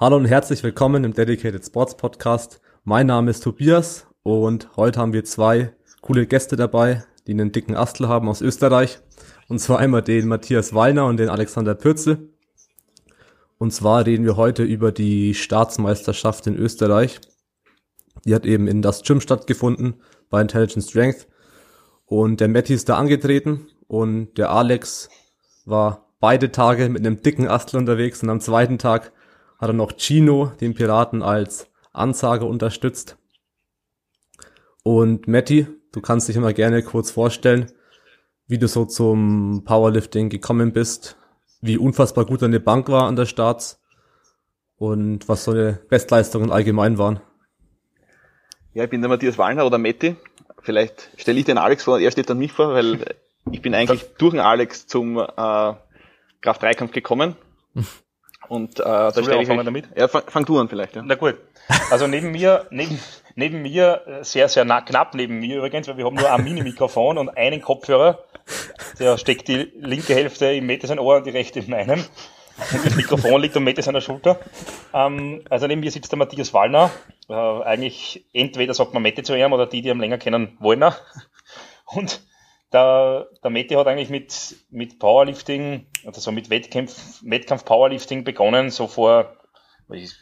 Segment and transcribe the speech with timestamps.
[0.00, 2.62] Hallo und herzlich willkommen im Dedicated Sports Podcast.
[2.84, 7.76] Mein Name ist Tobias und heute haben wir zwei coole Gäste dabei, die einen dicken
[7.76, 9.00] Astel haben aus Österreich.
[9.48, 12.30] Und zwar einmal den Matthias Wallner und den Alexander Pürzel.
[13.58, 17.20] Und zwar reden wir heute über die Staatsmeisterschaft in Österreich.
[18.24, 21.28] Die hat eben in das Gym stattgefunden bei Intelligent Strength.
[22.06, 25.10] Und der Matti ist da angetreten und der Alex
[25.66, 29.12] war beide Tage mit einem dicken Astel unterwegs und am zweiten Tag
[29.60, 33.18] hat er noch Chino, den Piraten, als Ansage unterstützt.
[34.82, 37.70] Und Matti, du kannst dich immer gerne kurz vorstellen,
[38.46, 41.16] wie du so zum Powerlifting gekommen bist,
[41.60, 43.80] wie unfassbar gut deine Bank war an der Starts
[44.76, 47.20] und was so eine Bestleistungen allgemein waren.
[48.72, 50.16] Ja, ich bin der Matthias Wallner oder Matti.
[50.62, 53.04] Vielleicht stelle ich den Alex vor, er steht dann mich vor, weil
[53.50, 55.74] ich bin eigentlich durch den Alex zum äh,
[56.40, 57.36] Kraft-3-Kampf gekommen.
[58.50, 59.88] Und äh, da stelle ich euch, damit?
[59.96, 60.96] Ja, fang, fang, du an vielleicht.
[60.96, 61.02] Ja.
[61.04, 61.36] Na gut.
[61.88, 63.00] Also neben mir, neben,
[63.36, 66.42] neben mir, äh, sehr, sehr nah, knapp neben mir übrigens, weil wir haben nur ein
[66.42, 68.24] Mini-Mikrofon und einen Kopfhörer.
[68.98, 72.04] Der steckt die linke Hälfte im Meter sein Ohr und die rechte in meinem.
[72.72, 74.40] Und das Mikrofon liegt um Meter seiner Schulter.
[74.92, 76.90] Ähm, also neben mir sitzt der Matthias Wallner.
[77.28, 80.96] Äh, eigentlich entweder sagt man Mette zu ihm oder die, die ihn länger kennen, Wollner.
[81.86, 82.20] Und
[82.72, 88.86] der, der Mette hat eigentlich mit, mit Powerlifting, also mit Wettkampf, Wettkampf Powerlifting begonnen, so
[88.86, 89.36] vor,
[89.92, 90.12] ich,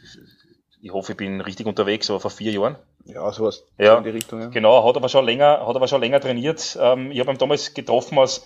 [0.81, 2.77] ich hoffe, ich bin richtig unterwegs, so vor vier Jahren.
[3.05, 4.41] Ja, sowas ja, in die Richtung.
[4.41, 4.47] Ja.
[4.47, 6.77] Genau, hat aber schon länger, hat aber schon länger trainiert.
[6.79, 8.45] Ähm, ich habe ihn damals getroffen als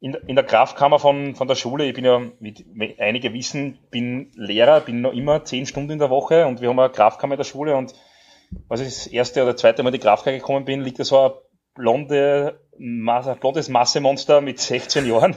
[0.00, 1.84] in, in der Kraftkammer von, von der Schule.
[1.84, 6.10] Ich bin ja, wie einige wissen, bin Lehrer, bin noch immer zehn Stunden in der
[6.10, 7.94] Woche und wir haben eine Kraftkammer in der Schule und
[8.68, 11.18] was ich das erste oder zweite Mal in die Kraftkammer gekommen bin, liegt da so
[11.18, 11.32] ein
[11.78, 12.60] blonde,
[13.40, 15.36] blondes Massemonster mit 16 Jahren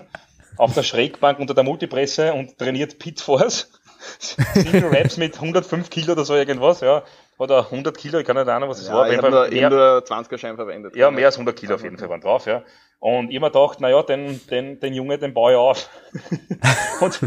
[0.58, 3.72] auf der Schrägbank unter der Multipresse und trainiert Pitforce.
[4.20, 7.04] Single Raps mit 105 Kilo oder so irgendwas, ja.
[7.38, 9.10] Oder 100 Kilo, ich kann nicht ahnen, was es ja, war.
[9.10, 10.96] Ich habe nur, mehr, nur 20er Schein verwendet.
[10.96, 12.64] Ja, mehr als 100 Kilo auf jeden Fall waren drauf, ja.
[13.00, 15.90] Und ich mir gedacht, naja, den, den, den Junge, den baue ich auf.
[17.02, 17.20] und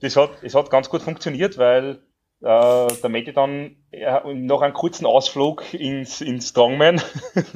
[0.00, 2.00] das hat, es hat ganz gut funktioniert, weil
[2.40, 7.00] äh, der Matti dann äh, noch einen kurzen Ausflug ins, ins Strongman,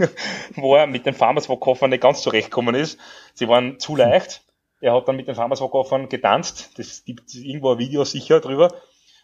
[0.57, 2.99] wo er mit den Farmers Walk nicht ganz zurechtgekommen ist.
[3.35, 4.43] Sie waren zu leicht.
[4.81, 6.79] Er hat dann mit den Farmers Walk getanzt.
[6.79, 8.75] Das gibt irgendwo ein Video sicher drüber.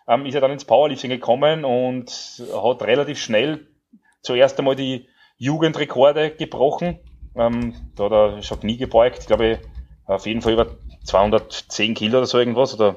[0.06, 2.10] Ähm, ist er dann ins Powerlifting gekommen und
[2.54, 3.66] hat relativ schnell
[4.22, 7.00] zuerst einmal die Jugendrekorde gebrochen.
[7.36, 9.18] Ähm, da hat er schon nie gebeugt.
[9.20, 9.60] Ich glaube,
[10.06, 12.97] auf jeden Fall über 210 Kilo oder so irgendwas oder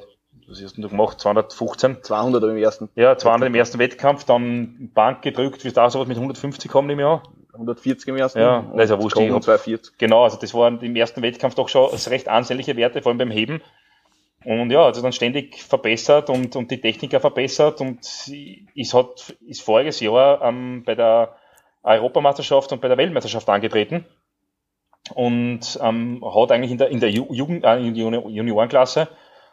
[0.51, 1.19] was hast du gemacht?
[1.19, 2.03] 215?
[2.03, 2.89] 200 im ersten.
[2.95, 6.99] Ja, 200 im ersten Wettkampf, dann Bank gedrückt, wie da sowas mit 150 haben im
[6.99, 7.23] Jahr.
[7.53, 8.39] 140 im ersten.
[8.39, 9.17] Ja, das ist ja wurscht.
[9.17, 9.97] 240.
[9.97, 13.31] Genau, also das waren im ersten Wettkampf doch schon recht ansehnliche Werte, vor allem beim
[13.31, 13.61] Heben.
[14.43, 17.99] Und ja, also dann ständig verbessert und, und die Techniker verbessert und
[18.73, 21.35] ist hat, ist voriges Jahr ähm, bei der
[21.83, 24.05] Europameisterschaft und bei der Weltmeisterschaft angetreten
[25.13, 29.09] und ähm, hat eigentlich in der, in der Jugend, äh, in der Juniorenklasse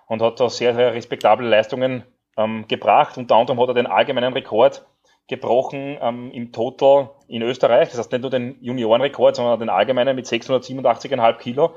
[0.09, 2.03] und hat da sehr, sehr respektable Leistungen
[2.37, 3.17] ähm, gebracht.
[3.17, 4.85] Unter anderem hat er den allgemeinen Rekord
[5.29, 7.91] gebrochen ähm, im Total in Österreich.
[7.91, 11.75] Das heißt nicht nur den Juniorenrekord, sondern den allgemeinen mit 687,5 Kilo.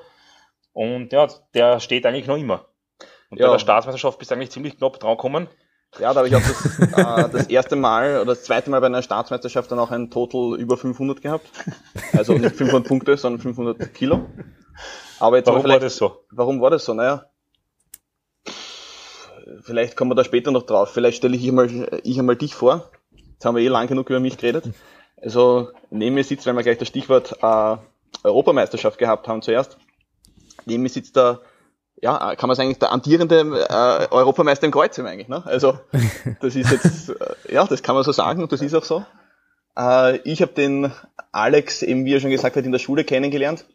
[0.74, 2.66] Und ja, der steht eigentlich noch immer.
[3.30, 3.48] Und ja.
[3.48, 5.48] bei der Staatsmeisterschaft bist du eigentlich ziemlich knapp dran gekommen.
[6.00, 8.88] Ja, da habe ich auch das, äh, das erste Mal oder das zweite Mal bei
[8.88, 11.48] einer Staatsmeisterschaft dann auch ein Total über 500 gehabt.
[12.14, 14.26] Also nicht 500 Punkte, sondern 500 Kilo.
[15.20, 16.24] Aber jetzt warum war das so?
[16.32, 16.94] Warum war das so?
[16.94, 17.26] Naja,
[19.62, 20.92] vielleicht kommen wir da später noch drauf.
[20.92, 22.90] Vielleicht stelle ich einmal, ich einmal dich vor.
[23.12, 24.66] Jetzt haben wir eh lang genug über mich geredet.
[25.22, 27.78] Also neben mir sitzt, wenn wir gleich das Stichwort äh,
[28.24, 29.78] Europameisterschaft gehabt haben zuerst.
[30.66, 31.40] Neben mir sitzt da,
[32.02, 35.28] ja, kann man sagen, der amtierende äh, Europameister im Kreuzheim eigentlich.
[35.28, 35.44] Ne?
[35.46, 35.80] Also
[36.42, 39.06] das ist jetzt, äh, ja, das kann man so sagen und das ist auch so.
[39.78, 40.92] Äh, ich habe den
[41.32, 43.66] Alex, eben wie er schon gesagt hat, in der Schule kennengelernt.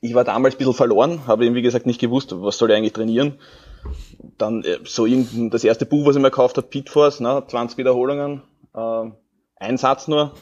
[0.00, 2.76] Ich war damals ein bisschen verloren, habe eben wie gesagt nicht gewusst, was soll ich
[2.76, 3.38] eigentlich trainieren
[4.38, 7.78] dann äh, so irgendein, das erste Buch, was ich mir gekauft habe, Pitforce, ne, 20
[7.78, 8.42] Wiederholungen,
[8.74, 9.10] äh,
[9.56, 10.32] ein Satz nur.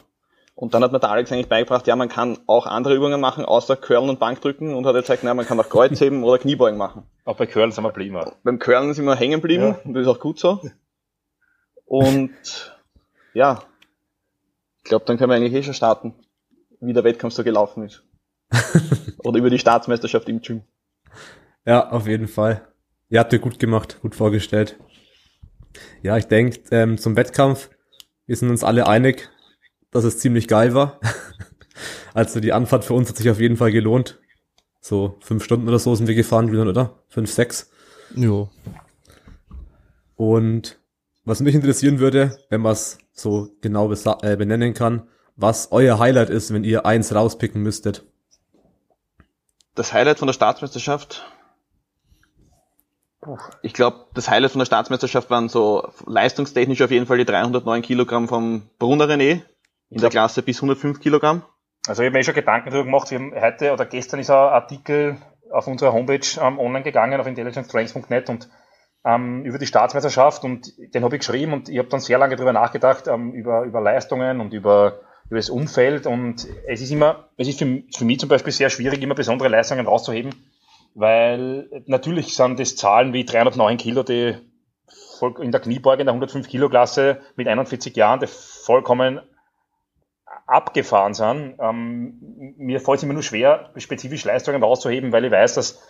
[0.55, 3.43] Und dann hat mir der Alex eigentlich beigebracht, ja, man kann auch andere Übungen machen,
[3.43, 7.03] außer Curlen und Bankdrücken und hat gezeigt, na, man kann auch Kreuzheben oder Kniebeugen machen.
[7.25, 8.19] Auch bei Curlen sind wir geblieben.
[8.43, 9.79] Beim Curlen sind wir hängen geblieben, ja.
[9.83, 10.61] und das ist auch gut so.
[11.85, 12.77] Und
[13.33, 13.63] ja,
[14.83, 16.13] ich glaube, dann können wir eigentlich eh schon starten,
[16.79, 18.03] wie der Wettkampf so gelaufen ist.
[19.23, 20.61] oder über die Staatsmeisterschaft im Gym.
[21.65, 22.67] Ja, auf jeden Fall.
[23.13, 24.75] Ihr habt ihr gut gemacht, gut vorgestellt.
[26.01, 27.69] Ja, ich denke, ähm, zum Wettkampf,
[28.25, 29.29] wir sind uns alle einig,
[29.91, 30.99] dass es ziemlich geil war.
[32.15, 34.19] also die Anfahrt für uns hat sich auf jeden Fall gelohnt.
[34.81, 37.03] So fünf Stunden oder so sind wir gefahren, oder?
[37.07, 37.69] Fünf, sechs.
[38.15, 38.49] Jo.
[40.15, 40.79] Und
[41.23, 46.31] Was mich interessieren würde, wenn man es so genau äh, benennen kann, was euer Highlight
[46.31, 48.07] ist, wenn ihr eins rauspicken müsstet.
[49.75, 51.23] Das Highlight von der Staatsmeisterschaft?
[53.61, 57.81] Ich glaube, das Highlight von der Staatsmeisterschaft waren so leistungstechnisch auf jeden Fall die 309
[57.81, 59.41] Kilogramm vom Brunner René
[59.89, 61.43] in der Klasse bis 105 Kilogramm.
[61.87, 63.11] Also ich habe mir eh schon Gedanken darüber gemacht.
[63.11, 65.17] Wir haben heute oder gestern ist ein Artikel
[65.51, 68.49] auf unserer Homepage ähm, online gegangen auf intelligencetrains.net und
[69.05, 72.35] ähm, über die Staatsmeisterschaft und den habe ich geschrieben und ich habe dann sehr lange
[72.35, 77.27] darüber nachgedacht ähm, über, über Leistungen und über, über das Umfeld und es ist immer,
[77.37, 80.33] es ist für, für mich zum Beispiel sehr schwierig, immer besondere Leistungen rauszuheben,
[80.95, 84.35] weil natürlich sind das Zahlen wie 309 Kilo, die
[85.39, 89.21] in der Kniebeuge in der 105 Kilo Klasse mit 41 Jahren, die vollkommen
[90.45, 91.55] abgefahren sind.
[91.59, 95.81] Ähm, mir fällt es immer nur schwer, spezifisch Leistungen rauszuheben, weil ich weiß, dass,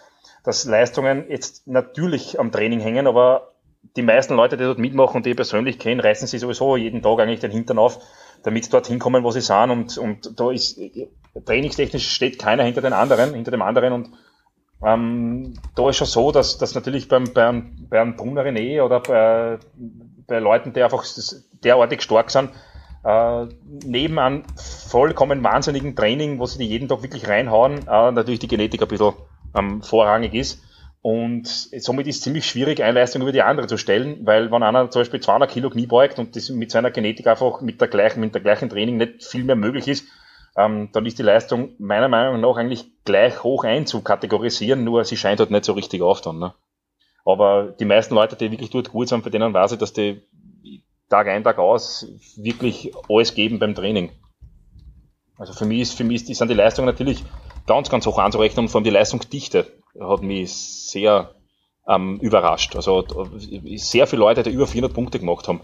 [0.44, 3.54] dass Leistungen jetzt natürlich am Training hängen, aber
[3.96, 7.02] die meisten Leute, die dort mitmachen und die ich persönlich kenne, reißen sich sowieso jeden
[7.02, 8.00] Tag eigentlich den Hintern auf,
[8.44, 9.72] damit sie dorthin kommen, wo sie sind.
[9.72, 10.80] Und, und da ist
[11.46, 13.94] trainingstechnisch steht keiner hinter den anderen, hinter dem anderen.
[13.94, 14.10] Und
[14.86, 19.60] ähm, da ist schon so, dass, dass natürlich beim, beim, beim Brunner René oder bei,
[20.28, 21.06] bei Leuten, die einfach
[21.64, 22.52] derartig stark sind,
[23.04, 23.46] äh,
[23.86, 28.48] neben einem vollkommen wahnsinnigen Training, wo sie die jeden Tag wirklich reinhauen, äh, natürlich die
[28.48, 29.14] Genetik ein bisschen
[29.56, 30.62] ähm, vorrangig ist.
[31.02, 34.64] Und somit ist es ziemlich schwierig, eine Leistung über die andere zu stellen, weil wenn
[34.64, 37.90] einer zum Beispiel 200 Kilo Knie beugt und das mit seiner Genetik einfach mit der
[37.90, 40.08] gleichen, mit der gleichen Training nicht viel mehr möglich ist,
[40.56, 45.40] ähm, dann ist die Leistung meiner Meinung nach eigentlich gleich hoch einzukategorisieren, nur sie scheint
[45.40, 46.40] halt nicht so richtig auf dann.
[46.40, 46.54] Ne?
[47.26, 50.22] Aber die meisten Leute, die wirklich dort gut sind, für denen weiß ich, dass die
[51.10, 52.08] Tag ein, Tag aus
[52.38, 54.12] wirklich alles geben beim Training.
[55.38, 57.24] Also für mich ist, für mich ist, sind die Leistungen natürlich
[57.66, 59.66] ganz, ganz hoch anzurechnen und vor allem die Leistungsdichte
[60.00, 61.36] hat mich sehr
[61.88, 62.76] ähm, überrascht.
[62.76, 63.06] Also
[63.76, 65.62] sehr viele Leute, die über 400 Punkte gemacht haben.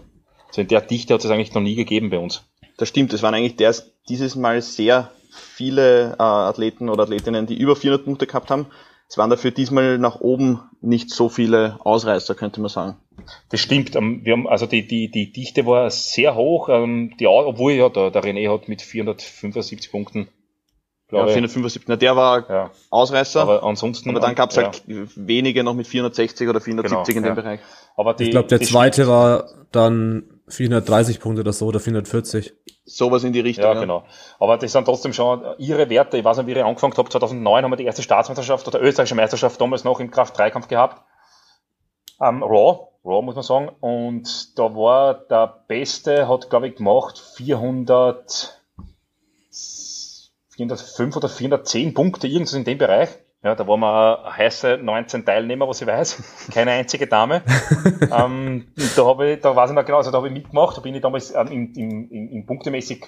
[0.48, 2.49] Also in der Dichte hat es eigentlich noch nie gegeben bei uns.
[2.80, 3.74] Das stimmt, es waren eigentlich der,
[4.08, 8.68] dieses Mal sehr viele äh, Athleten oder Athletinnen, die über 400 Punkte gehabt haben.
[9.06, 12.96] Es waren dafür diesmal nach oben nicht so viele Ausreißer, könnte man sagen.
[13.50, 13.96] Das stimmt.
[13.96, 17.90] Ähm, wir haben, also die, die, die Dichte war sehr hoch, ähm, die, obwohl ja,
[17.90, 20.28] der, der René hat mit 475 Punkten.
[21.12, 22.70] Ja, 475, na, der war ja.
[22.88, 23.42] Ausreißer.
[23.42, 24.08] Aber ansonsten.
[24.08, 25.02] Aber dann gab es halt ja.
[25.16, 27.42] wenige noch mit 460 oder 470 genau, in dem ja.
[27.42, 27.60] Bereich.
[27.96, 32.54] Aber die, ich glaube, der zweite war dann 430 Punkte oder so oder 440.
[32.96, 33.64] Sowas in die Richtung.
[33.64, 34.04] Ja, ja, genau.
[34.38, 36.18] Aber das sind trotzdem schon ihre Werte.
[36.18, 37.08] Ich weiß nicht, wie ich angefangen habe.
[37.08, 41.02] 2009 haben wir die erste Staatsmeisterschaft oder österreichische Meisterschaft damals noch im Kraft-3-Kampf gehabt.
[42.20, 43.68] Ähm, Raw, Raw muss man sagen.
[43.80, 48.60] Und da war der Beste, hat glaube ich gemacht 400,
[50.50, 53.10] 405 oder 410 Punkte, irgendwas in dem Bereich.
[53.42, 56.48] Ja, da waren wir heiße 19 Teilnehmer, was ich weiß.
[56.52, 57.42] Keine einzige Dame.
[58.02, 60.82] ähm, da habe ich, da weiß ich noch genau, also da habe ich mitgemacht, da
[60.82, 63.04] bin ich damals ähm, im, im, im, Punktemäßig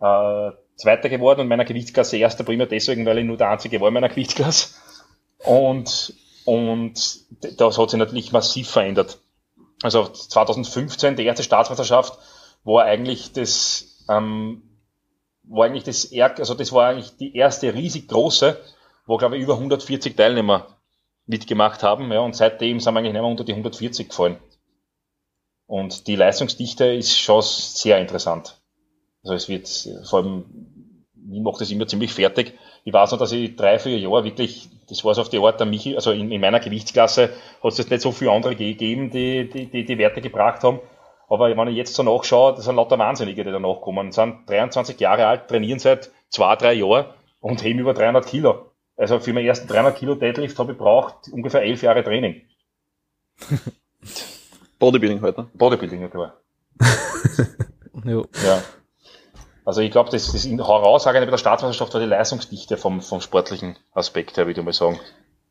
[0.00, 3.88] äh, Zweiter geworden und meiner Gewichtsklasse Erster, primär deswegen, weil ich nur der Einzige war
[3.88, 4.74] in meiner Gewichtsklasse.
[5.38, 6.94] Und, und
[7.58, 9.18] das hat sich natürlich massiv verändert.
[9.82, 12.16] Also 2015, die erste Staatsmeisterschaft,
[12.62, 14.62] war eigentlich das, ähm,
[15.42, 18.56] war eigentlich das, also das war eigentlich die erste riesig große,
[19.06, 20.66] wo, glaube ich, über 140 Teilnehmer
[21.26, 22.10] mitgemacht haben.
[22.12, 24.38] Ja, und seitdem sind wir eigentlich nicht mehr unter die 140 gefallen.
[25.66, 28.60] Und die Leistungsdichte ist schon sehr interessant.
[29.22, 29.68] Also es wird
[30.08, 30.44] vor allem,
[31.30, 32.52] ich mache das immer ziemlich fertig.
[32.84, 35.58] Ich weiß noch, dass ich drei, vier Jahre wirklich, das war so auf die Art
[35.58, 37.30] der Michi, also in, in meiner Gewichtsklasse
[37.62, 40.80] hat es nicht so viele andere gegeben, die, die, die die Werte gebracht haben.
[41.28, 44.12] Aber wenn ich jetzt so nachschaue, das sind lauter Wahnsinnige, die da nachkommen.
[44.12, 47.06] sind 23 Jahre alt, trainieren seit zwei, drei Jahren
[47.40, 48.70] und heben über 300 Kilo.
[48.96, 52.42] Also für meinen ersten 300 Kilo Deadlift habe ich braucht ungefähr elf Jahre Training.
[54.78, 55.42] Bodybuilding heute.
[55.42, 55.50] Ne?
[55.54, 56.34] Bodybuilding, ja klar.
[58.04, 58.62] ja.
[59.64, 63.76] Also ich glaube, das, das Herausragende bei der Staatsmeisterschaft war die Leistungsdichte vom, vom sportlichen
[63.92, 65.00] Aspekt her, würde ich mal sagen.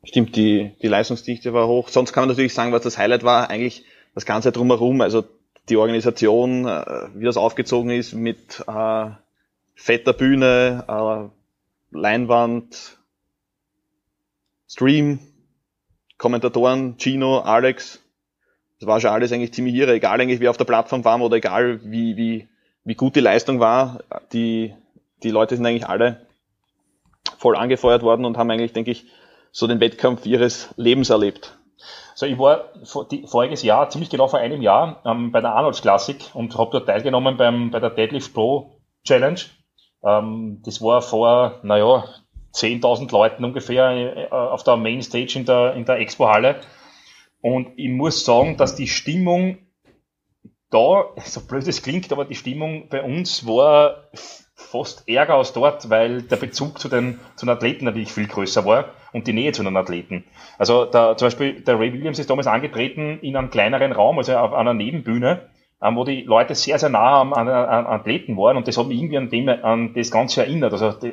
[0.04, 1.88] Stimmt, die, die Leistungsdichte war hoch.
[1.88, 3.84] Sonst kann man natürlich sagen, was das Highlight war, eigentlich
[4.14, 5.24] das Ganze drumherum, also
[5.68, 9.10] die Organisation, äh, wie das aufgezogen ist mit äh,
[9.74, 12.98] fetter Bühne, äh, Leinwand,
[14.68, 15.18] Stream,
[16.18, 18.00] Kommentatoren, Gino, Alex,
[18.80, 21.36] das war schon alles eigentlich ziemlich irre, egal eigentlich wer auf der Plattform war oder
[21.36, 22.48] egal wie, wie,
[22.84, 24.00] wie gut die Leistung war,
[24.32, 24.74] die,
[25.22, 26.26] die Leute sind eigentlich alle
[27.38, 29.06] voll angefeuert worden und haben eigentlich, denke ich,
[29.52, 31.56] so den Wettkampf ihres Lebens erlebt.
[32.14, 32.70] So, ich war
[33.26, 36.86] voriges Jahr, ziemlich genau vor einem Jahr, ähm, bei der Arnolds Classic und habe dort
[36.86, 39.40] teilgenommen beim, bei der Deadlift Pro Challenge.
[40.04, 42.04] Ähm, das war vor, naja,
[42.54, 46.60] 10.000 Leuten ungefähr äh, auf der Mainstage in der, in der Expo-Halle.
[47.40, 49.58] Und ich muss sagen, dass die Stimmung
[50.70, 54.08] da, so blöd es klingt, aber die Stimmung bei uns war
[54.54, 58.64] fast ärger als dort, weil der Bezug zu den, zu den Athleten natürlich viel größer
[58.64, 60.24] war und die Nähe zu den Athleten.
[60.58, 64.36] Also da, zum Beispiel der Ray Williams ist damals angetreten in einem kleineren Raum, also
[64.36, 65.48] auf einer Nebenbühne,
[65.82, 68.86] ähm, wo die Leute sehr, sehr nah an, an, an Athleten waren und das hat
[68.86, 70.72] mich irgendwie an, dem, an das Ganze erinnert.
[70.72, 71.12] Also die,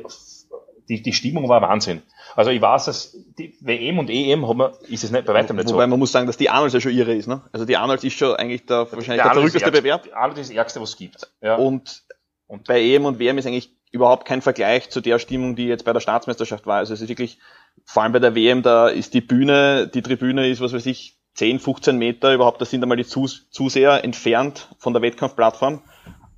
[0.89, 2.01] die, die Stimmung war Wahnsinn.
[2.35, 5.55] Also ich weiß, dass die WM und EM haben wir, ist es nicht bei weitem
[5.55, 5.75] nicht so.
[5.75, 7.41] Wobei man muss sagen, dass die Arnolds ja schon ihre ist, ne?
[7.51, 10.03] Also die Arnolds ist schon eigentlich der, wahrscheinlich der, der verrückteste Bewerb.
[10.03, 11.31] Die Arnolds ist das Ärgste, was es gibt.
[11.41, 11.55] Ja.
[11.55, 12.03] Und,
[12.47, 15.85] und bei EM und WM ist eigentlich überhaupt kein Vergleich zu der Stimmung, die jetzt
[15.85, 16.77] bei der Staatsmeisterschaft war.
[16.77, 17.39] Also es ist wirklich,
[17.83, 21.17] vor allem bei der WM, da ist die Bühne, die Tribüne ist, was weiß ich,
[21.35, 25.81] 10, 15 Meter überhaupt, da sind einmal die Zuseher entfernt von der Wettkampfplattform.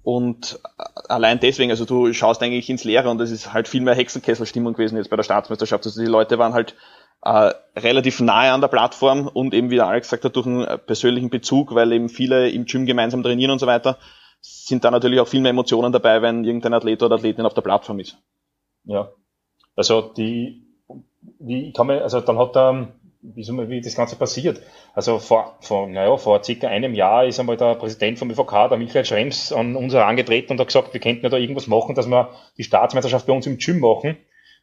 [0.03, 0.59] Und
[1.07, 4.73] allein deswegen, also du schaust eigentlich ins Leere und es ist halt viel mehr Hexenkesselstimmung
[4.73, 5.85] gewesen jetzt bei der Staatsmeisterschaft.
[5.85, 6.75] Also die Leute waren halt
[7.21, 10.67] äh, relativ nahe an der Plattform und eben, wie der Alex gesagt hat, durch einen
[10.85, 13.97] persönlichen Bezug, weil eben viele im Gym gemeinsam trainieren und so weiter,
[14.41, 17.61] sind da natürlich auch viel mehr Emotionen dabei, wenn irgendein Athlet oder Athletin auf der
[17.61, 18.17] Plattform ist.
[18.83, 19.09] Ja.
[19.75, 20.67] Also die,
[21.39, 22.89] wie kann man, also dann hat er,
[23.23, 24.61] wie, wie das Ganze passiert.
[24.93, 28.77] Also vor, vor, naja, vor circa einem Jahr ist einmal der Präsident vom ÖVK, der
[28.77, 32.07] Michael Schrems, an uns herangetreten und hat gesagt, wir könnten ja da irgendwas machen, dass
[32.07, 34.17] wir die Staatsmeisterschaft bei uns im Gym machen.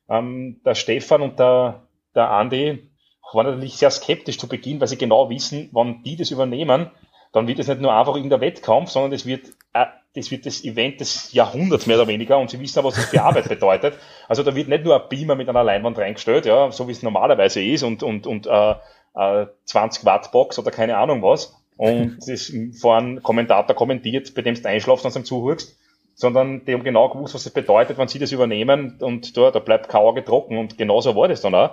[0.08, 2.90] Ähm, der Stefan und der, der Andi
[3.32, 6.90] waren natürlich sehr skeptisch zu Beginn, weil sie genau wissen, wann die das übernehmen,
[7.32, 10.64] dann wird es nicht nur einfach irgendein Wettkampf, sondern das wird, äh, das wird das
[10.64, 13.94] Event des Jahrhunderts mehr oder weniger und sie wissen aber, was das für Arbeit bedeutet.
[14.28, 17.02] Also da wird nicht nur ein Beamer mit einer Leinwand reingestellt, ja, so wie es
[17.02, 18.74] normalerweise ist und, und, und äh,
[19.14, 24.42] äh, 20 Watt Box oder keine Ahnung was und das vor einem Kommentator kommentiert, bei
[24.42, 25.78] dem du einschlafst und dann zuhörst,
[26.14, 29.60] sondern die haben genau gewusst, was das bedeutet, wenn sie das übernehmen und da, da
[29.60, 31.70] bleibt kein Auge trocken und genauso war das dann auch.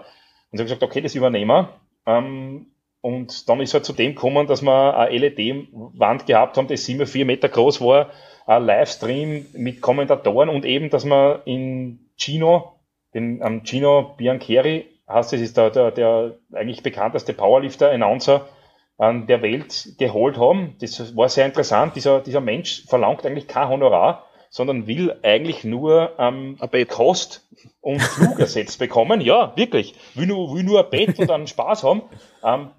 [0.51, 1.69] Und sie haben gesagt, okay, das übernehmen wir.
[2.05, 2.67] Ähm,
[3.07, 7.23] und dann ist halt zu dem gekommen, dass wir eine LED-Wand gehabt haben, die 7,4
[7.23, 8.09] Meter groß war,
[8.45, 12.73] ein Livestream mit Kommentatoren und eben, dass wir in Gino,
[13.13, 18.49] den am Gino Biancheri, heißt das ist der, der, der eigentlich bekannteste Powerlifter-Announcer
[18.97, 20.75] an der Welt geholt haben.
[20.81, 21.95] Das war sehr interessant.
[21.95, 27.47] Dieser, dieser Mensch verlangt eigentlich kein Honorar, sondern will eigentlich nur ähm, ein Kost
[27.79, 29.21] und Flug ersetzt bekommen.
[29.21, 29.95] Ja, wirklich.
[30.15, 32.01] Will nur, will nur ein Bett und einen Spaß haben.
[32.43, 32.71] Ähm,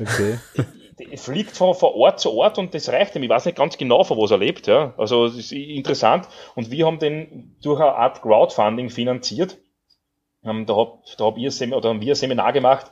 [0.00, 0.38] Okay.
[1.16, 3.22] fliegt von, von Ort zu Ort und das reicht ihm.
[3.22, 4.66] Ich weiß nicht ganz genau, von was er lebt.
[4.66, 4.94] Ja.
[4.96, 6.28] Also das ist interessant.
[6.54, 9.58] Und wir haben den durch eine Art Crowdfunding finanziert.
[10.44, 12.90] Ähm, da hab, da hab ich oder haben wir ein Seminar gemacht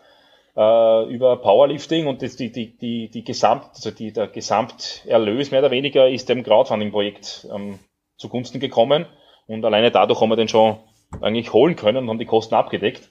[0.56, 5.60] äh, über Powerlifting und das, die, die, die, die Gesamt, also die, der Gesamterlös mehr
[5.60, 7.78] oder weniger ist dem Crowdfunding-Projekt ähm,
[8.16, 9.06] zugunsten gekommen.
[9.46, 10.76] Und alleine dadurch haben wir den schon
[11.20, 13.10] eigentlich holen können und haben die Kosten abgedeckt.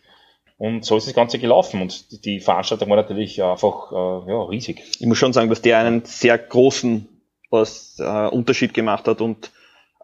[0.63, 4.81] Und so ist das Ganze gelaufen und die Veranstaltung war natürlich einfach äh, ja, riesig.
[4.97, 7.05] Ich muss schon sagen, dass der einen sehr großen
[7.51, 9.51] was, äh, Unterschied gemacht hat und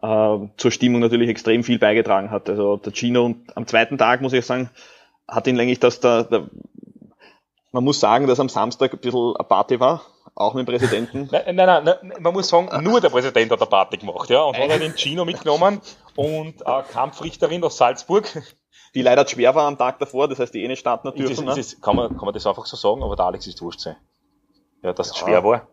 [0.02, 2.50] äh, zur Stimmung natürlich extrem viel beigetragen hat.
[2.50, 4.68] Also der Gino und am zweiten Tag, muss ich sagen,
[5.26, 6.50] hat ihn länglich, dass der, der
[7.72, 10.02] man muss sagen, dass am Samstag ein bisschen eine Party war,
[10.34, 11.26] auch mit dem Präsidenten.
[11.32, 14.58] Nein, nein, nein, man muss sagen, nur der Präsident hat eine Party gemacht, ja, und
[14.58, 15.80] hat den Gino mitgenommen
[16.16, 18.26] und eine Kampfrichterin aus Salzburg,
[18.94, 21.32] die leider schwer war am Tag davor, das heißt, die eh nicht starten natürlich.
[21.32, 23.62] Ist, ist, ist, kann, man, kann man das einfach so sagen, aber der Alex ist
[23.62, 23.96] wurscht sein.
[24.82, 25.68] Ja, dass es schwer war.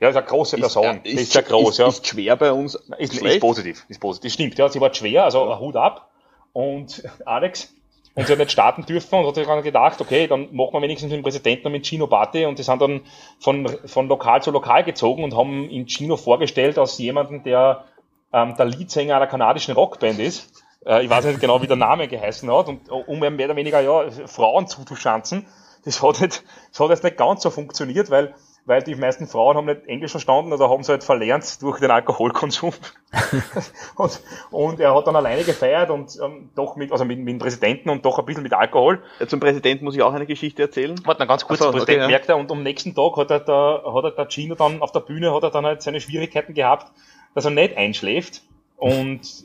[0.00, 1.00] Ja, ist eine große Person.
[1.04, 1.88] Ist, ist sehr groß, ist, ja.
[1.88, 2.74] Ist schwer bei uns.
[2.98, 4.32] Ist, ist positiv, ist positiv.
[4.32, 5.58] Stimmt, ja, sie war schwer, also ja.
[5.58, 6.10] Hut ab.
[6.52, 7.72] Und Alex,
[8.14, 10.82] und sie hat nicht starten dürfen und hat sich dann gedacht, okay, dann machen wir
[10.82, 13.02] wenigstens den Präsidenten mit Gino Bate und die sind dann
[13.38, 17.84] von, von lokal zu lokal gezogen und haben ihn Gino vorgestellt als jemanden, der
[18.32, 22.08] ähm, der Leadsänger einer kanadischen Rockband ist äh, ich weiß nicht genau, wie der Name
[22.08, 25.46] geheißen hat, und um mehr oder weniger ja, Frauen zuzuschanzen.
[25.84, 28.34] Das hat, nicht, das hat jetzt nicht ganz so funktioniert, weil,
[28.66, 31.90] weil die meisten Frauen haben nicht Englisch verstanden oder haben es halt verlernt durch den
[31.90, 32.72] Alkoholkonsum.
[33.96, 34.20] und,
[34.52, 37.90] und er hat dann alleine gefeiert und ähm, doch mit, also mit, mit dem Präsidenten
[37.90, 39.02] und doch ein bisschen mit Alkohol.
[39.18, 40.94] Ja, zum Präsidenten muss ich auch eine Geschichte erzählen.
[41.04, 42.06] Warte, dann ganz kurz, so, der Präsident okay, ja.
[42.06, 44.92] merkt er und am nächsten Tag hat er, da, hat er der Gino dann auf
[44.92, 46.92] der Bühne, hat er dann halt seine Schwierigkeiten gehabt,
[47.34, 48.42] dass er nicht einschläft
[48.82, 49.44] und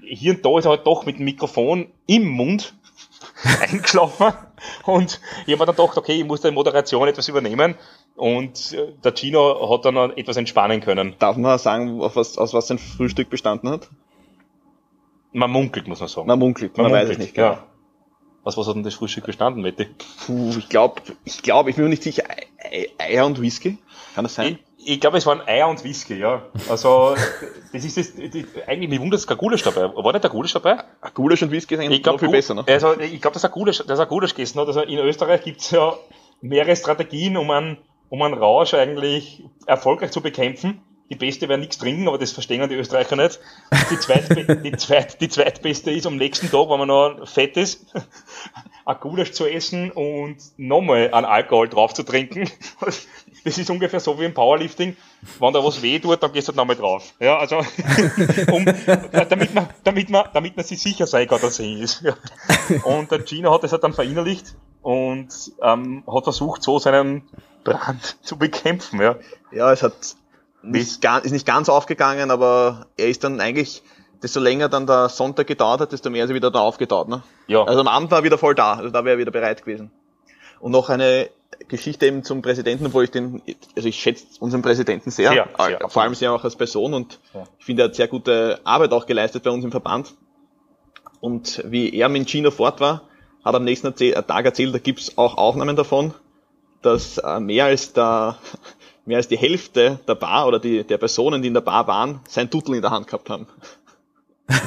[0.00, 2.72] hier und da ist er halt doch mit dem Mikrofon im Mund
[3.70, 4.32] eingeschlafen.
[4.86, 7.74] Und ich habe mir dann gedacht, okay, ich muss da in Moderation etwas übernehmen.
[8.16, 11.14] Und äh, der Gino hat dann etwas entspannen können.
[11.18, 13.90] Darf man sagen, was, aus was sein Frühstück bestanden hat?
[15.34, 16.26] Man munkelt, muss man sagen.
[16.26, 17.34] Man munkelt, man, man munkelt, weiß es nicht.
[17.34, 17.48] Genau.
[17.48, 17.67] Ja.
[18.48, 19.88] Was, was hat denn das Frühstück bestanden, Mette?
[20.24, 22.22] Puh, ich glaube, ich glaube, ich bin mir nicht sicher,
[22.96, 23.76] Eier und Whisky?
[24.14, 24.58] Kann das sein?
[24.78, 26.46] Ich glaube, es waren Eier und Whisky, ja.
[26.70, 27.14] Also,
[27.74, 29.94] das ist das, die, eigentlich, mich wundert, dass kein Gulasch dabei.
[29.94, 30.78] War nicht der Gulasch dabei?
[31.02, 32.64] Ein Gulasch und Whisky eigentlich ich glaub, viel besser, ne?
[32.66, 34.66] Also, ich glaube, dass er Gulasch, dass er Gulasch gegessen hat.
[34.66, 35.92] Also, in Österreich gibt's ja
[36.40, 37.76] mehrere Strategien, um einen,
[38.08, 40.80] um einen Rausch eigentlich erfolgreich zu bekämpfen.
[41.10, 43.40] Die beste wäre nichts trinken, aber das verstehen die Österreicher nicht.
[43.70, 47.56] Und die, zweitbe die, zweit die zweitbeste ist am nächsten Tag, wenn man noch fett
[47.56, 47.86] ist,
[48.84, 52.50] ein Gulasch zu essen und nochmal einen Alkohol drauf zu trinken.
[53.44, 54.96] Das ist ungefähr so wie im Powerlifting.
[55.38, 57.14] Wenn da was weh tut, dann gehst du halt nochmal drauf.
[57.20, 57.58] Ja, also,
[58.52, 62.02] um, damit man, damit man, damit man sich sicher sein kann, dass er ist.
[62.84, 65.28] Und der Gino hat das halt dann verinnerlicht und
[65.62, 67.22] ähm, hat versucht, so seinen
[67.64, 69.00] Brand zu bekämpfen.
[69.00, 69.16] Ja,
[69.52, 70.16] ja es hat
[70.62, 73.82] nicht, ist nicht ganz aufgegangen, aber er ist dann eigentlich,
[74.22, 77.08] desto länger dann der Sonntag gedauert hat, desto mehr ist er wieder da aufgetaut.
[77.08, 77.22] Ne?
[77.46, 77.64] Ja.
[77.64, 79.90] Also am Abend war er wieder voll da, also da wäre er wieder bereit gewesen.
[80.60, 81.30] Und noch eine
[81.68, 83.42] Geschichte eben zum Präsidenten, wo ich den,
[83.76, 87.20] also ich schätze unseren Präsidenten sehr, sehr, sehr vor allem sehr auch als Person und
[87.34, 87.44] ja.
[87.58, 90.14] ich finde, er hat sehr gute Arbeit auch geleistet bei uns im Verband.
[91.20, 93.02] Und wie er mit Gino fort war,
[93.44, 96.14] hat am nächsten Tag erzählt, da gibt's auch Aufnahmen davon,
[96.82, 98.36] dass äh, mehr als der,
[99.08, 102.20] mehr als die Hälfte der Bar oder die, der Personen, die in der Bar waren,
[102.28, 103.48] sein Tuttel in der Hand gehabt haben.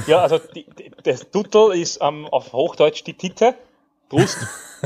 [0.06, 3.56] Ja, also die, die, das Tuttel ist ähm, auf Hochdeutsch die Titte,
[4.10, 4.38] Brust.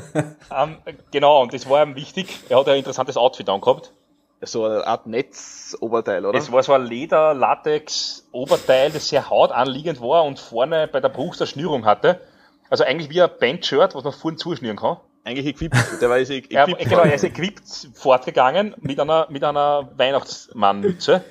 [0.15, 0.77] ähm,
[1.11, 2.29] genau, und das war ihm wichtig.
[2.47, 3.91] Er hat ein interessantes Outfit angehabt.
[4.39, 6.39] So eine Art Netzoberteil, oder?
[6.39, 11.47] Es war so ein Leder-Latex-Oberteil, das sehr hautanliegend war und vorne bei der Brust eine
[11.47, 12.21] Schnürung hatte.
[12.69, 14.95] Also eigentlich wie ein Bandshirt, was man vorne zuschnüren kann
[15.25, 15.75] eigentlich equipped.
[16.01, 16.51] Der war equipped.
[16.51, 21.23] Ja, genau, er ist equipped fortgegangen mit einer, mit einer Weihnachtsmannmütze.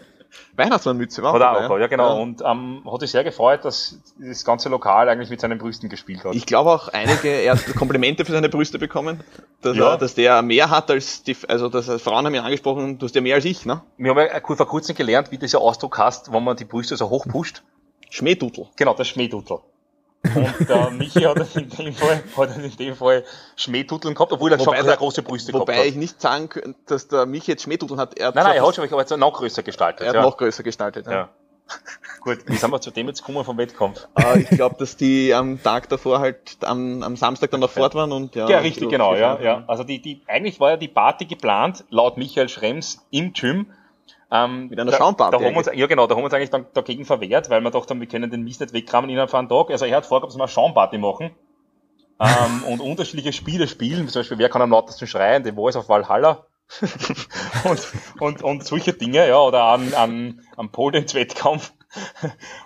[0.57, 2.17] Weihnachtsmannmütze war Hat er auch, ja genau.
[2.17, 2.23] Ja.
[2.23, 6.25] Und ähm, hat sich sehr gefreut, dass das ganze Lokal eigentlich mit seinen Brüsten gespielt
[6.25, 6.35] hat.
[6.35, 9.23] Ich glaube auch einige, er hat Komplimente für seine Brüste bekommen,
[9.63, 9.93] dass, ja.
[9.93, 13.15] er, dass der mehr hat als die, also dass Frauen haben ihn angesprochen, du hast
[13.15, 13.83] ja mehr als ich, ne?
[13.97, 17.11] Wir haben ja vor kurzem gelernt, wie dieser Ausdruck heißt, wenn man die Brüste so
[17.11, 17.63] hoch pusht.
[18.11, 18.67] Schmähdudel.
[18.77, 19.59] Genau, das Schmähdudel.
[20.35, 23.25] Und der Michi hat in dem Fall, hat in dem Fall
[23.57, 25.77] Schmähtuteln gehabt, obwohl er wobei schon sehr große Brüste gehabt hat.
[25.77, 28.19] Wobei ich nicht sagen könnte, dass der Michi jetzt Schmähtuteln hat.
[28.19, 30.03] Er hat nein, nein, er hat schon, aber jetzt noch größer gestaltet.
[30.03, 30.23] Er hat ja.
[30.23, 31.13] noch größer gestaltet, ja.
[31.13, 31.29] ja.
[32.21, 34.07] Gut, wie sind wir zu dem jetzt gekommen vom Wettkampf?
[34.19, 37.95] Uh, ich glaube, dass die am Tag davor halt am, am Samstag dann noch fort
[37.95, 38.49] waren und ja.
[38.49, 39.65] Ja, richtig, genau, ja, ja.
[39.67, 43.67] Also die, die, eigentlich war ja die Party geplant, laut Michael Schrems im Gym
[44.35, 45.37] ähm, Mit einer Schaumparty.
[45.37, 47.61] Da, da haben uns, ja genau, da haben wir uns eigentlich dann dagegen verwehrt, weil
[47.61, 49.71] wir dachten, wir können den Mist nicht wegkramen innerhalb von einem Tag.
[49.71, 51.31] Also er hat vorgehabt, dass wir eine Schaumparty machen
[52.19, 54.09] ähm, und unterschiedliche Spiele spielen.
[54.09, 56.47] Zum Beispiel, wer kann am lautesten schreien, The Voice of Valhalla.
[57.65, 61.73] und, und, und solche Dinge, ja, oder an, an, am Pole Wettkampf.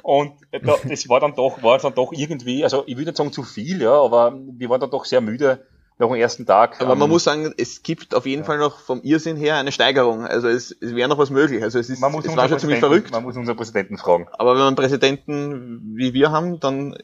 [0.02, 3.32] Und da, das war dann doch, war dann doch irgendwie, also ich würde nicht sagen
[3.32, 5.66] zu viel, ja, aber wir waren dann doch sehr müde
[5.98, 6.80] noch am ersten Tag.
[6.80, 8.46] Aber ähm, man muss sagen, es gibt auf jeden ja.
[8.46, 10.24] Fall noch vom Irrsinn her eine Steigerung.
[10.24, 11.62] Also es, es wäre noch was möglich.
[11.62, 13.10] Also es ist, man muss es war schon ziemlich verrückt.
[13.10, 14.28] Man muss unseren Präsidenten fragen.
[14.32, 16.96] Aber wenn man einen Präsidenten wie wir haben, dann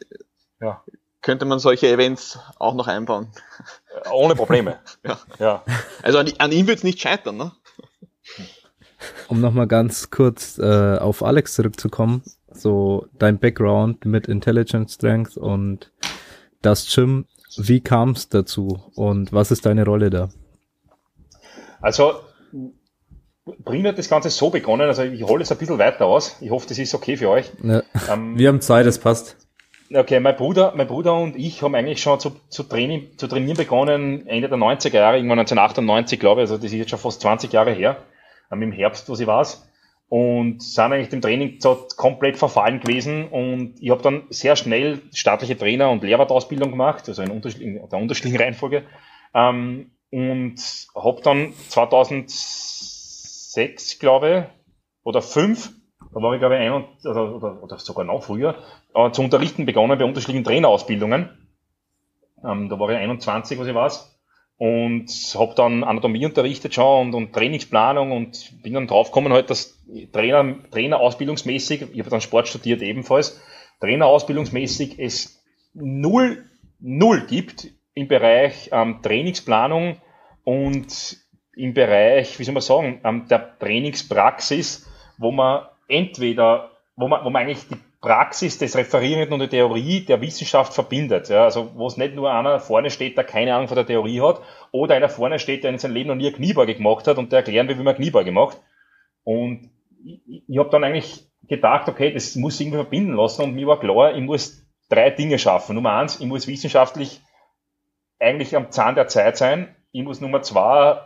[0.60, 0.82] ja.
[1.22, 3.28] könnte man solche Events auch noch einbauen.
[4.12, 4.78] Ohne Probleme.
[5.04, 5.18] ja.
[5.38, 5.64] ja.
[6.02, 7.52] Also an, an ihm wird es nicht scheitern, ne?
[9.28, 15.90] Um nochmal ganz kurz äh, auf Alex zurückzukommen, so dein Background mit Intelligence Strength und
[16.62, 20.28] das Gym, wie kam es dazu und was ist deine Rolle da?
[21.80, 22.14] Also,
[23.44, 26.38] Brin hat das Ganze so begonnen, also ich hole es ein bisschen weiter aus.
[26.40, 27.52] Ich hoffe, das ist okay für euch.
[27.62, 27.82] Ja.
[28.10, 29.36] Ähm, Wir haben Zeit, es passt.
[29.92, 33.58] Okay, mein Bruder, mein Bruder und ich haben eigentlich schon zu, zu, Training, zu trainieren
[33.58, 37.20] begonnen, Ende der 90er Jahre, irgendwann 1998, glaube ich, also das ist jetzt schon fast
[37.20, 37.98] 20 Jahre her,
[38.50, 39.46] ähm, im Herbst, wo sie war
[40.08, 41.58] und sind eigentlich dem Training
[41.96, 43.28] komplett verfallen gewesen.
[43.28, 47.88] Und ich habe dann sehr schnell staatliche Trainer- und Lehrwartausbildung gemacht, also in, unterschiedlichen, in
[47.88, 48.82] der unterschiedlichen Reihenfolge.
[49.34, 50.60] Ähm, und
[50.94, 54.44] habe dann 2006, glaube ich,
[55.04, 55.72] oder 5,
[56.14, 58.56] da war ich glaube ich ein und, oder, oder, oder sogar noch früher,
[58.94, 61.30] äh, zu unterrichten begonnen bei unterschiedlichen Trainerausbildungen.
[62.44, 64.13] Ähm, da war ich 21, was ich weiß
[64.56, 69.82] und habe dann Anatomie unterrichtet schon und, und Trainingsplanung und bin dann draufgekommen halt, dass
[70.12, 73.40] Trainer, Trainer ausbildungsmäßig, ich habe dann Sport studiert ebenfalls,
[73.80, 76.44] Trainer ausbildungsmäßig es null,
[76.78, 79.96] null gibt im Bereich ähm, Trainingsplanung
[80.44, 81.16] und
[81.56, 84.88] im Bereich, wie soll man sagen, ähm, der Trainingspraxis,
[85.18, 90.04] wo man entweder, wo man, wo man eigentlich die Praxis des Referierenden und der Theorie
[90.04, 91.30] der Wissenschaft verbindet.
[91.30, 94.20] Ja, also wo es nicht nur einer vorne steht, der keine Ahnung von der Theorie
[94.20, 97.16] hat, oder einer vorne steht, der in seinem Leben noch nie eine Kniebeuge gemacht hat
[97.16, 98.60] und der erklären will, wie man Kniebeuge macht.
[99.22, 99.70] Und
[100.04, 103.66] ich, ich habe dann eigentlich gedacht, okay, das muss ich irgendwie verbinden lassen und mir
[103.66, 105.74] war klar, ich muss drei Dinge schaffen.
[105.74, 107.22] Nummer eins, ich muss wissenschaftlich
[108.20, 109.74] eigentlich am Zahn der Zeit sein.
[109.92, 111.00] Ich muss Nummer zwei,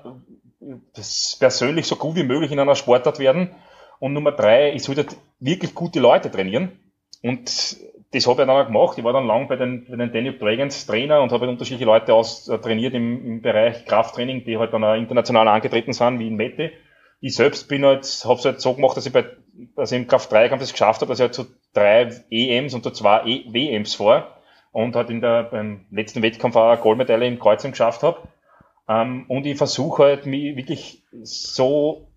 [1.39, 3.55] persönlich so gut wie möglich in einer Sportart werden.
[4.01, 5.07] Und Nummer drei, ich sollte
[5.39, 6.73] wirklich gute Leute trainieren.
[7.23, 7.77] Und
[8.13, 8.97] das habe ich dann auch gemacht.
[8.97, 11.85] Ich war dann lang bei den, bei den Danube Dragons Trainer und habe halt unterschiedliche
[11.85, 16.19] Leute aus, äh, trainiert im, im Bereich Krafttraining, die halt dann auch international angetreten sind,
[16.19, 16.73] wie in Mette.
[17.21, 19.25] Ich selbst bin halt, habe es halt so gemacht, dass ich bei
[19.77, 23.25] dass er im Kraft-3-Kampf das geschafft hat, dass er zu drei EMs und zu zwei
[23.27, 24.37] e WMs vor
[24.73, 28.19] und hat in der, beim letzten Wettkampf auch eine Goldmedaille im Kreuzen geschafft hat.
[28.89, 32.09] Ähm, und ich versuche halt, mich wirklich so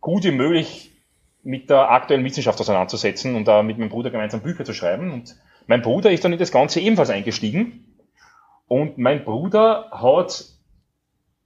[0.00, 0.92] gut wie möglich
[1.46, 5.12] mit der aktuellen Wissenschaft auseinanderzusetzen und da mit meinem Bruder gemeinsam Bücher zu schreiben.
[5.12, 5.36] Und
[5.68, 7.94] mein Bruder ist dann in das Ganze ebenfalls eingestiegen.
[8.66, 10.44] Und mein Bruder hat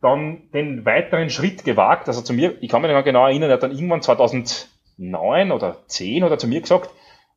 [0.00, 3.54] dann den weiteren Schritt gewagt, also zu mir, ich kann mich noch genau erinnern, er
[3.54, 6.88] hat dann irgendwann 2009 oder 10 oder zu mir gesagt,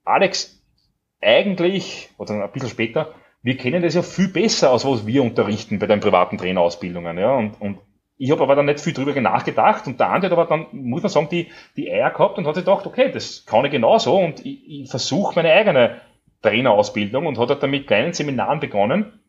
[0.06, 0.62] Alex,
[1.22, 5.80] eigentlich, oder ein bisschen später, wir kennen das ja viel besser, als was wir unterrichten
[5.80, 7.18] bei den privaten Trainerausbildungen.
[7.18, 7.36] Ja?
[7.36, 7.80] Und, und
[8.18, 11.02] ich habe aber dann nicht viel drüber nachgedacht und der andere hat aber dann, muss
[11.02, 14.18] man sagen, die, die Eier gehabt und hat sich gedacht, okay, das kann ich genauso
[14.18, 16.02] und ich, ich versuche meine eigene
[16.42, 19.20] Trainerausbildung und hat dann mit kleinen Seminaren begonnen,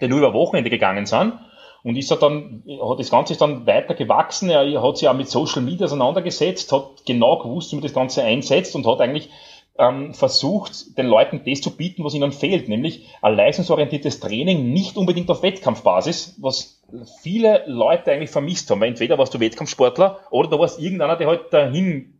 [0.00, 1.34] die nur über Wochenende gegangen sind.
[1.82, 4.48] Und ist dann, hat das Ganze dann weiter gewachsen.
[4.48, 8.22] Er hat sich auch mit Social Media auseinandergesetzt, hat genau gewusst, wie man das Ganze
[8.22, 9.28] einsetzt und hat eigentlich
[9.78, 14.96] ähm, versucht, den Leuten das zu bieten, was ihnen fehlt, nämlich ein leistungsorientiertes Training, nicht
[14.96, 16.82] unbedingt auf Wettkampfbasis, was
[17.22, 18.80] viele Leute eigentlich vermisst haben.
[18.80, 22.10] Weil entweder warst du Wettkampfsportler oder du warst irgendeiner, der halt dahin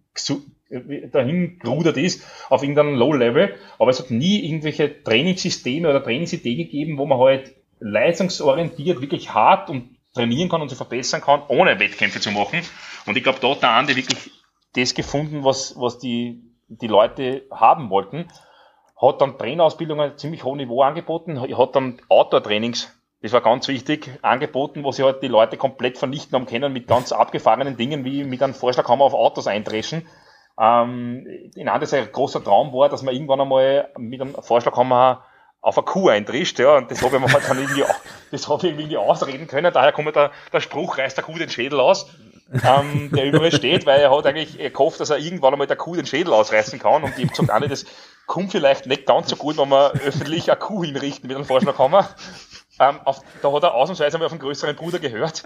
[1.13, 6.99] dahin gerudert ist auf irgendeinem Low-Level, aber es hat nie irgendwelche Trainingssysteme oder Trainingsideen gegeben,
[6.99, 12.21] wo man halt leistungsorientiert wirklich hart und trainieren kann und sich verbessern kann, ohne Wettkämpfe
[12.21, 12.61] zu machen.
[13.07, 14.31] Und ich glaube, da hat der Andi wirklich
[14.75, 18.29] das gefunden, was, was die die Leute haben wollten,
[19.01, 24.85] hat dann Trainerausbildungen ziemlich hohem Niveau angeboten, hat dann Outdoor-Trainings, das war ganz wichtig, angeboten,
[24.85, 28.43] wo sie halt die Leute komplett vernichten haben können mit ganz abgefahrenen Dingen, wie mit
[28.43, 30.07] einem Vorschlaghammer auf Autos eindreschen.
[30.61, 35.25] Ähm, in anderes ein großer Traum war, dass man irgendwann einmal mit einem Vorschlaghammer
[35.61, 37.85] auf eine Kuh eindrischt, ja, und das habe ich mir halt dann irgendwie,
[38.31, 41.49] das habe ich irgendwie ausreden können, daher kommt der, der Spruch, reißt der Kuh den
[41.49, 42.15] Schädel aus
[42.53, 45.97] ähm, der überall steht, weil er hat eigentlich gehofft, dass er irgendwann einmal der Kuh
[45.97, 47.03] den Schädel ausreißen kann.
[47.03, 47.87] Und ich habe gesagt, Anne, das
[48.27, 52.09] kommt vielleicht nicht ganz so gut, wenn wir öffentlich eine Kuh hinrichten mit einem Vorschlaghammer.
[52.81, 55.45] Ähm, auf, da hat er ausnahmsweise mal auf einen größeren Bruder gehört.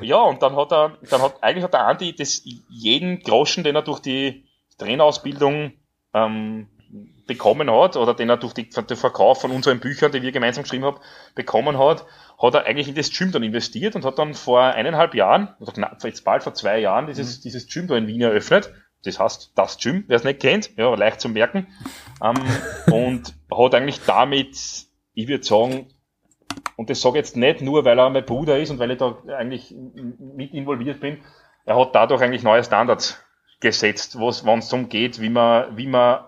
[0.00, 3.76] Ja, und dann hat er, dann hat, eigentlich hat der Andi das jeden Groschen, den
[3.76, 4.46] er durch die
[4.78, 5.72] Trainerausbildung
[6.14, 6.68] ähm,
[7.30, 10.64] bekommen hat, oder den er durch die, den Verkauf von unseren Büchern, die wir gemeinsam
[10.64, 10.96] geschrieben haben,
[11.36, 12.04] bekommen hat,
[12.42, 15.70] hat er eigentlich in das Gym dann investiert und hat dann vor eineinhalb Jahren, oder
[15.70, 17.42] knapp, jetzt bald vor zwei Jahren, dieses, mhm.
[17.42, 18.72] dieses Gym da in Wien eröffnet.
[19.04, 21.68] Das heißt, das Gym, wer es nicht kennt, ja, leicht zu merken.
[22.20, 22.34] Ähm,
[22.92, 24.58] und hat eigentlich damit,
[25.14, 25.86] ich würde sagen,
[26.74, 28.98] und das sage ich jetzt nicht nur, weil er mein Bruder ist und weil ich
[28.98, 29.72] da eigentlich
[30.18, 31.18] mit involviert bin,
[31.64, 33.22] er hat dadurch eigentlich neue Standards
[33.60, 36.24] gesetzt, wenn es darum geht, wie man, wie man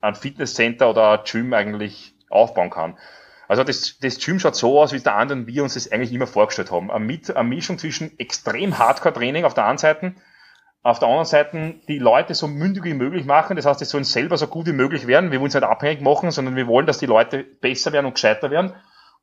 [0.00, 2.98] ein Fitnesscenter oder ein Gym eigentlich aufbauen kann.
[3.48, 6.12] Also das, das Gym schaut so aus, wie der andere und wir uns das eigentlich
[6.12, 6.90] immer vorgestellt haben.
[6.90, 10.14] Eine, Mit, eine Mischung zwischen extrem Hardcore-Training auf der einen Seite,
[10.82, 13.56] auf der anderen Seite die Leute so mündig wie möglich machen.
[13.56, 15.32] Das heißt, es sollen selber so gut wie möglich werden.
[15.32, 18.14] Wir wollen es nicht abhängig machen, sondern wir wollen, dass die Leute besser werden und
[18.14, 18.72] gescheiter werden.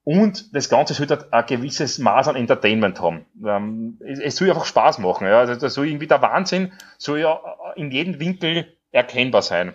[0.03, 3.25] Und das Ganze soll halt ein gewisses Maß an Entertainment haben.
[3.45, 5.25] Ähm, es, es soll einfach Spaß machen.
[5.27, 5.39] Ja.
[5.39, 7.39] Also das soll irgendwie der Wahnsinn soll ja
[7.75, 9.73] in jedem Winkel erkennbar sein.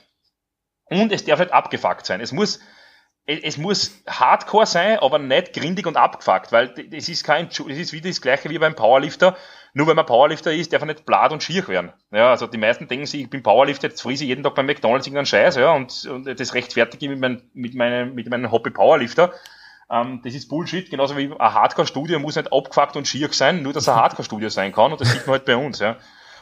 [0.90, 2.20] Und es darf nicht abgefuckt sein.
[2.20, 2.60] Es muss,
[3.26, 7.92] es muss hardcore sein, aber nicht grindig und abgefuckt, weil das ist kein, das ist
[7.92, 9.36] wieder das gleiche wie beim Powerlifter.
[9.74, 11.92] Nur wenn man Powerlifter ist, darf er nicht blad und schier werden.
[12.10, 14.64] Ja, also die meisten denken sich, ich bin Powerlifter, jetzt friese ich jeden Tag beim
[14.66, 18.50] McDonalds irgendeinen Scheiß, ja, und, und das rechtfertige ich mit, mein, mit, meinem, mit meinem
[18.50, 19.32] Hobby Powerlifter.
[19.90, 23.74] Ähm, das ist Bullshit, genauso wie ein Hardcore-Studio muss nicht abgefuckt und schier sein, nur
[23.74, 25.96] dass er Hardcore-Studio sein kann, und das sieht man halt bei uns, ja.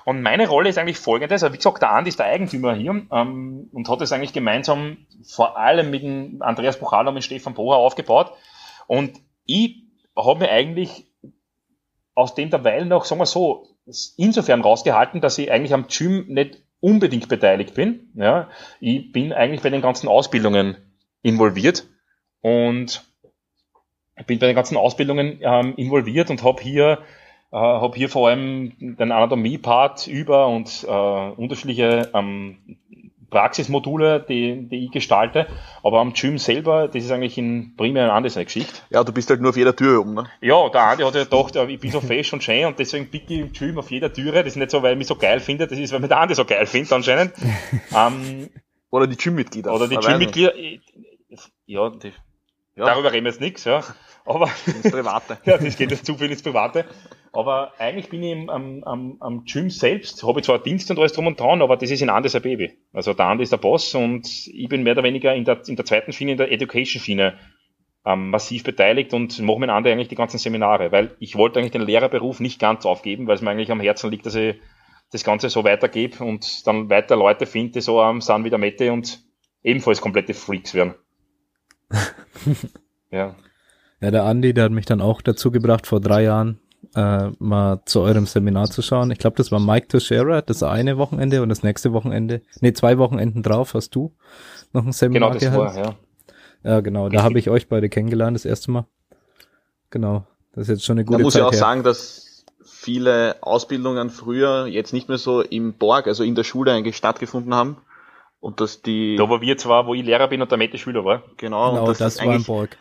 [0.06, 3.04] Und meine Rolle ist eigentlich folgendes, also wie gesagt, der Andi ist der Eigentümer hier
[3.10, 7.54] ähm, und hat es eigentlich gemeinsam vor allem mit dem Andreas Buchalo und mit Stefan
[7.54, 8.30] Bocher aufgebaut.
[8.86, 9.82] Und ich
[10.16, 11.08] habe mir eigentlich
[12.14, 13.66] aus dem derweil noch, sagen wir so,
[14.16, 18.12] insofern rausgehalten, dass ich eigentlich am Gym nicht unbedingt beteiligt bin.
[18.14, 20.76] Ja, ich bin eigentlich bei den ganzen Ausbildungen
[21.22, 21.84] involviert
[22.42, 23.04] und
[24.28, 27.02] bin bei den ganzen Ausbildungen ähm, involviert und habe hier
[27.56, 32.76] äh, habe hier vor allem den Anatomie-Part über und äh, unterschiedliche ähm,
[33.30, 35.46] Praxismodule, die, die ich gestalte.
[35.82, 38.82] Aber am Gym selber, das ist eigentlich in primär eine andere Geschichte.
[38.90, 40.26] Ja, du bist halt nur auf jeder Tür oben, ne?
[40.42, 43.22] Ja, der Andi hat ja gedacht, ich bin so fesch und schön und deswegen bin
[43.26, 44.44] ich im Gym auf jeder Türe.
[44.44, 46.20] Das ist nicht so, weil ich mich so geil finde, das ist, weil mich der
[46.20, 47.32] Andi so geil findet anscheinend.
[47.96, 48.50] ähm,
[48.90, 49.72] oder die Gym-Mitglieder.
[49.72, 50.54] Oder die Gym-Mitglieder.
[51.64, 52.12] Ja, die,
[52.76, 53.82] ja, darüber reden wir jetzt nichts, ja.
[54.26, 55.38] Aber, ins Private.
[55.44, 56.84] ja, das geht jetzt zu viel ins Private.
[57.32, 61.12] Aber eigentlich bin ich am, am, am Gym selbst, habe ich zwar Dienst und alles
[61.12, 62.78] drum und dran, aber das ist in Andes ein Baby.
[62.92, 65.76] Also der Ande ist der Boss und ich bin mehr oder weniger in der, in
[65.76, 67.38] der zweiten Schiene, in der Education-Schiene
[68.06, 71.72] ähm, massiv beteiligt und mache mit Ande eigentlich die ganzen Seminare, weil ich wollte eigentlich
[71.72, 74.56] den Lehrerberuf nicht ganz aufgeben, weil es mir eigentlich am Herzen liegt, dass ich
[75.12, 78.58] das Ganze so weitergebe und dann weiter Leute finde, die so am sind wie der
[78.58, 79.22] Mette und
[79.62, 80.94] ebenfalls komplette Freaks werden.
[83.10, 83.36] ja.
[84.00, 86.60] Ja, der Andi, der hat mich dann auch dazu gebracht, vor drei Jahren
[86.94, 89.10] äh, mal zu eurem Seminar zu schauen.
[89.10, 92.98] Ich glaube, das war Mike Teixeira, das eine Wochenende und das nächste Wochenende, nee, zwei
[92.98, 94.14] Wochenenden drauf hast du
[94.72, 95.76] noch ein Seminar genau, das gehabt.
[95.76, 95.94] War, ja.
[96.64, 98.86] ja, genau, da habe ich euch beide kennengelernt, das erste Mal.
[99.90, 101.58] Genau, das ist jetzt schon eine gute Man muss Zeit ja auch her.
[101.58, 106.72] sagen, dass viele Ausbildungen früher jetzt nicht mehr so im Borg, also in der Schule
[106.72, 107.78] eigentlich stattgefunden haben.
[108.38, 109.16] Und dass die.
[109.16, 111.22] Da wo wir zwar, wo ich Lehrer bin und der Mette Schüler war.
[111.36, 112.76] Genau, genau und das, das war im Borg.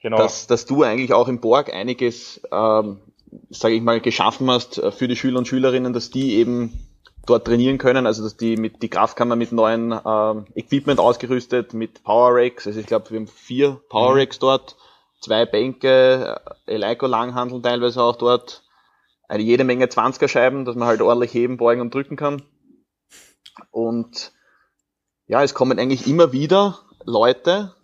[0.00, 0.16] Genau.
[0.16, 3.00] Dass, dass du eigentlich auch im Borg einiges, ähm,
[3.50, 6.88] sage ich mal, geschaffen hast äh, für die Schüler und Schülerinnen, dass die eben
[7.26, 12.02] dort trainieren können, also dass die mit die Kraftkammer mit neuen ähm, Equipment ausgerüstet, mit
[12.02, 14.40] Power Racks, also ich glaube, wir haben vier Power Racks mhm.
[14.40, 14.76] dort,
[15.20, 18.62] zwei Bänke, äh, Eleiko Langhandeln teilweise auch dort,
[19.28, 22.42] eine jede Menge 20er Scheiben, dass man halt ordentlich heben, beugen und drücken kann.
[23.70, 24.32] Und
[25.26, 27.74] ja, es kommen eigentlich immer wieder Leute,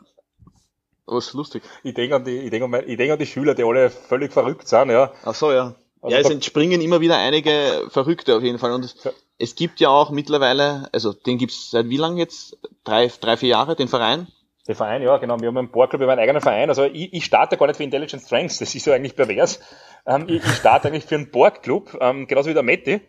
[1.06, 1.62] was ist lustig.
[1.82, 4.32] Ich denke an die, ich denke an, ich denke an die Schüler, die alle völlig
[4.32, 5.12] verrückt sind, ja.
[5.24, 5.74] Ach so, ja.
[6.00, 8.72] Also ja, es entspringen immer wieder einige Verrückte auf jeden Fall.
[8.72, 9.10] Und es, ja.
[9.38, 12.58] es gibt ja auch mittlerweile, also den gibt's seit wie lang jetzt?
[12.84, 14.28] Drei, drei, vier Jahre, den Verein?
[14.66, 15.40] Der Verein, ja, genau.
[15.40, 16.68] Wir haben einen Boardclub, wir haben einen eigenen Verein.
[16.68, 19.60] Also ich, ich starte gar nicht für Intelligent Strengths, das ist ja eigentlich pervers.
[20.06, 23.00] Ähm, ich, ich starte eigentlich für einen Boardclub, ähm, genauso wie der Metti.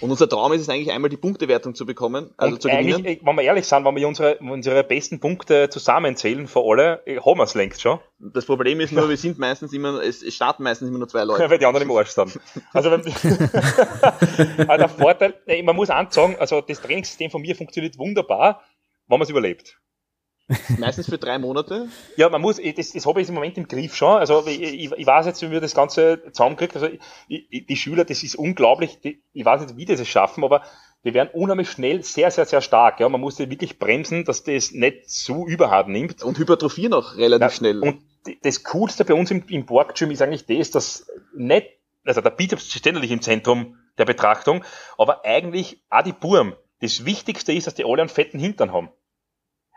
[0.00, 3.04] Und unser Traum ist es eigentlich einmal die Punktewertung zu bekommen, also und zu gewinnen.
[3.04, 7.44] Wenn wir ehrlich sind, wenn wir unsere, unsere besten Punkte zusammenzählen für alle, haben wir
[7.44, 8.00] es längst schon.
[8.18, 11.48] Das Problem ist nur, wir sind meistens immer, es starten meistens immer nur zwei Leute.
[11.50, 12.38] Weil die anderen im Arsch sind.
[12.72, 13.00] Also, wenn,
[14.68, 18.62] also der Vorteil, man muss ansagen, also das Trainingssystem von mir funktioniert wunderbar,
[19.06, 19.78] wenn man es überlebt.
[20.78, 21.88] Meistens für drei Monate?
[22.16, 24.18] Ja, man muss, das, das habe ich im Moment im Griff schon.
[24.18, 26.74] Also ich, ich, ich weiß jetzt, wie wir das Ganze zusammenkriegt.
[26.74, 26.88] Also
[27.28, 29.00] ich, die Schüler, das ist unglaublich.
[29.00, 30.62] Die, ich weiß nicht, wie die das schaffen, aber
[31.04, 33.00] die werden unheimlich schnell sehr, sehr, sehr stark.
[33.00, 36.22] Ja, man muss die wirklich bremsen, dass das nicht zu überhart nimmt.
[36.22, 37.80] Und hypertrophieren auch relativ ja, schnell.
[37.80, 38.02] Und
[38.42, 41.68] das Coolste bei uns im, im Borg-Gym ist eigentlich das, dass nicht,
[42.04, 44.64] also der Bizeps steht natürlich im Zentrum der Betrachtung,
[44.98, 46.54] aber eigentlich auch die Burm.
[46.80, 48.90] Das Wichtigste ist, dass die alle einen fetten Hintern haben.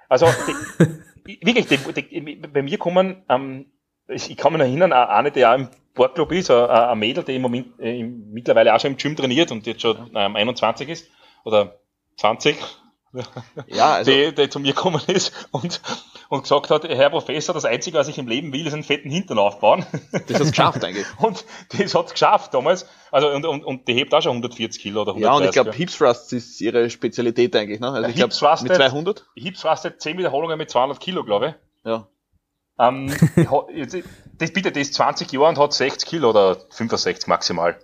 [0.09, 0.27] Also
[1.25, 3.65] die, wirklich, die, die, bei mir kommen, ähm,
[4.07, 7.35] ich, ich kann mich erinnern, eine, die auch im Sportclub ist, ein, ein Mädel, die
[7.35, 11.11] im Moment äh, mittlerweile auch schon im Gym trainiert und jetzt schon ähm, 21 ist
[11.43, 11.79] oder
[12.17, 12.57] 20,
[13.67, 15.81] ja, also, die, die zu mir gekommen ist und,
[16.29, 19.09] und gesagt hat, Herr Professor, das Einzige, was ich im Leben will, ist einen fetten
[19.09, 19.85] Hintern aufbauen.
[20.11, 21.05] Das hat es geschafft eigentlich.
[21.17, 21.45] Und
[21.77, 22.85] das hat es geschafft damals.
[23.11, 25.23] Also und, und, und die hebt auch schon 140 Kilo oder 130.
[25.23, 27.79] Ja, und ich glaube, Hips Thrust ist ihre Spezialität eigentlich.
[27.79, 27.89] Ne?
[27.89, 29.25] Also ich glaube, mit 200?
[29.35, 31.89] Hips Thrust 10 Wiederholungen mit 200 Kilo, glaube ich.
[31.89, 32.07] Ja.
[32.79, 33.07] Ähm,
[34.37, 37.79] das bitte, die ist 20 Jahre und hat 60 Kilo oder 65 maximal.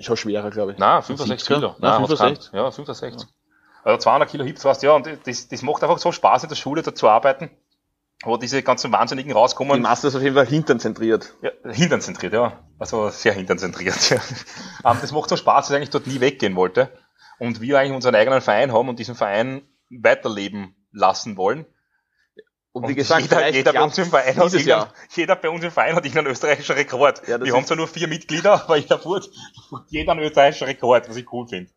[0.00, 0.78] Schon schwerer, glaube ich.
[0.78, 1.74] Nein, 65 Kilo.
[1.78, 2.52] Nein, 65?
[2.52, 3.26] Ja, 65.
[3.84, 6.56] Also 200 Kilo Hips fast, ja, und das, das macht einfach so Spaß in der
[6.56, 7.50] Schule da zu arbeiten,
[8.22, 9.74] wo diese ganzen Wahnsinnigen rauskommen.
[9.74, 11.34] Die Master ist auf jeden Fall hinternzentriert.
[11.42, 12.60] Ja, hinternzentriert, ja.
[12.78, 14.20] Also sehr hinternzentriert, ja.
[14.82, 16.90] das macht so Spaß, dass ich eigentlich dort nie weggehen wollte.
[17.38, 21.66] Und wir eigentlich unseren eigenen Verein haben und diesen Verein weiterleben lassen wollen.
[22.72, 25.70] Und, wie gesagt, jeder, jeder, bei uns im Verein hat irgendein, jeder bei uns im
[25.70, 27.28] Verein hat irgendeinen österreichischen Rekord.
[27.28, 29.28] Ja, Wir haben zwar nur vier Mitglieder, aber jeder fährt
[29.88, 31.70] jeder einen österreichischen Rekord, was ich cool finde.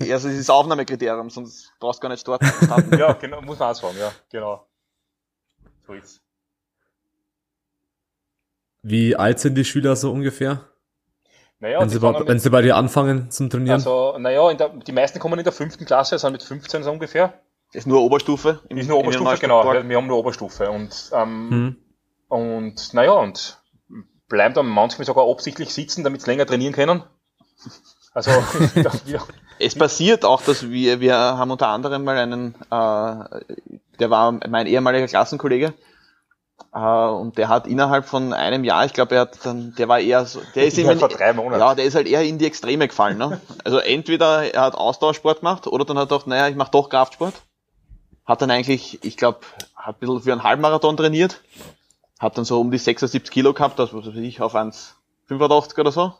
[0.00, 2.96] Ja, also das ist Aufnahmekriterium, sonst brauchst du gar nicht starten.
[2.98, 4.66] ja, genau, muss man auch sagen, ja, genau.
[5.86, 6.20] So ist's.
[8.82, 10.68] Wie alt sind die Schüler so ungefähr?
[11.60, 13.74] Naja, wenn, sie bei, wenn sie bei dir anfangen zum Trainieren?
[13.76, 17.40] Also, naja, der, die meisten kommen in der fünften Klasse, sind mit 15 so ungefähr.
[17.74, 18.60] Ist nur Oberstufe?
[18.68, 19.64] Im, ist nur Oberstufe, genau.
[19.72, 20.70] Wir, wir haben nur Oberstufe.
[20.70, 21.76] Und, ähm, hm.
[22.28, 23.58] und naja, und
[24.28, 27.02] bleiben dann manchmal sogar absichtlich sitzen, damit sie länger trainieren können.
[28.12, 28.30] Also,
[29.06, 29.20] wir,
[29.58, 33.54] es passiert auch, dass wir, wir haben unter anderem mal einen, äh,
[33.98, 35.74] der war mein ehemaliger Klassenkollege,
[36.72, 39.98] äh, und der hat innerhalb von einem Jahr, ich glaube, er hat dann, der war
[39.98, 41.60] eher so, der ist immer, vor drei Monaten.
[41.60, 43.18] ja, der ist halt eher in die Extreme gefallen.
[43.18, 43.40] Ne?
[43.64, 46.88] Also entweder er hat Ausdauersport gemacht oder dann hat er gedacht, naja, ich mache doch
[46.88, 47.34] Kraftsport
[48.24, 49.40] hat dann eigentlich, ich glaube,
[49.76, 51.40] hat ein bisschen für einen Halbmarathon trainiert,
[52.18, 55.92] hat dann so um die 76 Kilo gehabt, das was weiß ich, auf 1,85 oder
[55.92, 56.14] so.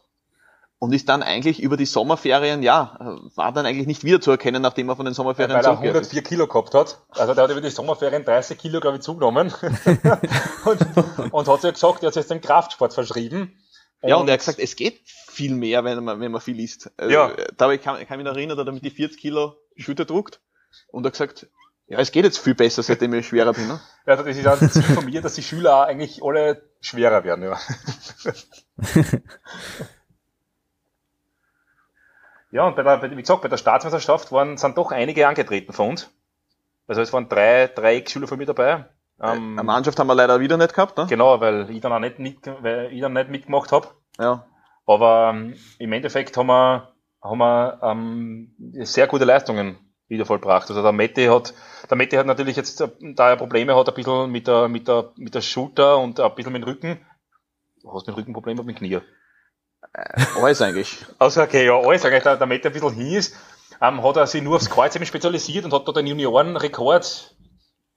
[0.79, 2.99] Und ist dann eigentlich über die Sommerferien, ja,
[3.37, 6.23] war dann eigentlich nicht wieder zu erkennen, nachdem er von den Sommerferien Weil er 104
[6.23, 7.01] Kilo gehabt hat.
[7.11, 9.55] Also der hat über die Sommerferien 30 Kilo, glaube ich, zugenommen.
[10.65, 13.57] und, und hat sich gesagt, er hat sich jetzt den Kraftsport verschrieben.
[14.03, 16.61] Und ja, und er hat gesagt, es geht viel mehr, wenn man, wenn man viel
[16.61, 16.91] isst.
[16.99, 17.33] Also, ja.
[17.57, 20.41] Da ich kann, kann mich noch erinnern, dass er mit die 40 Kilo Schütter druckt.
[20.89, 21.47] Und er hat gesagt,
[21.87, 23.69] ja, es geht jetzt viel besser, seitdem ich schwerer bin.
[23.69, 23.81] Ne?
[24.07, 27.45] Ja, das ist ein Ziel von mir, dass die Schüler eigentlich alle schwerer werden.
[27.45, 27.59] Ja.
[32.55, 35.89] Ja, und bei der, wie gesagt, bei der Staatsmeisterschaft waren, sind doch einige angetreten von
[35.89, 36.09] uns.
[36.87, 38.85] Also es waren drei, drei Ex-Schüler von mir dabei.
[39.21, 41.07] Ähm, Eine Mannschaft haben wir leider wieder nicht gehabt, ne?
[41.09, 43.89] Genau, weil ich dann auch nicht, mit, weil ich dann nicht mitgemacht habe.
[44.21, 44.47] Ja.
[44.87, 49.77] Aber ähm, im Endeffekt haben wir, haben wir ähm, sehr gute Leistungen
[50.09, 50.69] wieder vollbracht.
[50.69, 51.55] Also der Mette hat,
[51.89, 55.13] der Mette hat natürlich jetzt, da er Probleme hat, ein bisschen mit der, mit der,
[55.17, 57.07] mit der Schulter und ein bisschen mit dem Rücken.
[57.83, 58.95] Du hast mit dem Rückenproblem mit dem Knie.
[58.95, 61.05] Äh, alles eigentlich.
[61.19, 62.23] Also okay, ja, alles eigentlich.
[62.23, 63.37] Der, der Mette ein bisschen hin ist,
[63.81, 67.35] ähm, hat er sich nur aufs Kreuz spezialisiert und hat da den Juniorenrekord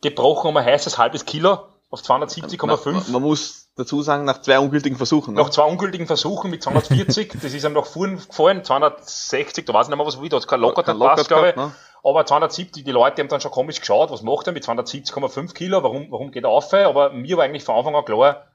[0.02, 2.92] gebrochen um ein heißes halbes Kilo auf 270,5.
[2.92, 5.34] Man, man, muss dazu sagen, nach zwei ungültigen Versuchen.
[5.34, 5.42] Ne?
[5.42, 9.86] Nach zwei ungültigen Versuchen mit 240, das ist ihm noch vorhin gefallen, 260, da weiß
[9.86, 11.56] ich nicht mehr, was wieder, hat kein locker kein passt, glaube ich.
[11.56, 11.74] Ne?
[12.08, 15.84] Aber 270, die Leute haben dann schon komisch geschaut, was macht er mit 270,5 Kilo,
[15.84, 16.74] warum, warum geht er auf?
[16.74, 18.48] Aber mir war eigentlich von Anfang an klar,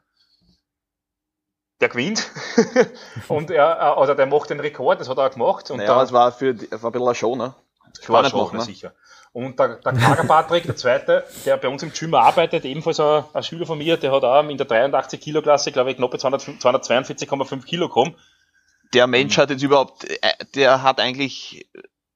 [1.78, 2.30] der gewinnt.
[3.28, 5.70] und er, also der macht den Rekord, das hat er auch gemacht.
[5.70, 7.54] Und naja, das war für, war ein bisschen eine Show, ne?
[7.94, 8.64] Das war eine Show, machen, ne?
[8.64, 8.94] sicher.
[9.32, 13.24] Und der, der Kager Patrick, der zweite, der bei uns im Gym arbeitet, ebenfalls ein,
[13.34, 16.16] ein Schüler von mir, der hat auch in der 83 Kilo Klasse, glaube ich, knappe
[16.16, 18.16] 242,5 Kilo gekommen.
[18.94, 20.16] Der Mensch hat jetzt überhaupt, äh,
[20.54, 21.66] der hat eigentlich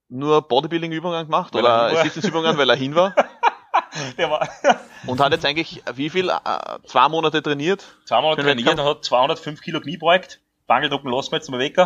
[0.08, 3.14] nur Bodybuilding-Übungen gemacht weil oder Assistance-Übungen, weil er hin war.
[4.18, 4.48] der war
[5.06, 6.28] und hat jetzt eigentlich wie viel?
[6.28, 6.38] Äh,
[6.86, 7.84] zwei Monate trainiert?
[8.04, 11.76] Zwei Monate trainiert, er hat 205 Kilo Knie beugt, Bangeldrucken lassen wir jetzt mal weg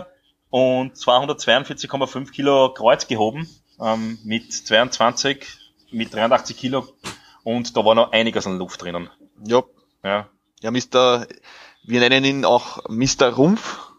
[0.50, 3.48] und 242,5 Kilo Kreuz gehoben
[3.80, 5.46] ähm, mit 22,
[5.90, 6.88] mit 83 Kilo
[7.44, 9.10] und da war noch einiges an Luft drinnen.
[9.44, 9.62] Ja.
[10.02, 10.28] Ja.
[10.62, 11.26] Ja, Mr.
[11.84, 13.30] Wir nennen ihn auch Mr.
[13.30, 13.89] Rumpf.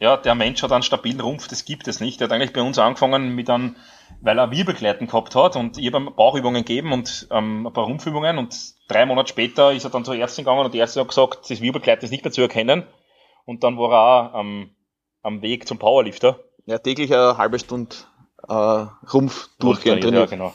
[0.00, 2.20] Ja, der Mensch hat einen stabilen Rumpf, das gibt es nicht.
[2.20, 3.76] Der hat eigentlich bei uns angefangen mit einem,
[4.20, 7.84] weil er Wirbelgleiten gehabt hat und ich habe ihm Bauchübungen gegeben und ähm, ein paar
[7.84, 8.56] Rumpfübungen und
[8.88, 11.60] drei Monate später ist er dann zur Ärztin gegangen und die Ärztin hat gesagt, das
[11.60, 12.84] Wirbelgleiten ist nicht mehr zu erkennen
[13.44, 14.70] und dann war er auch ähm,
[15.22, 16.40] am Weg zum Powerlifter.
[16.66, 17.94] Ja, täglich eine halbe Stunde
[18.48, 18.52] äh,
[19.12, 20.30] Rumpf durchgehend trainiert.
[20.30, 20.54] Ja, genau.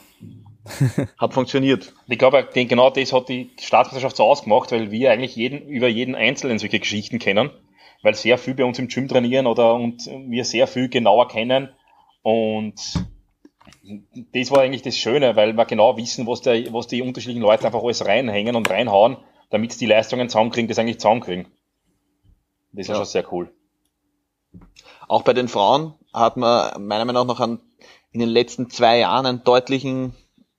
[1.17, 1.93] hat funktioniert.
[2.07, 6.15] Ich glaube, genau das hat die Staatsmeisterschaft so ausgemacht, weil wir eigentlich jeden, über jeden
[6.15, 7.51] Einzelnen solche Geschichten kennen,
[8.01, 11.69] weil sehr viel bei uns im Gym trainieren oder und wir sehr viel genauer kennen
[12.21, 12.75] und
[14.33, 17.65] das war eigentlich das Schöne, weil wir genau wissen, was, der, was die unterschiedlichen Leute
[17.65, 19.17] einfach alles reinhängen und reinhauen,
[19.49, 21.47] damit die Leistungen zusammenkriegen, das eigentlich zusammenkriegen.
[22.71, 22.95] Das ist ja.
[22.95, 23.51] schon sehr cool.
[25.07, 27.59] Auch bei den Frauen hat man meiner Meinung nach einen
[28.11, 30.15] in den letzten zwei Jahren einen deutlichen,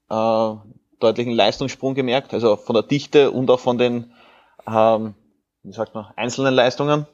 [0.09, 0.55] äh,
[1.01, 4.13] deutlichen Leistungssprung gemerkt, also von der Dichte und auch von den,
[4.69, 5.15] ähm,
[5.63, 7.07] wie sagt man, einzelnen Leistungen.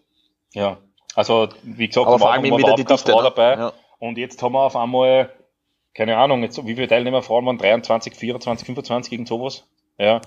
[0.56, 0.78] Ja,
[1.14, 3.22] also wie gesagt, Aber vor allem wieder die Dichte ne?
[3.22, 3.56] dabei.
[3.56, 3.72] Ja.
[3.98, 5.30] Und jetzt haben wir auf einmal,
[5.92, 7.58] keine Ahnung, jetzt, wie viele Teilnehmer Frauen waren?
[7.58, 9.68] 23, 24, 25, irgend sowas.
[9.98, 10.22] Ja.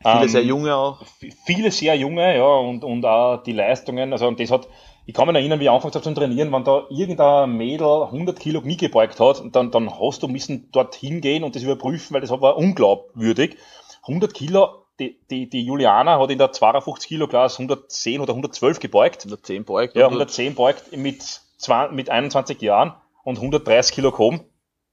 [0.00, 1.02] Viele ähm, sehr junge auch.
[1.44, 4.68] Viele sehr junge, ja, und, und auch die Leistungen, also und das hat,
[5.06, 8.38] ich kann mich erinnern, wie ich angefangen habe zu trainieren, wenn da irgendein Mädel 100
[8.38, 12.20] Kilo Knie gebeugt hat, dann, dann hast du müssen dorthin gehen und das überprüfen, weil
[12.20, 13.56] das war unglaubwürdig.
[14.02, 18.78] 100 Kilo, die, die, die Juliana hat in der 52 Kilo Klasse 110 oder 112
[18.78, 19.24] gebeugt.
[19.24, 19.96] 110 beugt.
[19.96, 21.22] Ja, 110 beugt mit,
[21.58, 24.40] zwei, mit 21 Jahren und 130 Kilo gehoben.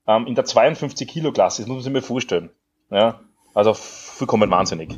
[0.07, 2.49] Ähm, in der 52 Kilo Klasse, das muss man sich mal vorstellen.
[2.89, 3.21] Ja,
[3.53, 4.97] also vollkommen wahnsinnig.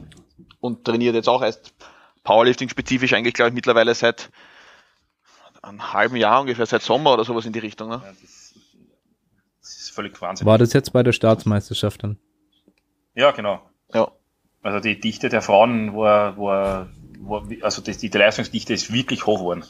[0.60, 1.74] Und trainiert jetzt auch erst
[2.24, 4.30] Powerlifting spezifisch eigentlich, glaube ich, mittlerweile seit
[5.62, 7.90] einem halben Jahr ungefähr, seit Sommer oder sowas in die Richtung.
[7.90, 8.02] Ne?
[8.04, 8.54] Ja, das,
[9.62, 10.46] das, ist völlig Wahnsinn.
[10.46, 12.18] War das jetzt bei der Staatsmeisterschaft dann?
[13.16, 13.62] Ja, genau.
[13.94, 14.12] Ja.
[14.64, 19.40] Also die Dichte der Frauen war, war, war also die, die Leistungsdichte ist wirklich hoch
[19.40, 19.66] geworden.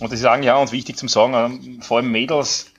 [0.00, 2.72] Und das ist eigentlich auch uns wichtig zum sagen, ähm, vor allem Mädels,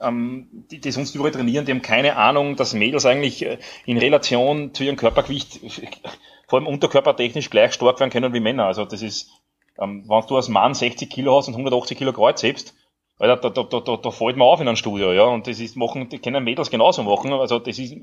[0.00, 3.98] ähm, die, die sonst überall trainieren, die haben keine Ahnung, dass Mädels eigentlich äh, in
[3.98, 5.60] Relation zu ihrem Körpergewicht
[6.48, 8.66] vor allem unterkörpertechnisch gleich stark werden können wie Männer.
[8.66, 9.30] Also das ist,
[9.78, 12.74] ähm, wenn du als Mann 60 Kilo hast und 180 Kilo Kreuz hebst,
[13.28, 15.24] da, da, da, da, da fällt man auf in einem Studio, ja.
[15.24, 17.32] Und das ist machen, die können Mädels genauso machen.
[17.32, 17.94] Also das ist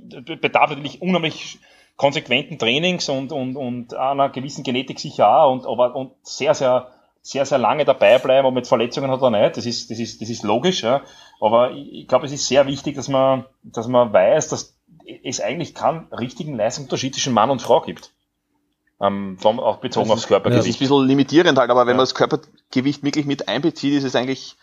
[0.42, 1.60] bedarf natürlich unheimlich
[1.98, 6.88] konsequenten Trainings und, und, und einer gewissen Genetik sicher auch und aber und sehr, sehr,
[7.22, 9.58] sehr, sehr lange dabei bleiben, ob man jetzt Verletzungen hat oder nicht.
[9.58, 11.02] Das ist, das ist, das ist logisch, ja.
[11.42, 14.78] Aber ich, ich glaube, es ist sehr wichtig, dass man, dass man weiß, dass
[15.24, 18.14] es eigentlich keinen richtigen Leistungsunterschied zwischen Mann und Frau gibt
[19.02, 20.60] ähm, vom, auch bezogen aufs Körpergewicht.
[20.60, 21.98] Das ist ein bisschen limitierend halt, aber wenn ja.
[21.98, 24.56] man das Körpergewicht wirklich mit einbezieht, ist es eigentlich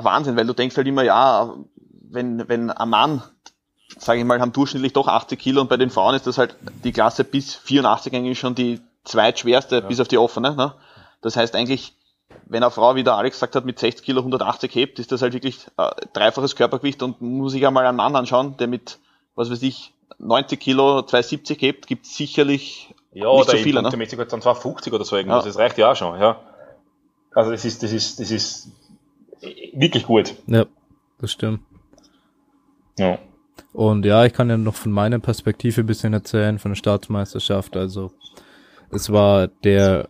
[0.00, 1.54] ein Wahnsinn, weil du denkst halt immer, ja,
[2.10, 3.22] wenn, wenn ein Mann,
[3.98, 6.56] sage ich mal, haben durchschnittlich doch 80 Kilo und bei den Frauen ist das halt
[6.84, 9.80] die Klasse bis 84 eigentlich schon die zweitschwerste, ja.
[9.80, 10.54] bis auf die offene.
[10.54, 10.74] Ne?
[11.22, 11.94] Das heißt eigentlich,
[12.46, 15.22] wenn eine Frau, wie der Alex gesagt hat, mit 60 Kilo 180 hebt, ist das
[15.22, 18.98] halt wirklich äh, dreifaches Körpergewicht und muss ich einmal einen Mann anschauen, der mit,
[19.34, 23.90] was weiß ich, 90 Kilo 270 hebt, gibt sicherlich ja, nicht oder so viele, ne?
[23.90, 25.44] dann 250 oder so irgendwas.
[25.44, 25.50] Ja.
[25.50, 26.40] Das reicht ja auch schon, ja.
[27.32, 28.68] Also das ist, das ist, das ist
[29.72, 30.34] wirklich gut.
[30.46, 30.66] Ja,
[31.18, 31.60] das stimmt.
[32.98, 33.18] Ja.
[33.72, 37.76] Und ja, ich kann ja noch von meiner Perspektive ein bisschen erzählen, von der Staatsmeisterschaft.
[37.76, 38.12] Also
[38.90, 40.08] es war der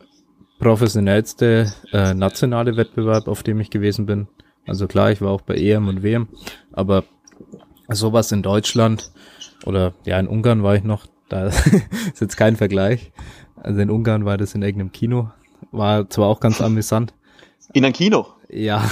[0.58, 4.28] professionellste äh, nationale Wettbewerb, auf dem ich gewesen bin.
[4.66, 6.28] Also klar, ich war auch bei EM und WM,
[6.72, 7.04] aber
[7.88, 9.10] sowas in Deutschland
[9.66, 13.12] oder ja, in Ungarn war ich noch, da ist jetzt kein Vergleich.
[13.56, 15.30] Also in Ungarn war das in irgendeinem Kino.
[15.72, 17.14] War zwar auch ganz amüsant.
[17.72, 18.26] In einem Kino?
[18.52, 18.88] Ja.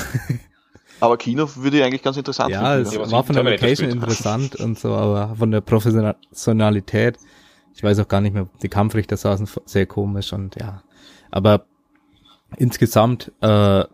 [1.01, 2.87] Aber Kino würde ich eigentlich ganz interessant ja, finden.
[2.89, 7.19] es Ja, was war von der Location interessant und so, aber von der Professionalität,
[7.75, 10.83] ich weiß auch gar nicht mehr, die Kampfrichter saßen sehr komisch und ja.
[11.31, 11.67] Aber
[12.57, 13.85] insgesamt, äh,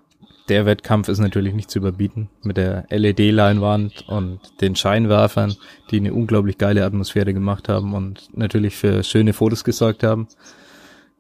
[0.49, 5.57] der Wettkampf ist natürlich nicht zu überbieten mit der LED-Leinwand und den Scheinwerfern,
[5.91, 10.29] die eine unglaublich geile Atmosphäre gemacht haben und natürlich für schöne Fotos gesorgt haben.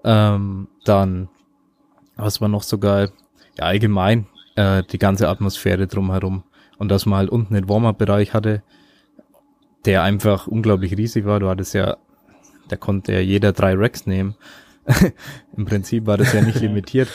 [0.05, 1.28] Ähm, dann,
[2.16, 3.12] was war noch so geil?
[3.59, 4.26] Ja, allgemein,
[4.57, 6.44] äh, die ganze Atmosphäre drumherum.
[6.78, 8.62] Und dass man halt unten den Warm-Up-Bereich hatte,
[9.84, 11.40] der einfach unglaublich riesig war.
[11.40, 11.96] Du hattest ja,
[12.68, 14.34] da konnte ja jeder drei Racks nehmen.
[15.57, 17.09] Im Prinzip war das ja nicht limitiert.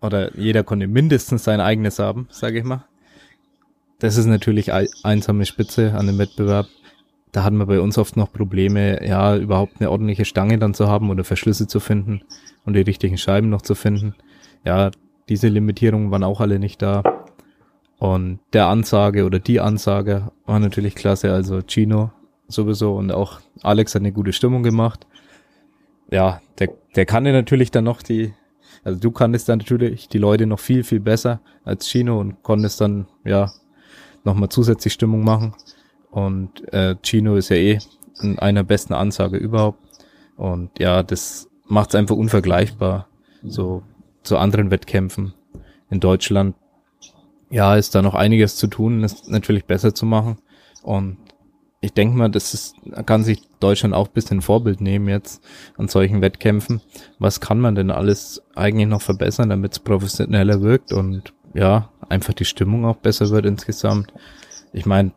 [0.00, 2.84] Oder jeder konnte mindestens sein eigenes haben, sage ich mal.
[3.98, 6.66] Das ist natürlich ei- einsame Spitze an dem Wettbewerb.
[7.32, 10.88] Da hatten wir bei uns oft noch Probleme, ja, überhaupt eine ordentliche Stange dann zu
[10.88, 12.22] haben oder Verschlüsse zu finden
[12.64, 14.14] und die richtigen Scheiben noch zu finden.
[14.64, 14.90] Ja,
[15.28, 17.02] diese Limitierungen waren auch alle nicht da.
[17.98, 21.32] Und der Ansage oder die Ansage war natürlich klasse.
[21.32, 22.10] Also Chino
[22.48, 25.06] sowieso und auch Alex hat eine gute Stimmung gemacht.
[26.10, 28.32] Ja, der, der kannte natürlich dann noch die,
[28.84, 32.80] also du kanntest dann natürlich die Leute noch viel, viel besser als Chino und konntest
[32.80, 33.50] dann, ja,
[34.24, 35.54] nochmal zusätzlich Stimmung machen.
[36.10, 37.78] Und äh, Chino ist ja eh
[38.22, 39.80] in einer besten Ansage überhaupt.
[40.36, 43.08] Und ja, das macht es einfach unvergleichbar.
[43.42, 43.82] So
[44.26, 45.34] zu anderen Wettkämpfen
[45.90, 46.56] in Deutschland.
[47.50, 50.38] Ja, ist da noch einiges zu tun, ist natürlich besser zu machen.
[50.82, 51.18] Und
[51.80, 52.74] ich denke mal, das ist,
[53.06, 55.44] kann sich Deutschland auch bisschen Vorbild nehmen jetzt
[55.76, 56.80] an solchen Wettkämpfen.
[57.18, 62.34] Was kann man denn alles eigentlich noch verbessern, damit es professioneller wirkt und ja, einfach
[62.34, 64.12] die Stimmung auch besser wird insgesamt.
[64.72, 65.12] Ich meine,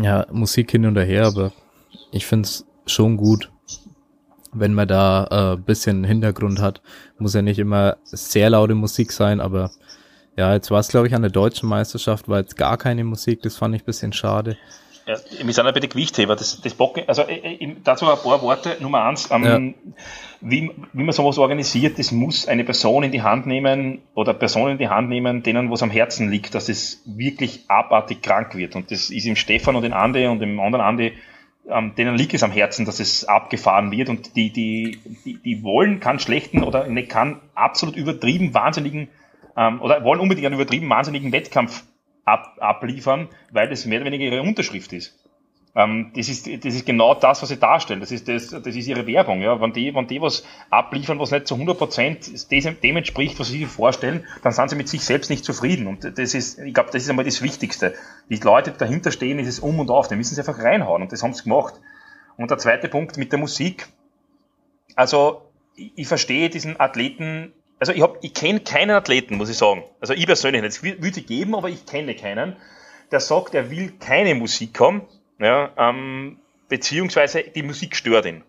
[0.00, 1.52] ja, Musik hin und her, aber
[2.10, 3.50] ich find's schon gut,
[4.52, 6.80] wenn man da äh, bisschen Hintergrund hat.
[7.18, 9.70] Muss ja nicht immer sehr laute Musik sein, aber
[10.36, 13.42] ja, jetzt war es, glaube ich, an der deutschen Meisterschaft, war jetzt gar keine Musik,
[13.42, 14.56] das fand ich bisschen schade.
[15.08, 16.36] Ja, wir sind ja bei den Gewichtheber.
[16.36, 18.76] Das, das Bocken, also äh, äh, dazu ein paar Worte.
[18.80, 19.58] Nummer eins, ähm, Ja.
[20.42, 24.72] wie, wie man sowas organisiert, das muss eine Person in die Hand nehmen oder Personen
[24.72, 28.76] in die Hand nehmen, denen was am Herzen liegt, dass es wirklich abartig krank wird.
[28.76, 31.12] Und das ist im Stefan und in Ande und im anderen Ande,
[31.68, 34.08] ähm, denen liegt es am Herzen, dass es abgefahren wird.
[34.08, 39.08] Und die, die, die, die wollen keinen schlechten oder ne, kann absolut übertrieben wahnsinnigen
[39.56, 41.84] ähm, oder wollen unbedingt einen übertrieben wahnsinnigen Wettkampf
[42.24, 45.18] ab, abliefern, weil das mehr oder weniger ihre Unterschrift ist.
[45.78, 48.00] Ähm, das, ist das ist genau das, was sie darstellen.
[48.00, 49.40] Das ist, das, das ist ihre Werbung.
[49.40, 49.60] Ja?
[49.60, 53.68] Wenn, die, wenn die was abliefern, was nicht zu 100% dem, entspricht, was sie sich
[53.68, 55.86] vorstellen, dann sind sie mit sich selbst nicht zufrieden.
[55.86, 57.94] Und das ist, ich glaube, das ist einmal das Wichtigste.
[58.28, 60.08] Die Leute, die dahinter stehen, ist es um und auf.
[60.08, 61.02] Die müssen sie einfach reinhauen.
[61.02, 61.74] Und das haben sie gemacht.
[62.36, 63.86] Und der zweite Punkt mit der Musik.
[64.96, 65.42] Also,
[65.76, 69.84] ich, ich verstehe diesen Athleten also ich, hab, ich kenne keinen Athleten, muss ich sagen.
[70.00, 70.72] Also ich persönlich nicht.
[70.76, 72.56] Es wü- würde geben, aber ich kenne keinen,
[73.12, 75.02] der sagt, er will keine Musik haben,
[75.38, 78.42] ja, ähm, beziehungsweise die Musik stört ihn.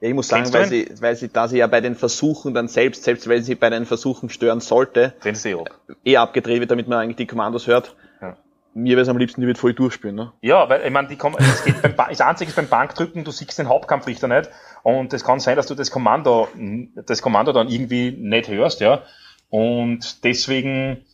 [0.00, 2.68] Ja, ich muss sagen, weil sie, weil sie, da sie ja bei den Versuchen dann
[2.68, 5.70] selbst, selbst wenn sie bei den Versuchen stören sollte, sie ab.
[6.04, 7.94] eh abgedreht wird, damit man eigentlich die Kommandos hört.
[8.20, 8.36] Ja.
[8.74, 10.32] Mir wäre es am liebsten, die wird voll durchspielen, ne?
[10.40, 13.22] Ja, weil ich meine, die kommen, es geht beim, Ba- das Einzige ist beim Bankdrücken,
[13.22, 14.50] du siehst den Hauptkampfrichter nicht
[14.82, 16.48] und es kann sein, dass du das Kommando,
[17.06, 19.02] das Kommando dann irgendwie nicht hörst, ja.
[19.48, 21.04] Und deswegen,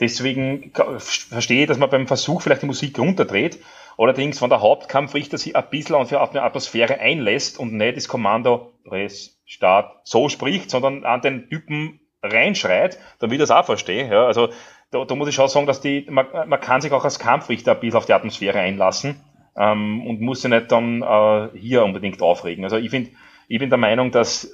[0.00, 3.58] deswegen verstehe ich, dass man beim Versuch vielleicht die Musik runterdreht.
[4.00, 8.72] Allerdings, wenn der Hauptkampfrichter sich ein bisschen auf eine Atmosphäre einlässt und nicht das Kommando
[8.82, 14.10] Press, Start so spricht, sondern an den Typen reinschreit, dann will ich das auch verstehen.
[14.10, 14.24] Ja.
[14.24, 14.48] Also
[14.90, 17.72] da, da muss ich schon sagen, dass die, man, man kann sich auch als Kampfrichter
[17.72, 19.20] ein bisschen auf die Atmosphäre einlassen
[19.54, 22.64] ähm, und muss sich nicht dann äh, hier unbedingt aufregen.
[22.64, 23.10] Also ich finde,
[23.48, 24.50] ich bin der Meinung, dass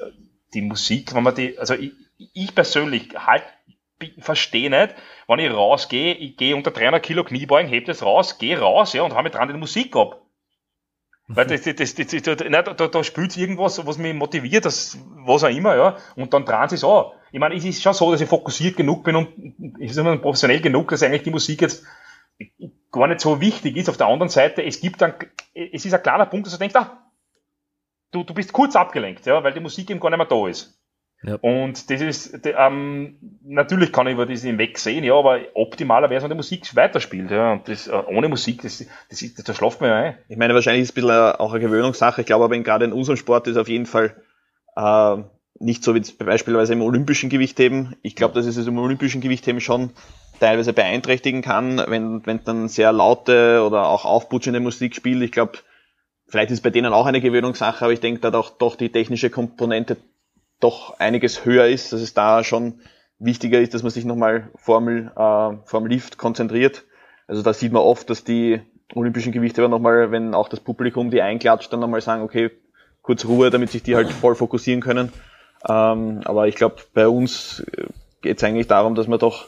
[0.55, 1.93] die Musik, wenn man die, also ich,
[2.35, 3.45] ich persönlich halt
[4.19, 4.95] verstehe nicht,
[5.27, 9.03] wenn ich rausgehe, ich gehe unter 300 Kilo Kniebeugen, heb das raus, gehe raus, ja,
[9.03, 10.23] und hau mit dran die Musik ab.
[11.29, 14.97] Weil das, das, das, das, das, nein, da, da spielt irgendwas, was mich motiviert, das,
[15.25, 17.07] was auch immer, ja, und dann dran sie es an.
[17.33, 19.29] Ich meine, es ist schon so, dass ich fokussiert genug bin und
[19.81, 21.85] ich ist immer professionell genug, dass eigentlich die Musik jetzt
[22.93, 23.89] gar nicht so wichtig ist.
[23.89, 25.15] Auf der anderen Seite, es gibt dann,
[25.55, 27.07] es ist ein kleiner Punkt, dass du denkst, ah,
[28.13, 30.76] du, du bist kurz abgelenkt, ja, weil die Musik eben gar nicht mehr da ist.
[31.27, 31.37] Ja.
[31.41, 36.19] Und das ist, ähm, natürlich kann ich über das hinweg sehen, ja, aber optimaler wäre
[36.19, 37.55] es, wenn die Musik weiterspielt, ja.
[37.55, 38.79] Und das, äh, ohne Musik, das,
[39.11, 40.19] das, das, das schlaft man ja ein.
[40.29, 42.21] Ich meine, wahrscheinlich ist es ein bisschen auch eine Gewöhnungssache.
[42.21, 44.15] Ich glaube aber gerade in unserem Sport ist auf jeden Fall,
[44.77, 45.17] äh,
[45.59, 47.97] nicht so wie beispielsweise im olympischen Gewichtheben.
[48.03, 49.91] Ich glaube, dass es im olympischen Gewichtheben schon
[50.39, 55.23] teilweise beeinträchtigen kann, wenn, wenn dann sehr laute oder auch aufputschende Musik spielt.
[55.23, 55.59] Ich glaube,
[56.29, 58.93] vielleicht ist es bei denen auch eine Gewöhnungssache, aber ich denke, da doch, doch die
[58.93, 59.97] technische Komponente
[60.61, 62.81] doch einiges höher ist, dass es da schon
[63.19, 66.85] wichtiger ist, dass man sich nochmal Formel, äh, vorm Lift konzentriert.
[67.27, 68.61] Also da sieht man oft, dass die
[68.95, 72.51] olympischen Gewichtheber nochmal, wenn auch das Publikum die einklatscht, dann nochmal sagen, okay,
[73.03, 75.13] kurz Ruhe, damit sich die halt voll fokussieren können.
[75.69, 77.65] Ähm, aber ich glaube, bei uns
[78.23, 79.47] geht es eigentlich darum, dass man doch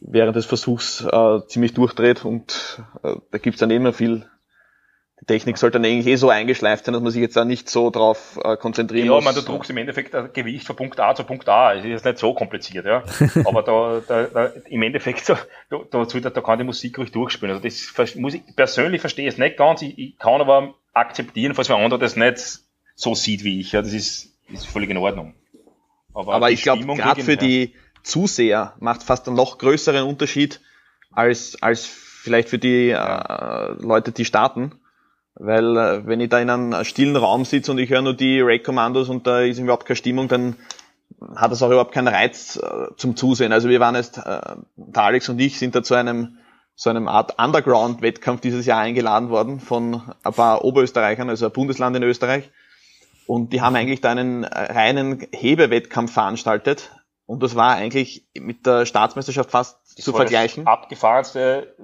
[0.00, 4.26] während des Versuchs äh, ziemlich durchdreht und äh, da gibt's dann immer viel.
[5.22, 7.70] Die Technik sollte dann eigentlich eh so eingeschleift sein, dass man sich jetzt da nicht
[7.70, 9.24] so drauf äh, konzentrieren ja, muss.
[9.24, 11.74] Ja, man, du druckst im Endeffekt ein Gewicht von Punkt A zu Punkt A.
[11.74, 13.04] Es ist nicht so kompliziert, ja.
[13.44, 15.38] Aber da, da, da im Endeffekt, da,
[15.70, 17.54] da, da, kann die Musik ruhig durchspielen.
[17.54, 19.82] Also das muss ich persönlich verstehe es nicht ganz.
[19.82, 22.58] Ich, ich kann aber akzeptieren, falls ein anderer das nicht
[22.96, 23.70] so sieht wie ich.
[23.70, 25.34] Ja, das ist, ist völlig in Ordnung.
[26.14, 30.60] Aber, aber ich glaube, gerade für die Zuseher macht fast einen noch größeren Unterschied
[31.12, 34.72] als, als vielleicht für die äh, Leute, die starten.
[35.34, 38.40] Weil äh, wenn ich da in einem stillen Raum sitze und ich höre nur die
[38.40, 40.56] Raid-Kommandos und da ist überhaupt keine Stimmung, dann
[41.36, 43.52] hat das auch überhaupt keinen Reiz äh, zum Zusehen.
[43.52, 44.40] Also wir waren jetzt, äh,
[44.94, 46.38] Alex und ich sind da zu einem
[46.74, 51.96] so einem Art Underground-Wettkampf dieses Jahr eingeladen worden von ein paar Oberösterreichern, also ein Bundesland
[51.96, 52.50] in Österreich.
[53.26, 56.90] Und die haben eigentlich da einen reinen Hebewettkampf veranstaltet.
[57.26, 60.64] Und das war eigentlich mit der Staatsmeisterschaft fast das zu vergleichen.
[60.64, 61.74] Das abgefahrenste,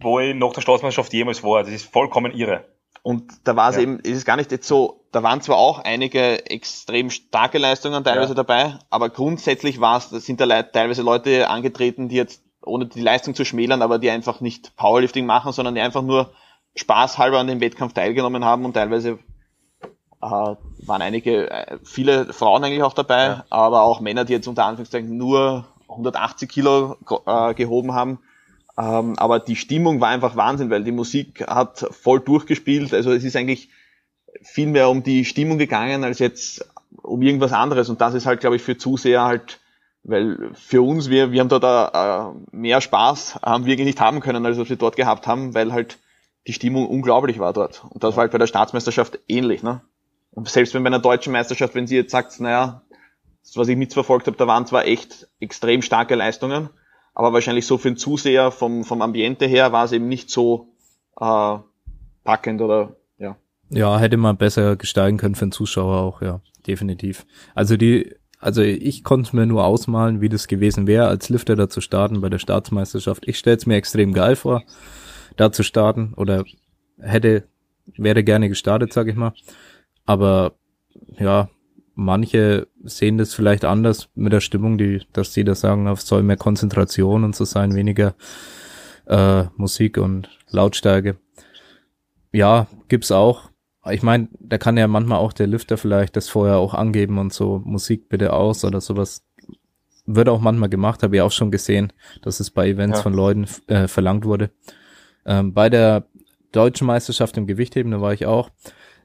[0.00, 1.62] wo ich nach der Staatsmeisterschaft jemals war.
[1.62, 2.64] Das ist vollkommen irre.
[3.02, 3.82] Und da war es Ja.
[3.82, 8.04] eben, ist es gar nicht jetzt so, da waren zwar auch einige extrem starke Leistungen
[8.04, 8.34] teilweise Ja.
[8.34, 13.34] dabei, aber grundsätzlich war es, sind da teilweise Leute angetreten, die jetzt, ohne die Leistung
[13.34, 16.32] zu schmälern, aber die einfach nicht Powerlifting machen, sondern die einfach nur
[16.76, 19.18] spaßhalber an dem Wettkampf teilgenommen haben und teilweise
[20.22, 23.44] äh, waren einige, äh, viele Frauen eigentlich auch dabei, Ja.
[23.48, 26.96] aber auch Männer, die jetzt unter Anführungszeichen nur 180 Kilo
[27.26, 28.18] äh, gehoben haben.
[28.80, 32.94] Ähm, aber die Stimmung war einfach Wahnsinn, weil die Musik hat voll durchgespielt.
[32.94, 33.68] Also es ist eigentlich
[34.42, 36.66] viel mehr um die Stimmung gegangen, als jetzt
[37.02, 37.88] um irgendwas anderes.
[37.88, 39.58] Und das ist halt, glaube ich, für Zuseher halt,
[40.02, 44.46] weil für uns, wir, wir haben dort äh, mehr Spaß, haben wir nicht haben können,
[44.46, 45.98] als was wir dort gehabt haben, weil halt
[46.46, 47.84] die Stimmung unglaublich war dort.
[47.90, 49.62] Und das war halt bei der Staatsmeisterschaft ähnlich.
[49.62, 49.82] Ne?
[50.30, 52.82] Und selbst wenn bei einer deutschen Meisterschaft, wenn sie jetzt sagt, naja,
[53.42, 56.70] das, was ich mitverfolgt habe, da waren zwar echt extrem starke Leistungen,
[57.20, 60.72] aber wahrscheinlich so für den Zuseher vom, vom Ambiente her war es eben nicht so
[61.20, 61.58] äh,
[62.24, 63.36] packend oder ja.
[63.68, 67.26] Ja, hätte man besser gestalten können für den Zuschauer auch, ja, definitiv.
[67.54, 71.68] Also die, also ich konnte mir nur ausmalen, wie das gewesen wäre, als Lifter da
[71.68, 73.28] zu starten bei der Staatsmeisterschaft.
[73.28, 74.62] Ich stelle es mir extrem geil vor,
[75.36, 76.44] da zu starten oder
[76.98, 77.44] hätte,
[77.98, 79.34] wäre gerne gestartet, sag ich mal.
[80.06, 80.52] Aber
[81.18, 81.50] ja,
[82.00, 86.22] manche sehen das vielleicht anders mit der Stimmung, die, dass die da sagen, es soll
[86.22, 88.14] mehr Konzentration und so sein, weniger
[89.06, 91.16] äh, Musik und Lautstärke.
[92.32, 93.50] Ja, gibt's auch.
[93.90, 97.32] Ich meine, da kann ja manchmal auch der Lifter vielleicht das vorher auch angeben und
[97.32, 99.24] so Musik bitte aus oder sowas.
[100.06, 101.92] Wird auch manchmal gemacht, habe ich auch schon gesehen,
[102.22, 103.02] dass es bei Events Ja.
[103.02, 104.50] von Leuten äh, verlangt wurde.
[105.26, 106.06] Ähm, bei der
[106.52, 108.50] deutschen Meisterschaft im Gewichtheben, da war ich auch,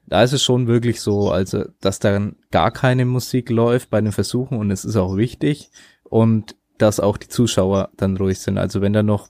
[0.06, 4.12] da ist es schon wirklich so, also, dass dann gar keine Musik läuft bei den
[4.12, 5.70] Versuchen und es ist auch wichtig
[6.04, 8.58] und dass auch die Zuschauer dann ruhig sind.
[8.58, 9.28] Also wenn da noch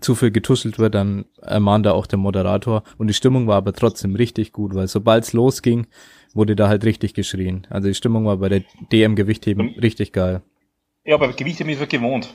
[0.00, 2.84] zu viel getuschelt wird, dann ermahnt da auch der Moderator.
[2.98, 5.86] Und die Stimmung war aber trotzdem richtig gut, weil sobald es losging,
[6.32, 7.66] wurde da halt richtig geschrien.
[7.70, 8.62] Also die Stimmung war bei der
[8.92, 10.42] DM Gewichtheben richtig geil.
[11.04, 12.34] Ja, aber Gewichtheben ist man gewohnt.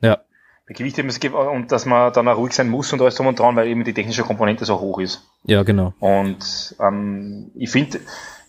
[0.00, 0.20] Ja,
[0.66, 3.16] Bei Gewichtheben ist es gew- und dass man dann auch ruhig sein muss und alles
[3.16, 5.22] drum und dran, weil eben die technische Komponente so hoch ist.
[5.44, 5.92] ja, genau.
[6.00, 8.00] Und ähm, ich finde,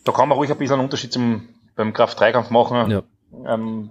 [0.05, 2.89] da kann man ruhig ein bisschen einen Unterschied zum beim Kraft-3-Kampf machen.
[2.89, 3.03] Ja.
[3.45, 3.89] Ähm,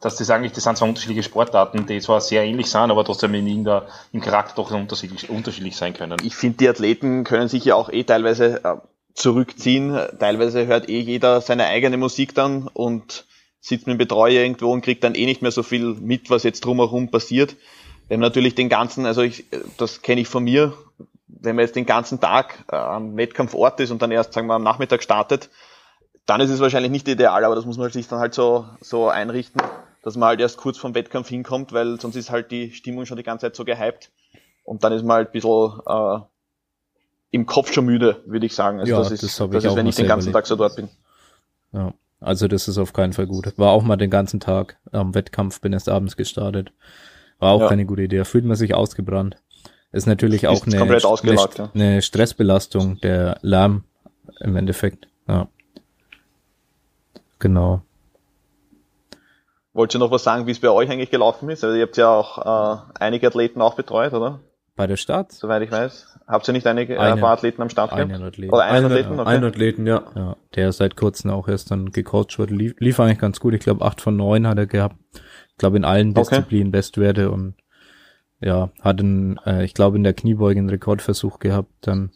[0.00, 3.34] dass das eigentlich, das sind zwar unterschiedliche Sportarten, die zwar sehr ähnlich sind, aber trotzdem
[3.34, 6.16] in irgendeiner, im Charakter doch unterschiedlich, unterschiedlich sein können.
[6.24, 8.76] Ich finde, die Athleten können sich ja auch eh teilweise äh,
[9.14, 9.96] zurückziehen.
[10.18, 13.26] Teilweise hört eh jeder seine eigene Musik dann und
[13.62, 16.42] sitzt mit dem Betreuer irgendwo und kriegt dann eh nicht mehr so viel mit, was
[16.42, 17.56] jetzt drumherum passiert.
[18.08, 19.46] Wenn man natürlich den ganzen, also ich,
[19.78, 20.74] das kenne ich von mir,
[21.28, 24.54] wenn man jetzt den ganzen Tag äh, am Wettkampfort ist und dann erst, sagen wir,
[24.54, 25.48] am Nachmittag startet,
[26.26, 29.08] dann ist es wahrscheinlich nicht ideal, aber das muss man sich dann halt so, so
[29.08, 29.62] einrichten,
[30.02, 33.16] dass man halt erst kurz vom Wettkampf hinkommt, weil sonst ist halt die Stimmung schon
[33.16, 34.10] die ganze Zeit so gehypt.
[34.64, 36.18] Und dann ist man halt ein bisschen äh,
[37.30, 38.80] im Kopf schon müde, würde ich sagen.
[38.80, 40.76] Also Ja, das ist, das das ist wenn ich den ganzen selber Tag so dort
[40.76, 40.88] bin.
[41.72, 41.92] Ja.
[42.22, 43.58] Also das ist auf keinen Fall gut.
[43.58, 46.72] War auch mal den ganzen Tag am Wettkampf, bin erst abends gestartet.
[47.38, 47.68] War auch Ja.
[47.68, 48.18] keine gute Idee.
[48.18, 49.36] Da fühlt man sich ausgebrannt.
[49.90, 51.70] Ist natürlich auch Ist eine, komplett eine, ausgelaugt, ja.
[51.74, 53.84] eine Stressbelastung, der Lärm
[54.40, 55.08] im Endeffekt.
[55.28, 55.48] Ja.
[57.38, 57.82] Genau.
[59.74, 61.64] Wollt ihr noch was sagen, wie es bei euch eigentlich gelaufen ist?
[61.64, 64.40] Also ihr habt ja auch äh, einige Athleten auch betreut, oder?
[64.76, 65.32] Bei der Start?
[65.32, 66.11] Soweit ich weiß.
[66.26, 68.10] Habt ihr nicht einige äh, ein paar Athleten am Start gehabt?
[68.12, 68.52] Einen Athlet.
[68.52, 69.20] Oder einen Einen, Athleten?
[69.20, 69.28] Okay.
[69.30, 70.02] einen Athleten, ja.
[70.14, 72.54] Ja, der seit kurzem auch erst dann gecoacht wurde.
[72.54, 73.54] Lief, lief eigentlich ganz gut.
[73.54, 74.96] Ich glaube, acht von neun hat er gehabt.
[75.14, 76.20] Ich glaube, in allen Okay.
[76.20, 77.54] Disziplinen Bestwerte und
[78.40, 82.10] ja, hat einen, äh, ich glaube, in der Kniebeuge einen Rekordversuch gehabt, dann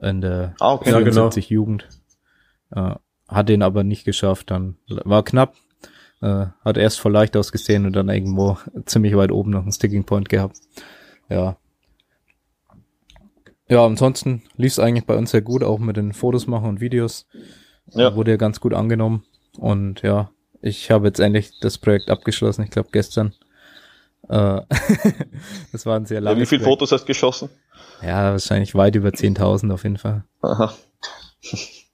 [0.00, 0.90] in der Ah, okay.
[0.90, 1.30] Ja, genau.
[1.30, 1.88] 74 Jugend.
[2.70, 2.94] Äh,
[3.28, 5.54] hat den aber nicht geschafft, dann war knapp.
[6.22, 8.56] Äh, hat erst voll leicht ausgesehen und dann irgendwo
[8.86, 10.56] ziemlich weit oben noch einen Sticking Point gehabt.
[11.28, 11.56] Ja.
[13.68, 16.80] Ja, ansonsten lief es eigentlich bei uns sehr gut, auch mit den Fotos machen und
[16.80, 17.26] Videos.
[17.92, 18.14] Ja.
[18.14, 19.24] Wurde ja ganz gut angenommen.
[19.58, 23.34] Und ja, ich habe jetzt endlich das Projekt abgeschlossen, ich glaube gestern.
[24.28, 24.60] Äh,
[25.72, 26.80] das war ein sehr Ja, langes wie viele Projekt.
[26.80, 27.48] Fotos hast du geschossen?
[28.02, 30.24] Ja, wahrscheinlich weit über 10.000 auf jeden Fall.
[30.42, 30.72] Aha.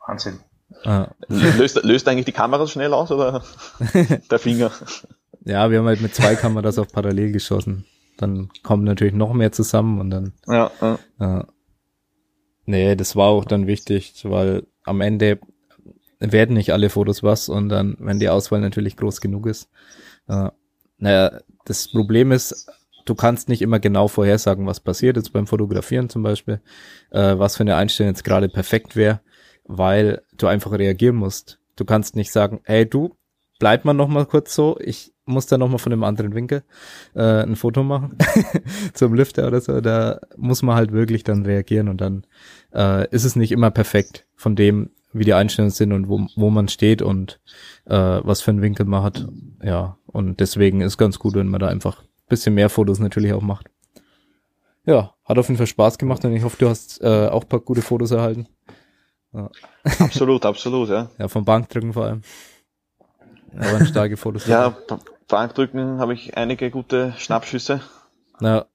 [0.07, 0.41] Wahnsinn.
[0.85, 3.43] Äh, Löst, löst eigentlich die Kamera schnell aus oder
[4.31, 4.71] der Finger?
[5.45, 7.85] ja, wir haben halt mit zwei Kameras auch parallel geschossen.
[8.19, 11.39] Dann kommen natürlich noch mehr zusammen und dann Ja, ja.
[11.41, 11.45] Äh,
[12.67, 15.39] nee, das war auch dann wichtig, weil am Ende
[16.21, 19.69] werden nicht alle Fotos was und dann, wenn die Auswahl natürlich groß genug ist.
[20.29, 20.51] Äh,
[20.99, 22.69] naja, das Problem ist,
[23.05, 26.61] du kannst nicht immer genau vorhersagen, was passiert jetzt beim Fotografieren zum Beispiel,
[27.11, 29.21] äh, was für eine Einstellung jetzt gerade perfekt wäre,
[29.65, 31.59] weil du einfach reagieren musst.
[31.77, 33.17] Du kannst nicht sagen, hey du,
[33.59, 36.65] bleib mal noch mal kurz so, ich muss da noch mal von einem anderen Winkel
[37.15, 38.19] äh, ein Foto machen
[38.95, 39.81] zum Lüfter oder so.
[39.81, 42.27] Da muss man halt wirklich dann reagieren und dann
[42.75, 46.51] äh, ist es nicht immer perfekt von dem, wie die Einstellungen sind und wo, wo
[46.51, 47.41] man steht und
[47.87, 49.27] äh, was für einen Winkel man hat.
[49.63, 53.33] Ja, und deswegen ist ganz gut, wenn man da einfach ein bisschen mehr Fotos natürlich
[53.33, 53.71] auch macht.
[54.87, 57.49] Ja, hat auf jeden Fall Spaß gemacht und ich hoffe, du hast äh, auch ein
[57.49, 58.47] paar gute Fotos erhalten.
[59.99, 61.11] absolut, absolut, ja.
[61.19, 62.23] Ja, vom Bankdrücken vor allem.
[63.57, 64.47] Waren starke Fotos.
[64.47, 64.77] Ja,
[65.29, 67.81] Bankdrücken habe ich einige gute Schnappschüsse.
[68.41, 68.67] Na,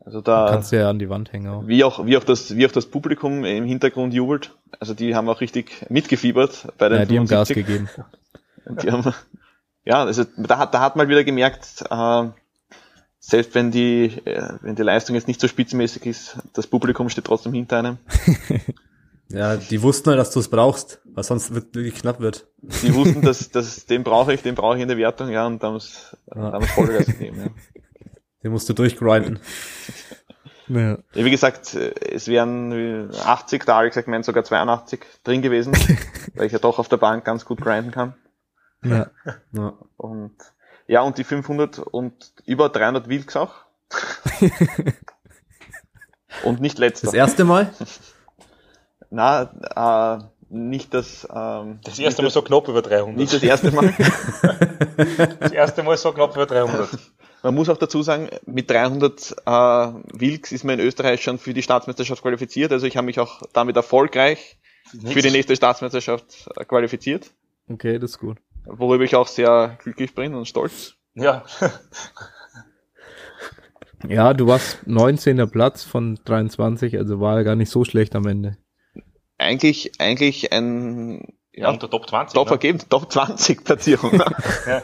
[0.00, 1.66] Also da, kannst du ja an die Wand hängen auch.
[1.66, 4.54] wie auch, wie auch das, wie auch das Publikum im Hintergrund jubelt.
[4.80, 7.66] Also die haben auch richtig mitgefiebert bei den Ja, die haben Gas 75.
[7.66, 7.88] gegeben.
[8.82, 9.14] Die haben,
[9.86, 12.24] ja, also da hat, da hat man wieder gemerkt, äh,
[13.18, 17.24] selbst wenn die, äh, wenn die Leistung jetzt nicht so spitzenmäßig ist, das Publikum steht
[17.24, 17.96] trotzdem hinter einem.
[19.30, 22.46] Ja, die wussten halt, dass du es brauchst, weil sonst wird wirklich knapp wird.
[22.62, 25.62] Die wussten, dass, dass den brauche ich, den brauche ich in der Wertung, ja, und
[25.62, 26.60] da muss, Ja.
[26.60, 27.48] Vollgas gegeben, ja.
[28.42, 29.40] Den musst du durchgrinden.
[30.68, 30.98] Ja.
[31.14, 35.42] Ja, wie gesagt, es wären äh, 80, da habe ich gesagt, mein sogar 82 drin
[35.42, 35.72] gewesen,
[36.34, 38.14] weil ich ja doch auf der Bank ganz gut grinden kann.
[38.84, 39.10] Ja.
[39.52, 39.78] Ja.
[39.96, 40.36] Und
[40.86, 43.54] ja, und die 500 und über 300 Wilks auch.
[46.44, 47.06] und nicht letzter.
[47.06, 47.72] Das erste Mal?
[49.10, 53.16] Na, äh, nicht das, ähm, Das erste Mal nicht so knapp über 300.
[53.16, 53.92] Nicht das erste Mal.
[55.40, 56.88] Das erste Mal so knapp über 300.
[57.42, 61.54] Man muss auch dazu sagen, mit 300 äh, Wilks ist man in Österreich schon für
[61.54, 62.72] die Staatsmeisterschaft qualifiziert.
[62.72, 64.58] Also ich habe mich auch damit erfolgreich
[65.04, 67.30] für die nächste Staatsmeisterschaft äh, qualifiziert,
[67.70, 68.38] Okay, das ist gut.
[68.64, 70.94] worüber ich auch sehr glücklich bin und stolz.
[71.14, 71.44] Ja.
[74.08, 75.50] Ja, du warst 19.
[75.50, 78.56] Platz von 23, also war ja gar nicht so schlecht am Ende.
[79.38, 81.20] Eigentlich, eigentlich ein
[81.52, 82.34] Ja, ja, unter Top 20.
[82.34, 82.48] Top ne?
[82.48, 84.20] vergeben, Top 20 Platzierung.
[84.66, 84.82] Ja.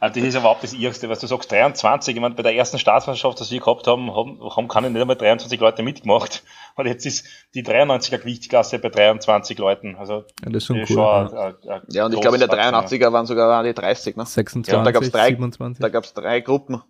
[0.00, 2.14] Also das ist überhaupt das Erste, was du sagst, 23.
[2.14, 5.16] Ich meine, bei der ersten Staatsmeisterschaft, die wir gehabt haben, haben, haben keine nicht einmal
[5.16, 6.44] 23 Leute mitgemacht.
[6.76, 9.96] Und jetzt ist die 93er Gewichtsklasse bei 23 Leuten.
[9.96, 10.96] Also Ja, das ist schon das cool.
[10.96, 11.22] ist ja.
[11.24, 13.74] ein- ein- ein ja, und ich glaube in der großes Wachstum, 83er waren sogar die
[13.74, 14.24] 30, ne?
[14.24, 15.82] 26, Ja, da gab's drei- 27.
[15.82, 16.80] Da gab's drei Gruppen.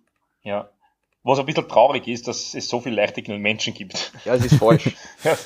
[0.43, 0.69] Ja.
[1.23, 4.11] Was ein bisschen traurig ist, dass es so viel leichtigende Menschen gibt.
[4.25, 4.95] Ja, es ist falsch.
[5.23, 5.37] Ja.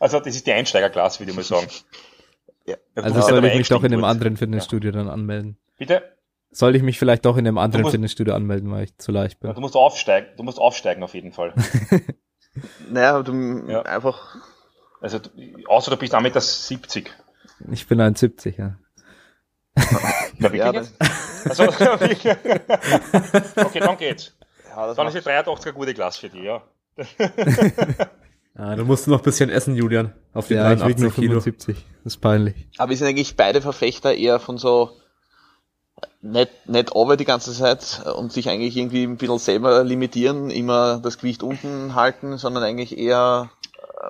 [0.00, 1.68] Also das ist die Einsteigerklasse, würde ich mal sagen.
[2.66, 2.76] Ja.
[2.96, 5.58] Ja, Also soll ich mich doch in einem anderen Fitnessstudio dann anmelden.
[5.78, 6.02] Bitte?
[6.50, 9.38] Soll ich mich vielleicht doch in einem anderen musst- Fitnessstudio anmelden, weil ich zu leicht
[9.42, 9.54] Ja, bin?
[9.54, 11.54] du musst aufsteigen, du musst aufsteigen auf jeden Fall.
[12.90, 13.82] naja, du Ja.
[13.82, 14.36] einfach
[15.00, 15.18] Also
[15.66, 17.10] außer du bist 1,70 Meter.
[17.72, 18.76] Ich bin 1,70, ja.
[20.38, 20.94] Na, wirklich Ja, jetzt?
[21.48, 21.64] Also,
[23.56, 24.36] okay, dann geht's.
[24.76, 26.62] Ja, das Dann ist die 83 eine gute Klasse für dich, ja.
[28.58, 30.12] Ja, du musst noch ein bisschen essen, Julian.
[30.34, 31.40] Auf die Ja, ich wiege 83 nur Kilo.
[31.40, 31.86] 75.
[32.04, 32.54] Das ist peinlich.
[32.76, 34.90] Aber wir sind eigentlich beide Verfechter eher von so
[36.20, 40.98] nicht, nicht over die ganze Zeit und sich eigentlich irgendwie ein bisschen selber limitieren, immer
[40.98, 43.50] das Gewicht unten halten, sondern eigentlich eher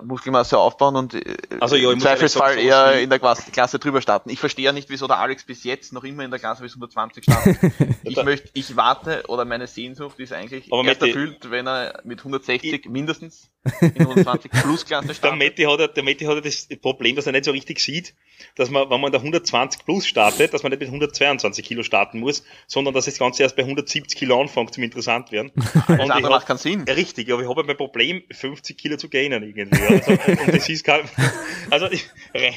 [0.03, 4.31] Muskelmasse aufbauen und äh, Also, ja, ich im Zweifelsfall eher in der Klasse, drüber starten.
[4.31, 6.73] Ich verstehe ja nicht, wieso der Alex bis jetzt noch immer in der Klasse bis
[6.75, 7.59] 120 startet.
[8.05, 12.01] ich möchte, ich warte oder meine Sehnsucht ist eigentlich Aber erst Matti- erfüllt, wenn er
[12.05, 15.39] mit 160 mindestens in 120 plus Klasse Der startet.
[15.39, 18.15] Matti hat, ja- der Matti hat ja das Problem, dass er nicht so richtig sieht,
[18.57, 22.19] dass man, wenn man da 120 plus startet, dass man nicht mit 122 Kilo starten
[22.19, 25.53] muss, sondern dass das Ganze erst bei 170 Kilo anfängt zum interessant werden.
[25.73, 26.83] Das Und ich andere macht keinen Sinn.
[26.83, 29.82] Richtig, aber ich habe mein Problem, 50 Kilo zu gainen irgendwie.
[30.47, 31.09] Und das ist kein,
[31.71, 31.87] also
[32.35, 32.55] rein,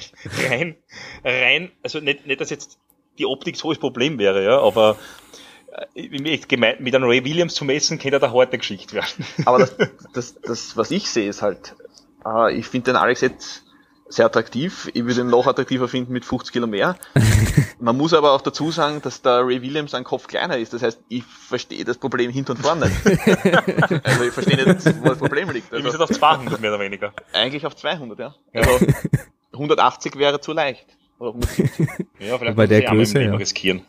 [0.50, 0.76] rein,
[1.24, 2.78] rein, also nicht, nicht, dass jetzt
[3.18, 4.98] die Optik so das Problem wäre, ja, aber
[5.94, 9.26] äh, gemeint, mit einem Ray Williams zu messen, könnte da harte Geschichte werden.
[9.46, 9.76] Aber das,
[10.14, 11.76] das, das, was ich sehe, ist halt,
[12.26, 13.65] äh, ich finde den Alex jetzt
[14.08, 14.90] sehr attraktiv.
[14.94, 16.96] Ich würde ihn noch attraktiver finden mit 50 Kilo mehr.
[17.80, 20.74] Man muss aber auch dazu sagen, dass der Ray Williams ein Kopf kleiner ist.
[20.74, 23.06] Das heißt, ich verstehe das Problem hinten und vorne nicht.
[24.06, 25.66] also ich verstehe nicht, wo das Problem liegt.
[25.66, 27.14] Ich bin Also jetzt auf 200 mehr oder weniger.
[27.34, 28.36] eigentlich auf 200, ja.
[28.54, 28.86] Also
[29.54, 30.86] 180 wäre zu leicht.
[31.20, 31.88] Oder 170.
[32.20, 33.36] Ja, vielleicht Bei muss der Größe, ja.
[33.36, 33.82] riskieren.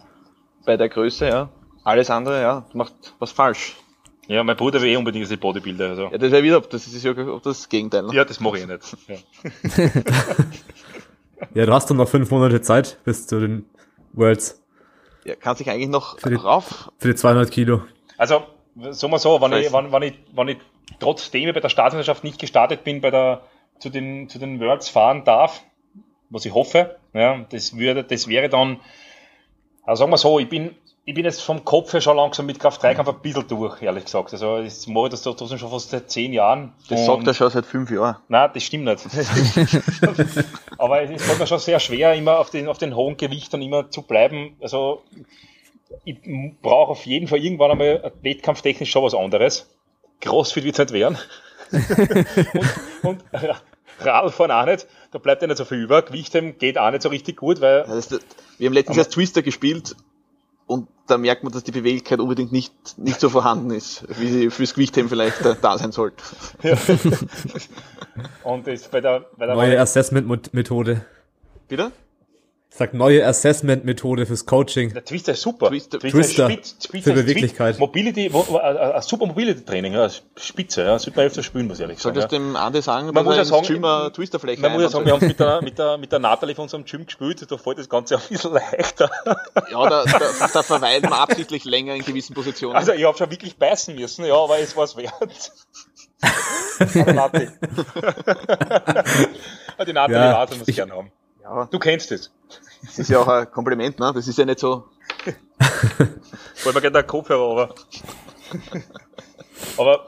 [0.65, 1.49] Bei der Größe, ja.
[1.85, 3.77] Alles andere, ja, macht was falsch.
[4.29, 6.03] Ja, mein Bruder will eh unbedingt diese Bodybuilder, also.
[6.11, 8.03] Ja, das wäre wieder, das ist ja das Gegenteil.
[8.03, 8.15] Ne?
[8.15, 8.97] Ja, das mache ich nicht.
[9.09, 9.17] Ja.
[11.55, 13.67] Ja, du hast dann noch fünf Monate Zeit bis zu den
[14.15, 14.63] Worlds
[15.25, 16.91] Ja, kann sich eigentlich noch Für die- rauf.
[16.99, 17.83] für die 200 Kilo.
[18.17, 18.43] Also,
[18.91, 20.59] sagen wir so, wenn ich, wenn, wenn, ich, wenn ich
[20.99, 23.43] trotzdem ich bei der Staatsmeisterschaft nicht gestartet bin, bei der,
[23.79, 25.63] zu den, zu den Worlds fahren darf,
[26.31, 28.81] was ich hoffe, ja, das würde, das wäre dann,
[29.85, 30.75] also sagen wir so, ich bin,
[31.09, 34.33] ich bin jetzt vom Kopf her schon langsam mit Kraft-3-Kampf ein bisschen durch, ehrlich gesagt.
[34.33, 36.73] Also, ich mache das doch trotzdem schon fast seit zehn Jahren.
[36.89, 38.17] Das sagt er schon seit fünf Jahren.
[38.27, 39.07] Nein, das stimmt nicht.
[40.79, 43.89] Aber es fällt mir schon sehr schwer, immer auf den, auf den hohen Gewichtern immer
[43.89, 44.57] zu bleiben.
[44.61, 45.05] Also
[46.05, 46.19] ich
[46.61, 49.69] brauche auf jeden Fall irgendwann einmal wettkampftechnisch schon was anderes.
[50.21, 51.19] Crossfit wird es nicht werden.
[53.03, 53.63] und, und
[54.01, 54.89] Radfahren auch nicht.
[55.13, 56.03] Da bleibt ja nicht so viel über.
[56.03, 58.21] Gewichtheben geht auch nicht so richtig gut, weil Ja, das, das,
[58.59, 59.95] wir haben letztens erst Twister gespielt
[60.67, 64.51] und da merkt man, dass die Beweglichkeit unbedingt nicht, nicht so vorhanden ist, wie sie
[64.51, 66.25] fürs Gewichtheben vielleicht äh, da sein sollte.
[68.43, 71.05] und das bei der, bei der Neue Assessment-Methode.
[71.69, 71.93] Bitte?
[72.77, 74.93] Ich sag neue Assessment-Methode fürs Coaching.
[74.93, 75.71] Der Twister ist super.
[75.71, 77.79] Twister- Twister Spitz, Spitz, für Beweglichkeit.
[77.79, 81.99] Mobility, wo, wo, ein, super Mobility-Training, ja, spitze, ja, super öfter spielen, muss ich ehrlich
[82.01, 82.15] sagen.
[82.17, 82.39] Solltest Ja.
[82.39, 85.15] dem Andi sagen, Man muss ja sagen, Gym eine Twisterfläche Man muss ja sagen, wir
[85.15, 87.79] haben es mit der, mit, der, mit der Natalie von unserem Gym gespielt, da fällt
[87.79, 89.11] das Ganze ein bisschen leichter.
[89.73, 90.19] Ja, da, da,
[90.53, 92.77] da verweilt man absichtlich länger in gewissen Positionen.
[92.77, 95.51] Also ich habe schon wirklich beißen müssen, ja, aber es war's wert.
[96.95, 97.39] Aber Nati.
[99.87, 101.11] Die Natalie Ja, weiß, muss ich- gern haben.
[101.43, 102.31] ja, Du kennst es.
[102.83, 104.13] Das ist ja auch ein Kompliment, ne?
[104.15, 104.85] Das ist ja nicht so,
[106.65, 107.75] Wollen wir gerne der Kopfhörer, aber.
[109.79, 110.07] aber,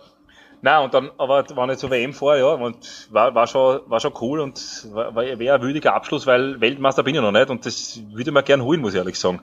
[0.63, 4.01] nein, und dann, aber wenn ich zur WM vor, ja, und war, war schon, war
[4.01, 7.67] schon cool und war, wäre ein würdiger Abschluss, weil Weltmeister bin ich noch nicht und
[7.67, 9.41] das würde ich mir gern holen, muss ich ehrlich sagen.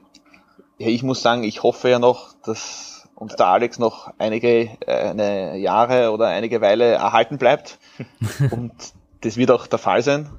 [0.77, 5.09] ja, ich muss sagen, ich hoffe ja noch, dass uns der Alex noch einige äh,
[5.09, 7.79] eine Jahre oder einige Weile erhalten bleibt.
[8.51, 8.73] Und
[9.21, 10.29] das wird auch der Fall sein.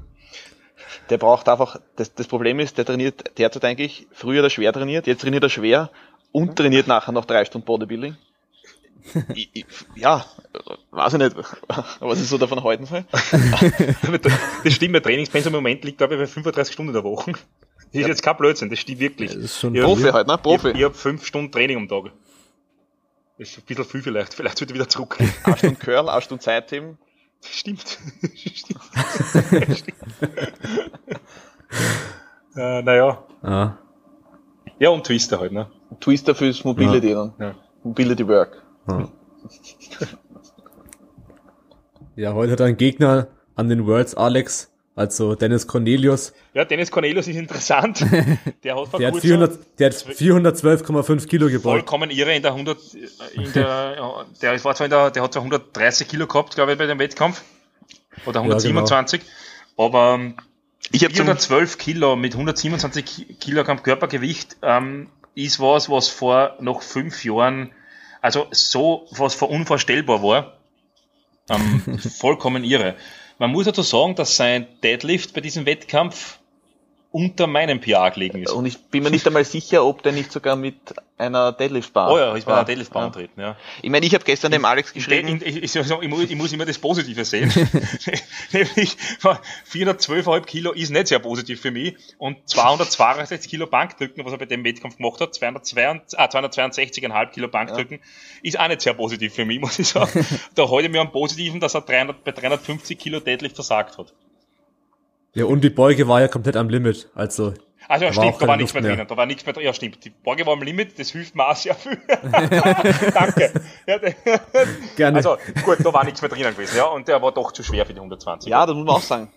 [1.10, 5.06] Der braucht einfach, das, das Problem ist, der trainiert derzeit eigentlich, früher der schwer trainiert,
[5.06, 5.90] jetzt trainiert er schwer
[6.32, 8.16] und trainiert nachher noch drei Stunden Bodybuilding.
[9.34, 10.26] Ich, ich, ja,
[10.90, 11.36] weiß ich nicht,
[12.00, 13.04] was ich so davon halten soll.
[14.64, 17.34] Das stimmt, mein Trainingspensum im Moment liegt, glaube ich, bei 35 Stunden in der Woche.
[17.92, 19.32] Das ist jetzt kein Blödsinn, das stimmt wirklich.
[19.32, 20.36] Das ist schon Ja, Profi halt, ne?
[20.38, 20.70] Profi.
[20.70, 22.10] Ich, ich habe fünf Stunden Training am Tag.
[23.38, 24.34] Das ist ein bisschen viel vielleicht.
[24.34, 25.32] Vielleicht sollte ich wieder zurückgehen.
[25.44, 26.98] Eine Stunde Curl, eine Stunde Seitheben.
[27.42, 27.84] Stimmt.
[28.34, 28.80] Stimmt.
[32.56, 33.24] äh, naja.
[33.42, 33.72] Ah.
[34.78, 35.70] Ja, und Twister halt, ne?
[36.00, 37.32] Twister fürs Mobility dann.
[37.38, 37.54] Ja.
[37.82, 38.62] Mobility Work.
[38.86, 39.08] Ah.
[42.16, 46.32] Ja, heute hat ein Gegner an den Worlds Alex, also Dennis Cornelius.
[46.54, 48.00] Ja, Dennis Cornelius ist interessant.
[48.64, 51.62] Der hat Der hat, kurzem 400, der hat 412,5 Kilo gebeugt.
[51.62, 52.78] vollkommen irre in der 100,
[53.34, 53.62] in der,
[53.98, 56.86] ja, der war zwar in der, der hat zwar 130 Kilo gehabt, glaube ich, bei
[56.86, 57.42] dem Wettkampf.
[58.24, 58.54] Oder genau.
[58.54, 59.20] 127.
[59.76, 60.34] Aber ähm,
[60.90, 66.56] Ich habe zum 412 Kilo mit 127 Ki- Kilogramm Körpergewicht ähm, ist was, was vor
[66.60, 67.72] noch fünf Jahren,
[68.22, 70.56] also so, was vor unvorstellbar war.
[71.50, 72.96] Ähm, vollkommen irre.
[73.38, 76.38] Man muss dazu sagen, dass sein Deadlift bei diesem Wettkampf
[77.16, 78.52] unter meinem PA gelegen ist.
[78.52, 80.76] Und ich bin mir nicht einmal sicher, ob der nicht sogar mit
[81.16, 82.58] einer Deadlift-Bar Oh ja, ist bei war.
[82.58, 83.06] einer Deadlift-Bar Ja.
[83.06, 83.56] antreten, ja.
[83.80, 86.36] Ich meine, ich habe gestern dem Alex Ich, geschrieben, ich, ich, ich, ich, muss, ich
[86.36, 87.50] muss immer das Positive sehen.
[88.52, 88.98] Nämlich
[89.72, 91.96] 412,5 Kilo ist nicht sehr positiv für mich.
[92.18, 97.48] Und 262 Kilo Bankdrücken, was er bei dem Wettkampf gemacht hat, 262, ah, 262,5 Kilo
[97.48, 98.00] Bankdrücken,
[98.42, 100.26] ist auch nicht sehr positiv für mich, muss ich sagen.
[100.54, 104.12] da halte ich mir am Positiven, dass er 300, bei 350 Kilo Deadlift versagt hat.
[105.36, 107.08] Ja, und die Beuge war ja komplett am Limit.
[107.14, 107.52] Also,
[107.88, 108.92] Also ja, Da stimmt, da war nichts mehr mehr.
[108.92, 109.06] drinnen.
[109.08, 109.64] Da war nichts mehr drin.
[109.64, 110.04] Ja, stimmt.
[110.04, 111.98] Die Beuge war am Limit, das hilft mir auch sehr viel.
[113.14, 113.52] Danke.
[114.96, 115.16] Gerne.
[115.16, 116.86] also gut, da war nichts mehr drinnen gewesen, ja.
[116.86, 118.50] Und der war doch zu schwer für die 120.
[118.50, 119.28] ja, das muss man auch sagen.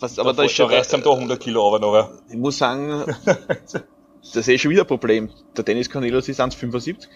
[0.00, 2.10] Was, aber da ist schon, reißt ihm da 100 Kilo aber noch.
[2.30, 5.30] ich muss sagen, das ist eh schon wieder ein Problem.
[5.56, 7.08] Der Dennis Cornelius ist 1,75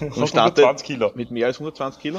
[0.00, 1.12] und startet 120 Kilo.
[1.14, 2.18] mit mehr als 120 Kilo.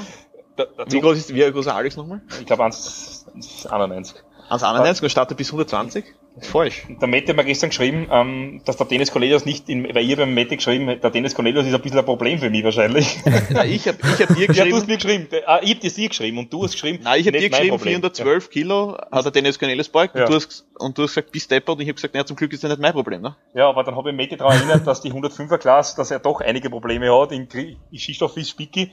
[0.55, 2.21] Da, Wie groß ist, wie groß ist Alex nochmal?
[2.39, 4.15] ich glaube 1,91.
[4.49, 6.05] 1,91 und startet bis 120?
[6.35, 6.85] Das ist falsch.
[6.87, 10.17] Der Mette hat mir gestern geschrieben, ähm, dass der Dennis Cornelius nicht, in, weil ihr
[10.17, 13.17] beim Mette geschrieben, der Dennis Cornelius ist ein bisschen ein Problem für mich wahrscheinlich.
[13.49, 15.27] Nein, ich habe ich hab dir Ja, du hast geschrieben, mir geschrieben.
[15.47, 16.99] Ah, ich hab dir geschrieben und du hast geschrieben.
[17.03, 18.01] nein, ich habe dir geschrieben, Problem.
[18.01, 20.25] 412 Kilo hat der Dennis Cornelius beugt Ja.
[20.25, 22.35] und, du hast, und du hast gesagt, bis deppert und ich habe gesagt, naja, zum
[22.35, 23.21] Glück ist das nicht mein Problem.
[23.21, 23.35] Ne?
[23.53, 26.19] Ja, ja aber dann habe ich Mette daran erinnert, dass die 105er Klasse, dass er
[26.19, 27.31] doch einige Probleme hat.
[27.31, 27.47] In,
[27.95, 28.91] Skistoff ist Spicky,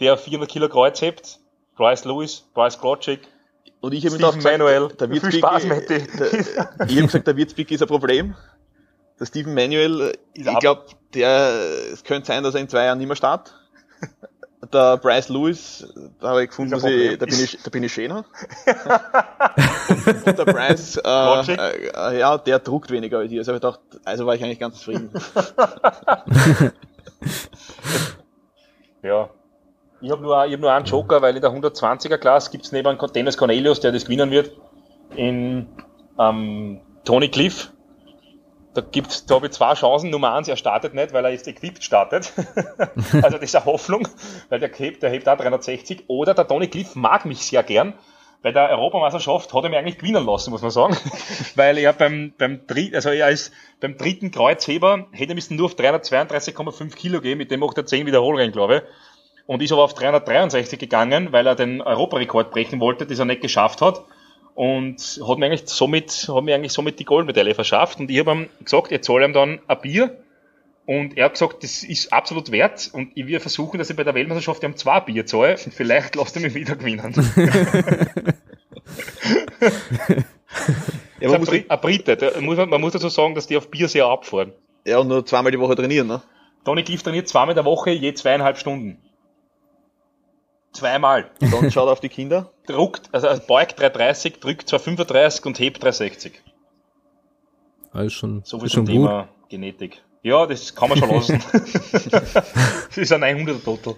[0.00, 1.38] der 400 Kilo Kreuz hebt.
[1.76, 3.20] Bryce Lewis, Bryce Klotschik,
[3.80, 4.88] Und ich habe mir Stephen auch gesagt, Manuel.
[4.88, 6.06] der Viel Witzbicki- Spaß, Matti.
[6.18, 6.32] der-
[6.88, 8.34] Ich habe gesagt, der Witzbicki ist ein Problem.
[9.20, 11.50] Der Steven Manuel, ich glaube, der,
[11.92, 13.54] es könnte sein, dass er in zwei Jahren nicht mehr startet.
[14.72, 15.86] Der Bryce Lewis,
[16.20, 18.24] da habe ich gefunden, dass ich, da bin ich, da bin ich schöner.
[20.26, 21.52] und der Bryce, äh,
[21.94, 23.38] äh, ja, der druckt weniger als ich.
[23.38, 25.10] Also ich gedacht, also war ich eigentlich ganz zufrieden.
[29.02, 29.30] Ja.
[30.00, 32.96] Ich habe nur, ich hab nur einen Joker, weil in der 120er Klasse gibt's neben
[33.14, 34.52] Dennis Cornelius, der das gewinnen wird,
[35.16, 35.66] in
[36.18, 37.72] ähm, Tony Cliff.
[38.74, 40.10] Da gibt's, da habe ich zwei Chancen.
[40.10, 42.32] Nummer eins, er startet nicht, weil er jetzt equipped startet.
[43.22, 44.06] also das ist eine Hoffnung,
[44.50, 46.04] weil der hebt, der hebt auch 360.
[46.06, 47.94] Oder der Tony Cliff mag mich sehr gern.
[48.40, 50.96] Bei der Europameisterschaft hat er mich eigentlich gewinnen lassen, muss man sagen.
[51.56, 55.66] weil er beim, beim dritten, also er ist beim dritten Kreuzheber, hätte er müssen nur
[55.66, 58.82] auf 332,5 Kilo gehen, mit dem macht er 10 Wiederholungen, glaube ich
[59.48, 63.40] und ist aber auf 363 gegangen, weil er den Europarekord brechen wollte, das er nicht
[63.40, 64.04] geschafft hat.
[64.54, 67.98] Und hat mir eigentlich somit, hat mir eigentlich somit die Goldmedaille verschafft.
[67.98, 70.18] Und ich habe ihm gesagt, jetzt soll ihm dann ein Bier.
[70.84, 72.90] Und er hat gesagt, das ist absolut wert.
[72.92, 75.52] Und ich will versuchen, dass ich bei der Weltmeisterschaft ihm zwei Bier zahle.
[75.64, 77.14] Und vielleicht lässt er mich wieder gewinnen.
[81.20, 82.16] Ja, man muss, ein, ein Brite.
[82.16, 84.52] Der, muss man, man muss dazu sagen, dass die auf Bier sehr abfahren.
[84.84, 86.22] ja, und nur zweimal die Woche trainieren, ne?
[86.64, 88.98] Tony Cliff trainiert zweimal in der Woche, je zweieinhalb Stunden.
[90.72, 91.30] Zweimal.
[91.40, 92.52] Und dann schaut er auf die Kinder.
[92.66, 96.42] druckt, also er beugt 330, drückt 235 und hebt 360.
[97.92, 99.06] Alles schon, So viel zum schon gut.
[99.06, 100.02] Thema Genetik.
[100.22, 101.42] Ja, das kann man schon lassen.
[102.10, 103.94] das ist ein 900er Total.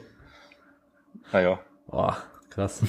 [1.32, 1.58] Naja,
[1.88, 2.16] Boah,
[2.50, 2.82] krass.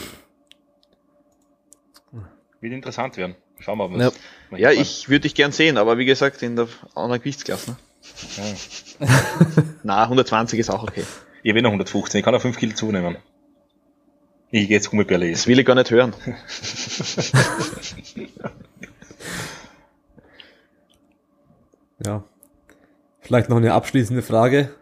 [2.60, 3.36] wird interessant werden.
[3.60, 4.00] Schauen wir mal.
[4.00, 4.12] Ja.
[4.58, 7.78] Ja, ich würde dich gern sehen, aber wie gesagt, in der anderen Gewichtsklasse.
[8.38, 8.56] Ne?
[9.84, 11.04] Na, 120 ist auch okay.
[11.44, 13.18] Ich bin noch 115, ich kann auch 5 Kilo zunehmen.
[14.52, 15.50] Ich gehe jetzt Gummibärle Das essen.
[15.50, 16.14] will ich gar nicht hören.
[22.06, 22.24] Ja.
[23.20, 24.74] Vielleicht noch eine abschließende Frage.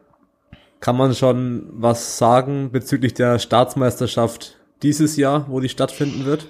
[0.80, 6.48] Kann man schon was sagen bezüglich der Staatsmeisterschaft dieses Jahr, wo die stattfinden wird?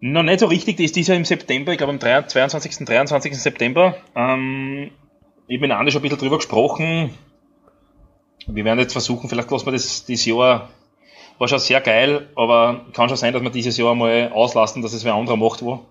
[0.00, 2.70] Noch nicht so richtig, die ist dieses Jahr im September, ich glaube am 23.
[2.70, 2.86] 22.
[2.86, 3.38] 23.
[3.40, 3.96] September.
[4.14, 4.90] Ähm,
[5.48, 7.14] ich bin Andi schon ein bisschen drüber gesprochen.
[8.46, 10.68] Wir werden jetzt versuchen, vielleicht lassen wir das dieses Jahr,
[11.38, 14.92] war schon sehr geil, aber kann schon sein, dass wir dieses Jahr mal auslassen, dass
[14.92, 15.84] es wer anderer macht wo.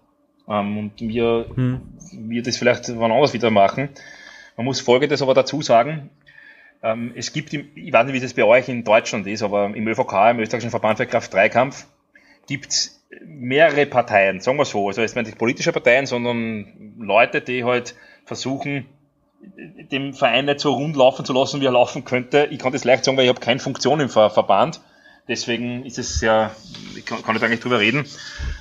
[0.47, 1.81] Ähm, und wir, Hm.
[2.11, 3.89] wir das vielleicht wann anders wieder machen.
[4.57, 6.09] Man muss Folgendes aber dazu sagen.
[6.83, 9.65] Ähm, es gibt, im, ich weiß nicht, wie das bei euch in Deutschland ist, aber
[9.73, 11.87] im ÖVK, im österreichischen Verband für Kraft-3-Kampf,
[12.47, 12.91] gibt
[13.25, 14.87] mehrere Parteien, sagen wir so.
[14.87, 18.85] Also jetzt nicht politische Parteien, sondern Leute, die halt versuchen,
[19.91, 22.47] dem Verein nicht so rund laufen zu lassen, wie er laufen könnte.
[22.51, 24.81] Ich kann das leicht sagen, weil ich habe keine Funktion im Ver Verband.
[25.27, 26.55] Deswegen ist es sehr,
[26.95, 28.05] ich kann, kann ich eigentlich drüber reden.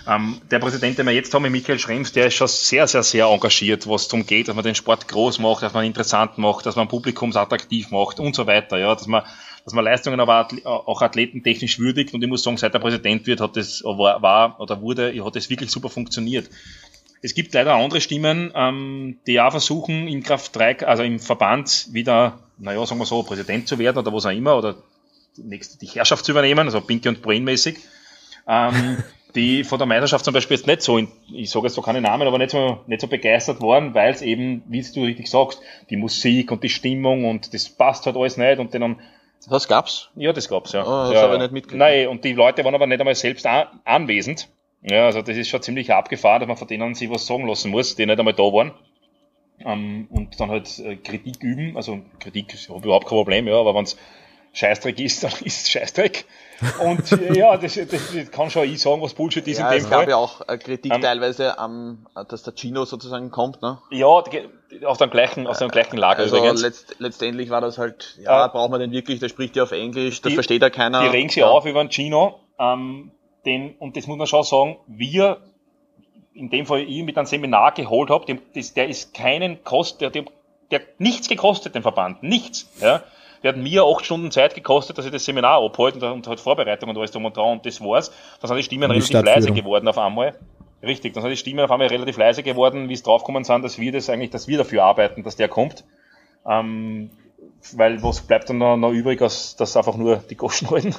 [0.09, 3.27] Ähm, der Präsident, den wir jetzt haben, Michael Schrems, der ist schon sehr, sehr, sehr
[3.27, 6.77] engagiert, was darum geht, dass man den Sport groß macht, dass man interessant macht, dass
[6.77, 9.25] man publikumsattraktiv macht und so weiter, ja, dass man,
[9.65, 13.27] dass man Leistungen aber atle- auch athletentechnisch würdigt und ich muss sagen, seit er Präsident
[13.27, 16.49] wird, hat das, war, war oder wurde, hat das wirklich super funktioniert.
[17.21, 21.89] Es gibt leider andere Stimmen, ähm, die auch versuchen, in Kraft 3, also im Verband
[21.93, 24.77] wieder, naja, sagen wir so, Präsident zu werden oder was auch immer, oder
[25.43, 27.79] nächste, die Herrschaft zu übernehmen, also Pinky und Brain mäßig.
[28.47, 29.03] Ähm,
[29.35, 32.01] die von der Meisterschaft zum Beispiel jetzt nicht so, in, ich sage jetzt so keine
[32.01, 35.61] Namen, aber nicht so, nicht so begeistert waren, weil es eben, wie du richtig sagst,
[35.91, 39.01] die Musik und die Stimmung und das passt halt alles nicht und dann
[39.49, 40.09] das gab's?
[40.15, 40.83] Ja, das gab's, ja.
[40.83, 41.79] Oh, das ja, habe ich nicht mitgekriegt.
[41.79, 44.49] Nein, und die Leute waren aber nicht einmal selbst an, anwesend.
[44.83, 47.71] Ja, also das ist schon ziemlich abgefahren, dass man von denen sich was sagen lassen
[47.71, 48.73] muss, die nicht einmal da waren.
[49.61, 51.77] Ähm, und dann halt äh, Kritik üben.
[51.77, 53.97] Also Kritik ist überhaupt kein Problem, ja, aber wenn's
[54.55, 56.25] Scheißdreck ist, dann ist es Scheißdreck.
[56.83, 59.77] Und äh, ja, das, das, das kann schon ich sagen, was Bullshit ist Ja, in
[59.79, 60.11] es dem gab Fall.
[60.11, 63.79] ja auch äh, Kritik Ähm, teilweise am, dass der Gino sozusagen kommt, ne?
[63.91, 66.63] Ja, aus dem gleichen, aus dem gleichen Lager Also übrigens.
[66.63, 69.73] letzt, letztendlich war das halt, ja, Äh, braucht man den wirklich, der spricht ja auf
[69.73, 71.03] Englisch, das die- versteht ja keiner.
[71.03, 71.49] Die regen sich ja.
[71.49, 73.11] auf über den Gino, ähm,
[73.45, 75.39] den, und das muss man schon sagen, wir,
[76.33, 78.25] in dem Fall ich mit einem Seminar geholt habe,
[78.77, 80.25] der ist keinen Kost, der, der,
[80.71, 83.03] der hat nichts gekostet, den Verband, nichts, ja.
[83.45, 86.41] Der hat mir acht Stunden Zeit gekostet, dass ich das Seminar abhalte und, und halt
[86.41, 88.11] Vorbereitung und alles drum und dran und das war's.
[88.41, 90.35] Dann sind die Stimmen die relativ leise geworden auf einmal.
[90.83, 93.79] Richtig, dann sind die Stimmen auf einmal relativ leise geworden, wie es draufgekommen sind, dass
[93.79, 95.85] wir das eigentlich, dass wir dafür arbeiten, dass der kommt.
[96.49, 97.11] Ähm,
[97.75, 100.95] weil was bleibt dann noch, noch übrig, als dass einfach nur die Goschen halten.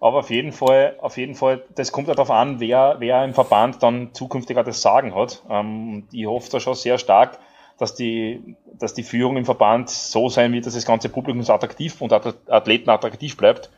[0.00, 3.34] Aber auf jeden Fall, auf jeden Fall, das kommt ja darauf an, wer, wer im
[3.34, 5.42] Verband dann zukünftig auch das Sagen hat.
[5.50, 7.38] Ähm, und ich hoffe da schon sehr stark,
[7.78, 12.00] dass die, dass die Führung im Verband so sein wird, dass das ganze Publikum attraktiv
[12.00, 13.70] und Ath- Athleten attraktiv bleibt.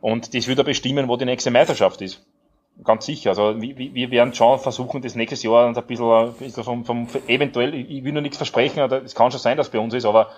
[0.00, 2.24] Und das wird ja bestimmen, wo die nächste Meisterschaft ist.
[2.84, 3.30] Ganz sicher.
[3.30, 7.08] Also wir, wir werden schon versuchen, das nächstes Jahr ein bisschen, ein bisschen vom, vom
[7.26, 10.04] eventuell, ich will nur nichts versprechen, es kann schon sein, dass es bei uns ist,
[10.04, 10.28] aber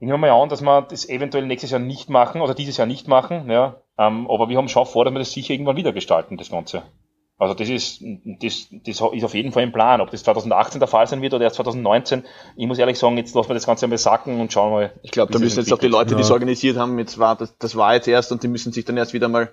[0.00, 2.86] ich nehme mal an, dass wir das eventuell nächstes Jahr nicht machen oder dieses Jahr
[2.86, 3.82] nicht machen, ja.
[3.98, 6.84] Ähm, aber wir haben schon vor, dass wir das sicher irgendwann wieder gestalten, das Ganze.
[7.40, 10.00] Also das ist, das, das ist auf jeden Fall im Plan.
[10.00, 12.24] Ob das 2018 der Fall sein wird oder erst 2019,
[12.56, 14.92] ich muss ehrlich sagen, jetzt lassen wir das Ganze einmal sacken und schauen mal.
[15.02, 15.86] Ich glaube, da müssen jetzt auch die.
[15.86, 16.34] Leute, die es Ja.
[16.34, 19.12] organisiert haben, jetzt war, das, das war jetzt erst und die müssen sich dann erst
[19.12, 19.52] wieder mal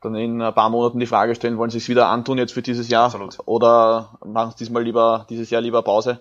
[0.00, 2.62] dann in ein paar Monaten die Frage stellen, wollen sie es wieder antun jetzt für
[2.62, 3.38] dieses Jahr Absolut.
[3.44, 6.20] oder machen sie diesmal lieber, dieses Jahr lieber Pause.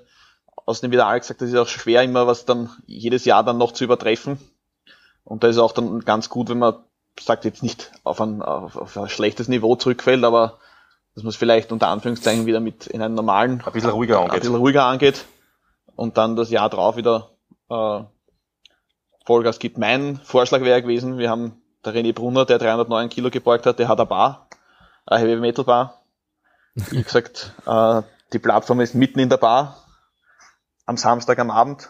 [0.66, 3.72] Außerdem wieder Alex gesagt, das ist auch schwer immer was dann jedes Jahr dann noch
[3.72, 4.38] zu übertreffen.
[5.24, 6.76] Und da ist auch dann ganz gut, wenn man
[7.18, 10.58] sagt jetzt nicht auf ein, auf, auf ein schlechtes Niveau zurückfällt, aber
[11.16, 14.26] dass man es vielleicht unter Anführungszeichen wieder mit in einen normalen Ein bisschen ruhiger ein
[14.26, 14.42] angeht.
[14.42, 15.26] bisschen ruhiger angeht
[15.96, 17.32] und dann das Jahr drauf wieder
[17.70, 18.04] äh,
[19.26, 19.78] Vollgas gibt.
[19.78, 23.88] Mein Vorschlag wäre gewesen, wir haben der René Brunner, der 309 Kilo gebeugt hat, der
[23.88, 24.48] hat eine Bar,
[25.06, 26.02] eine Heavy Metal Bar.
[26.76, 28.02] Wie gesagt, äh,
[28.34, 29.84] die Plattform ist mitten in der Bar
[30.86, 31.90] am Samstag am Abend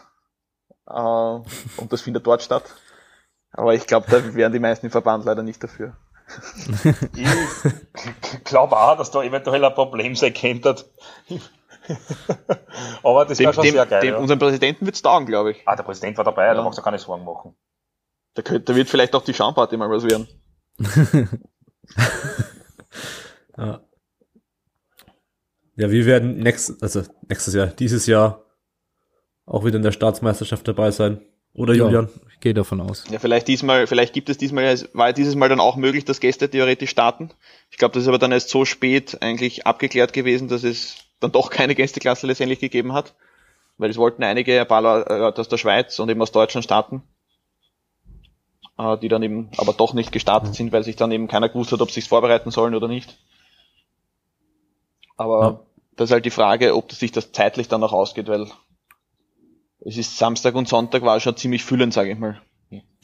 [0.86, 2.64] äh, und das findet dort statt.
[3.52, 5.96] Aber ich glaube, da wären die meisten im Verband leider nicht dafür.
[7.14, 10.76] Ich glaube auch, dass da eventuell ein Problem sein könnte.
[13.02, 14.00] Aber das wäre schon dem, sehr geil.
[14.02, 14.18] dem ja.
[14.18, 15.62] unserem Präsidenten wird's taugen, glaube ich.
[15.66, 16.62] Ah, der Präsident war dabei, da Ja.
[16.62, 17.56] magst du keine Sorgen machen.
[18.34, 20.28] Da, könnte, da wird vielleicht auch die Schaumparty mal was werden.
[23.56, 23.80] Ja.
[25.76, 28.44] Ja, wir werden nächstes, also nächstes Jahr, dieses Jahr
[29.44, 31.20] auch wieder in der Staatsmeisterschaft dabei sein.
[31.54, 32.08] Oder Ja, Julian?
[32.32, 33.04] ich gehe davon aus.
[33.10, 36.20] Ja, vielleicht diesmal, vielleicht gibt es diesmal, es war dieses Mal dann auch möglich, dass
[36.20, 37.30] Gäste theoretisch starten.
[37.70, 41.32] Ich glaube, das ist aber dann erst so spät eigentlich abgeklärt gewesen, dass es dann
[41.32, 43.14] doch keine Gästeklasse letztendlich gegeben hat.
[43.78, 47.02] Weil es wollten einige ein paar Leute aus der Schweiz und eben aus Deutschland starten.
[48.78, 51.72] Äh, Die dann eben aber doch nicht gestartet sind, weil sich dann eben keiner gewusst
[51.72, 53.18] hat, ob sie sich vorbereiten sollen oder nicht.
[55.16, 55.60] Aber Ja.
[55.96, 58.46] das ist halt die Frage, ob das sich das zeitlich dann noch ausgeht, weil
[59.84, 62.40] es ist Samstag und Sonntag war schon ziemlich füllend, sage ich mal.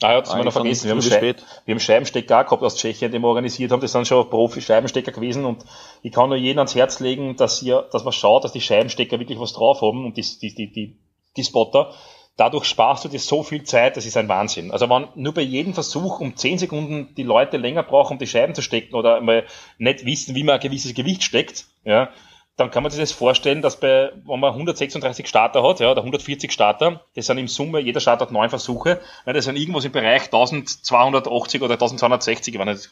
[0.01, 0.85] Ah ja, das haben wir noch vergessen.
[0.85, 1.43] Wir haben, spät.
[1.65, 3.81] wir haben Scheibenstecker auch gehabt aus Tschechien, die wir organisiert haben.
[3.81, 5.65] Das sind schon Profi-Scheibenstecker gewesen und
[6.03, 9.19] ich kann nur jedem ans Herz legen, dass ihr, dass man schaut, dass die Scheibenstecker
[9.19, 10.97] wirklich was drauf haben und die, die, die, die,
[11.35, 11.93] die Spotter.
[12.37, 14.71] Dadurch sparst du dir so viel Zeit, das ist ein Wahnsinn.
[14.71, 18.27] Also wenn nur bei jedem Versuch um 10 Sekunden die Leute länger brauchen, um die
[18.27, 19.45] Scheiben zu stecken oder mal
[19.79, 22.09] nicht wissen, wie man ein gewisses Gewicht steckt, ja,
[22.57, 26.01] dann kann man sich das vorstellen, dass bei, wenn man 136 Starter hat, ja, oder
[26.01, 29.85] 140 Starter, das sind im Summe, jeder Starter hat neun Versuche, ja, das sind irgendwas
[29.85, 32.89] im Bereich 1280 oder 1260, ich, nicht,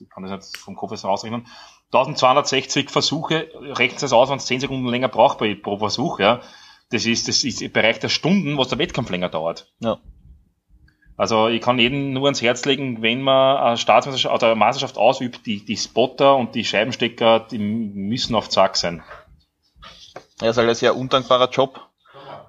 [0.00, 1.46] ich kann das nicht vom Kopf jetzt rausrechnen,
[1.92, 6.18] 1260 Versuche, rechnen Sie es aus, wenn es 10 Sekunden länger braucht bei, pro Versuch,
[6.18, 6.40] ja.
[6.90, 9.70] Das ist, das ist im Bereich der Stunden, was der Wettkampf länger dauert.
[9.80, 9.98] Ja.
[11.22, 14.98] Also ich kann jedem nur ans Herz legen, wenn man eine Staatsmeisterschaft oder eine Meisterschaft
[14.98, 19.04] ausübt, die, die Spotter und die Scheibenstecker, die müssen auf Zack sein.
[20.40, 21.80] Ja, ist halt ein sehr undankbarer Job,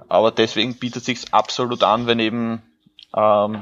[0.10, 2.64] aber deswegen bietet sich's absolut an, wenn eben,
[3.16, 3.62] ähm,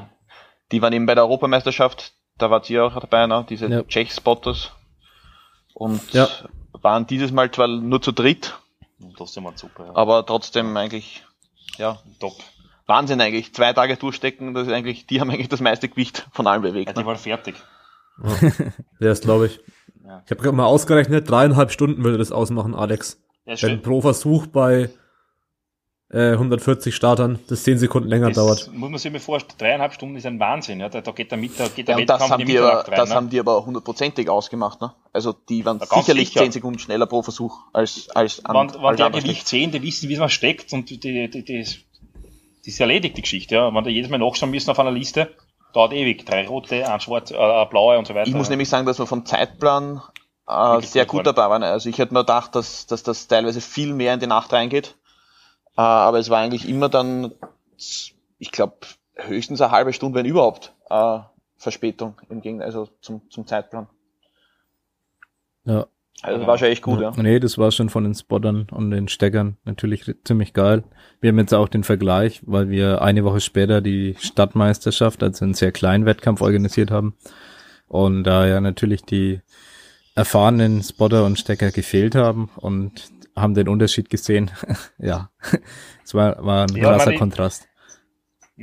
[0.72, 3.46] die waren eben bei der Europameisterschaft, da wart ihr auch dabei, ne?
[3.50, 3.84] diese Ja.
[3.84, 4.72] Czech-Spotters
[5.74, 6.30] und Ja.
[6.72, 8.58] waren dieses Mal zwar nur zu dritt,
[9.02, 9.88] Und das ist immer super.
[9.88, 9.92] Ja.
[9.94, 11.26] aber trotzdem eigentlich,
[11.78, 12.36] ja, Top.
[12.92, 16.46] Wahnsinn eigentlich, zwei Tage durchstecken, das ist eigentlich, die haben eigentlich das meiste Gewicht von
[16.48, 16.96] allen Ja, bewegt.
[16.96, 17.06] die Ne?
[17.06, 17.56] waren fertig.
[18.24, 18.52] Ja,
[19.00, 19.60] das glaube ich.
[20.06, 20.22] Ja.
[20.26, 23.22] Ich habe gerade mal ausgerechnet, dreieinhalb Stunden würde das ausmachen, Alex.
[23.46, 24.90] Ja, Wenn pro Versuch bei
[26.14, 28.70] äh, 140 Startern das 10 Sekunden länger das dauert.
[28.74, 30.80] Muss man sich mal vorstellen, dreieinhalb Stunden ist ein Wahnsinn.
[30.82, 30.90] Ja?
[30.90, 33.10] Da, da geht der, Mit, da geht der ja, Wettkampf das haben die, rein, Das
[33.10, 33.16] ne?
[33.16, 34.82] haben die aber hundertprozentig ausgemacht.
[34.82, 34.94] Ne?
[35.14, 36.42] Also die waren sicherlich sicher.
[36.42, 40.10] 10 Sekunden schneller pro Versuch als als an, Wenn, wenn der Gewicht sehen, die wissen,
[40.10, 41.66] wie man steckt und die, die, die,
[42.62, 43.56] die, die ist erledigt, die Geschichte.
[43.56, 43.74] Ja?
[43.74, 45.36] Wenn die jedes Mal nachschauen müssen auf einer Liste,
[45.74, 46.26] dauert ewig.
[46.26, 48.28] Drei rote, ein schwarz, äh, ein blaue und so weiter.
[48.28, 50.02] Ich muss nämlich sagen, dass wir vom Zeitplan
[50.48, 51.64] äh, sehr gut, gut dabei waren.
[51.64, 54.96] Also ich hätte mir gedacht, dass, dass das teilweise viel mehr in die Nacht reingeht.
[55.78, 57.34] Äh, aber es war eigentlich immer dann,
[57.78, 58.78] ich glaube,
[59.16, 61.20] höchstens eine halbe Stunde, wenn überhaupt, äh,
[61.58, 63.88] Verspätung im Gegenteil, also zum, zum Zeitplan.
[65.64, 65.86] Ja.
[66.24, 67.12] Also das war schon echt gut, ja.
[67.16, 67.24] ja.
[67.24, 70.84] Nee, das war schon von den Spottern und den Steckern natürlich ziemlich geil.
[71.20, 75.56] Wir haben jetzt auch den Vergleich, weil wir eine Woche später die Stadtmeisterschaft, also einen
[75.56, 77.16] sehr kleinen Wettkampf organisiert haben.
[77.88, 79.42] Und da ja natürlich die
[80.16, 84.52] erfahrenen Spotter und Stecker gefehlt haben und haben den Unterschied gesehen.
[85.00, 85.30] ja,
[86.04, 87.68] es war, war ein ja, krasser Kontrast.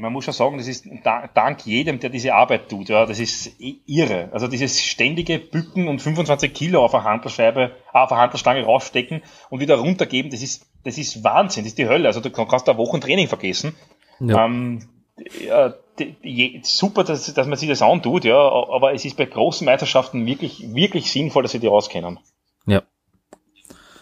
[0.01, 0.86] Man muss schon sagen, das ist
[1.34, 2.88] dank jedem, der diese Arbeit tut.
[2.88, 4.28] Ja, das ist irre.
[4.32, 9.61] Also dieses ständige Bücken und 25 Kilo auf eine Handelsscheibe, auf eine Handelsstange rausstecken und
[9.61, 12.09] wieder runtergeben, das ist, das ist Wahnsinn, das ist die Hölle.
[12.09, 13.74] Also du kannst da Wochen Training vergessen.
[14.20, 14.44] Ja.
[14.44, 14.88] Ähm,
[15.44, 15.74] ja,
[16.62, 20.74] super, dass, dass man sich das antut, ja, aber es ist bei großen Meisterschaften wirklich,
[20.74, 22.20] wirklich sinnvoll, dass sie die auskennen.
[22.66, 22.82] Ja.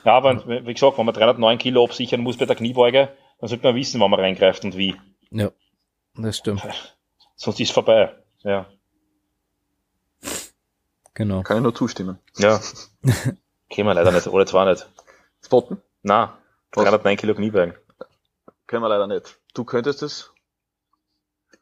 [0.05, 3.09] Ja, aber wie gesagt, wenn man 309 Kilo absichern muss bei der Kniebeuge,
[3.41, 4.95] dann sollte man wissen, wann man reingreift und wie.
[5.31, 5.51] Ja,
[6.17, 6.63] das stimmt.
[7.37, 8.15] Sonst ist es vorbei.
[8.43, 8.67] Ja.
[11.15, 11.43] Genau.
[11.43, 12.19] Kann ich nur zustimmen.
[12.37, 12.61] Ja.
[13.75, 14.89] Können wir leider nicht, alle zwei nicht.
[15.45, 15.81] Spotten?
[16.03, 16.29] Nein.
[16.73, 17.75] 309 Kilo Kniebeugen.
[18.67, 19.39] Können wir leider nicht.
[19.55, 20.33] Du könntest es?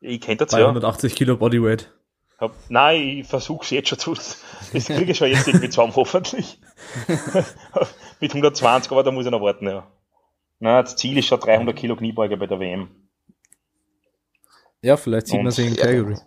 [0.01, 1.17] Ich könnte das 280 ja.
[1.17, 1.91] Kilo Bodyweight.
[2.39, 4.15] Hab, nein, ich versuche es jetzt schon zu.
[4.15, 6.59] Das kriege ich schon jetzt irgendwie zusammen, hoffentlich.
[8.21, 9.87] Mit 120, aber da muss ich noch warten, ja.
[10.59, 13.04] Na, das Ziel ist schon 300 Kilo Kniebeuge bei der WM.
[14.85, 16.19] Ja, vielleicht sieht man sich in Calgary.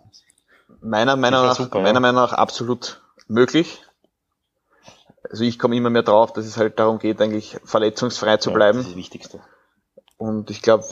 [0.80, 2.00] Meiner Meinung nach, super, meiner ja.
[2.00, 3.80] Meinung nach absolut möglich.
[5.30, 8.78] Also ich komme immer mehr drauf, dass es halt darum geht, eigentlich verletzungsfrei zu bleiben.
[8.78, 9.40] Ja, das ist das Wichtigste.
[10.16, 10.84] Und ich glaube,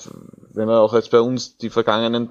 [0.53, 2.31] wenn man auch jetzt bei uns die vergangenen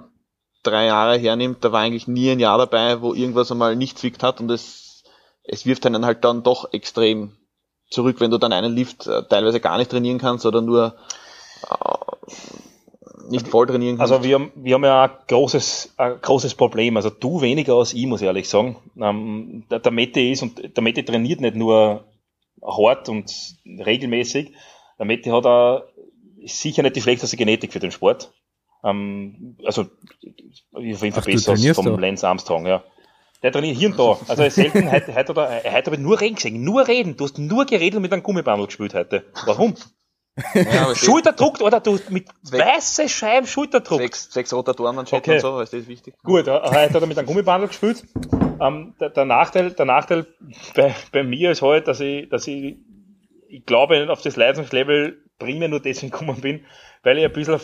[0.63, 4.23] drei Jahre hernimmt, da war eigentlich nie ein Jahr dabei, wo irgendwas einmal nicht zwickt
[4.23, 5.03] hat und es,
[5.43, 7.35] es wirft einen halt dann doch extrem
[7.89, 10.95] zurück, wenn du dann einen Lift äh, teilweise gar nicht trainieren kannst oder nur
[11.69, 12.31] äh,
[13.29, 14.11] nicht voll trainieren kannst.
[14.11, 16.97] Also wir haben, wir haben ja ein großes, ein großes Problem.
[16.97, 18.77] Also du weniger als ich, muss ich ehrlich sagen.
[18.99, 22.05] Ähm, der, der Mette ist und der Mette trainiert nicht nur
[22.61, 23.33] hart und
[23.65, 24.53] regelmäßig.
[24.99, 25.83] Der Mette hat auch
[26.45, 28.31] sicher nicht die schlechteste Genetik für den Sport.
[28.83, 29.87] Ähm, also
[30.71, 31.97] auf jeden Fall besser als vom du?
[31.97, 32.83] Lance Armstrong, ja.
[33.41, 34.17] Der trainiert hier und da.
[34.27, 37.17] Also er ist selten, heute, heute, oder, heute habe ich nur reden gesehen, nur reden.
[37.17, 39.25] Du hast nur geredet und mit einem Gummibandel gespielt heute.
[39.45, 39.75] Warum?
[40.53, 44.01] Ja, Schulterdruck, oder du mit weißen Scheiben Schulterdruck.
[44.01, 45.35] Sechs, sechs Rotatoren okay.
[45.35, 46.15] und so, ist das wichtig?
[46.23, 48.03] Gut, heute hat er mit einem Gummibandel gespielt.
[48.59, 50.27] Ähm, der, der, Nachteil, der Nachteil
[50.75, 52.77] bei, bei mir ist halt, dass ich, dass ich,
[53.47, 56.65] ich glaube, auf das Leistungslevel primär nur deswegen gekommen bin,
[57.03, 57.59] weil ich ein bisschen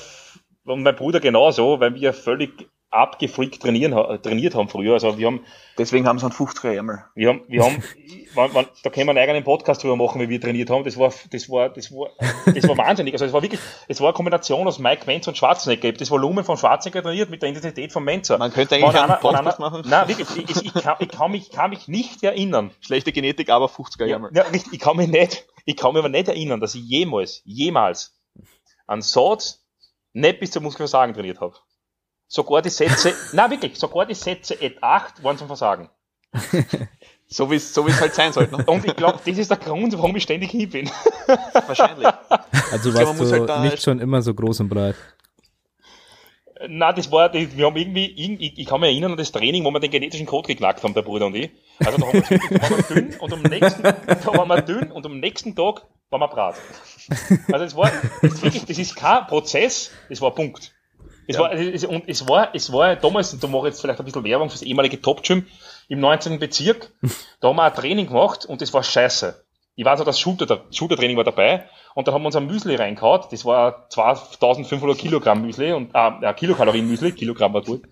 [0.64, 4.94] und mein Bruder genauso, weil wir völlig abgefreakt trainieren, trainiert haben früher.
[4.94, 5.42] Also wir haben,
[5.78, 7.06] Deswegen haben sie einen 50er Ärmel.
[7.16, 7.82] Wir haben, wir haben,
[8.36, 10.84] man, man, da können wir einen eigenen Podcast drüber machen, wie wir trainiert haben.
[10.84, 12.10] Das war, das war, das war,
[12.46, 13.14] das war wahnsinnig.
[13.14, 15.94] Also es war wirklich, es war eine Kombination aus Mike Menz und Schwarzenegger.
[15.94, 18.38] Das Volumen von Schwarzenegger trainiert mit der Intensität von Menzer.
[18.38, 19.84] Man könnte eigentlich einen Podcast einer, machen.
[19.88, 22.72] Nein, wirklich, ich, ich, kann, ich, kann mich, kann mich nicht erinnern.
[22.82, 24.32] Schlechte Genetik, aber 50er Ärmel.
[24.34, 27.42] Ja, ja, ich kann mich nicht, ich kann mich aber nicht erinnern, dass ich jemals,
[27.46, 28.20] jemals
[28.88, 29.66] an Satz
[30.14, 31.56] nicht bis zum Muskelversagen trainiert habe.
[32.32, 35.90] Sogar die Sätze, na wirklich, sogar die Sätze et 8 waren zum Versagen.
[37.28, 38.56] so wie es so wie's halt sein sollte.
[38.56, 38.64] Ne?
[38.68, 40.90] Und ich glaube, das ist der Grund, warum ich ständig hin bin.
[41.68, 42.08] Wahrscheinlich.
[42.72, 44.96] Also warst du halt nicht schon immer so groß und breit?
[46.70, 49.72] Na, das war, wir haben irgendwie, ich, ich kann mich erinnern an das Training, wo
[49.72, 51.50] wir den genetischen Code geknackt haben, der Bruder und ich.
[51.80, 54.90] Also da, haben wir, da waren wir dünn und am nächsten, da waren wir dünn
[54.90, 56.56] und am nächsten Tag waren wir brat.
[57.52, 57.92] Also es war,
[58.22, 60.72] das, wirklich, das ist kein Prozess, das war Punkt.
[61.32, 61.44] Es ja.
[61.44, 64.06] war, es, und es war, es war damals, und da mache ich jetzt vielleicht ein
[64.06, 65.48] bisschen Werbung fürs ehemalige Top Gym
[65.88, 66.40] im 19.
[66.40, 66.92] Bezirk,
[67.40, 69.46] da haben wir ein Training gemacht und das war scheiße.
[69.76, 72.76] Ich weiß noch, das Shooter, Shooter-Training war dabei und da haben wir uns ein Müsli
[72.76, 73.22] reingehauen.
[73.32, 77.84] Das war 2500 Kilogramm Müsli und äh, Kilokalorien Müsli, Kilogramm war gut.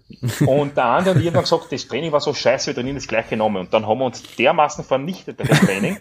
[0.46, 3.30] Und der andere hat irgendwann gesagt, das Training war so scheiße, wir trainieren das gleich
[3.30, 3.62] genommen.
[3.62, 5.98] Und dann haben wir uns dermaßen vernichtet bei dem Training.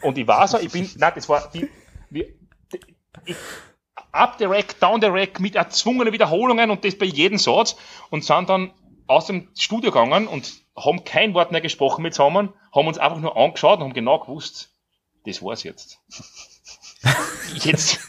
[0.00, 1.68] Und ich war so, ich bin, nein, das war, die,
[2.08, 2.28] wir,
[3.26, 3.36] ich,
[4.12, 7.76] up the rack, down the rack mit erzwungenen Wiederholungen und das bei jedem Satz
[8.10, 8.72] und sind dann
[9.06, 13.18] aus dem Studio gegangen und haben kein Wort mehr gesprochen mit zusammen, haben uns einfach
[13.18, 14.74] nur angeschaut und haben genau gewusst,
[15.24, 15.98] das war's jetzt.
[17.64, 18.00] jetzt,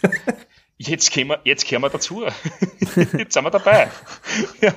[0.78, 2.26] jetzt kommen wir, jetzt kommen wir dazu.
[2.96, 3.90] jetzt sind wir dabei.
[4.62, 4.74] ja.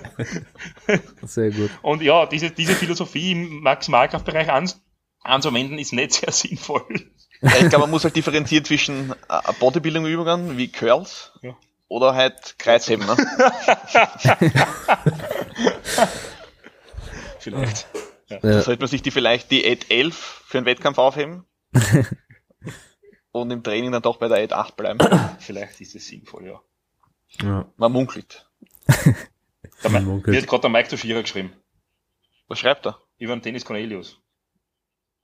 [1.23, 1.71] Sehr gut.
[1.83, 4.71] Und ja, diese, diese Philosophie im Maximalkraftbereich an,
[5.23, 6.87] anzuwenden ist nicht sehr sinnvoll.
[7.43, 11.57] Ja, ich glaube, man muss halt differenzieren zwischen äh, Bodybuilding-Übungen wie Curls Ja.
[11.89, 13.07] oder halt Kreuzheben.
[13.07, 13.17] Ne?
[17.39, 17.87] Vielleicht.
[18.29, 21.45] Ja, Sollte man sich die vielleicht die Ad 11 für einen Wettkampf aufheben
[23.33, 24.99] und im Training dann doch bei der Ad 8 bleiben.
[25.39, 26.61] Vielleicht ist es sinnvoll, ja.
[27.43, 27.67] Ja.
[27.77, 28.49] Man munkelt.
[29.83, 30.35] Der Man munkelt.
[30.35, 31.53] Mir hat gerade der Mike Toshira geschrieben.
[32.49, 32.99] Was schreibt er?
[33.19, 34.19] Über den Dennis Cornelius.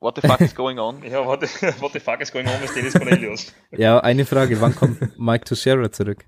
[0.00, 1.02] What the fuck is going on?
[1.10, 1.46] Ja, what the,
[1.80, 3.52] what the fuck is going on with Dennis Cornelius?
[3.72, 6.24] ja, eine Frage, wann kommt Mike Teixeira zurück?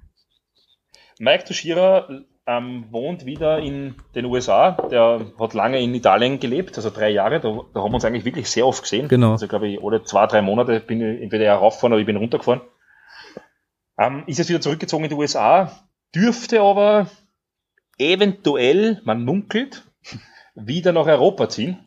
[1.18, 2.08] Mike Toshira
[2.46, 4.72] ähm, wohnt wieder in den USA.
[4.72, 7.40] Der hat lange in Italien gelebt, also drei Jahre.
[7.40, 9.06] Da, da haben wir uns eigentlich wirklich sehr oft gesehen.
[9.08, 9.32] Genau.
[9.32, 12.16] Also glaube ich, alle zwei, drei Monate bin ich entweder er raufgefahren oder ich bin
[12.16, 12.62] runtergefahren.
[13.98, 15.70] Ähm, ist jetzt wieder zurückgezogen in die USA,
[16.14, 17.06] dürfte aber
[17.98, 19.84] eventuell, man munkelt,
[20.54, 21.78] wieder nach Europa ziehen.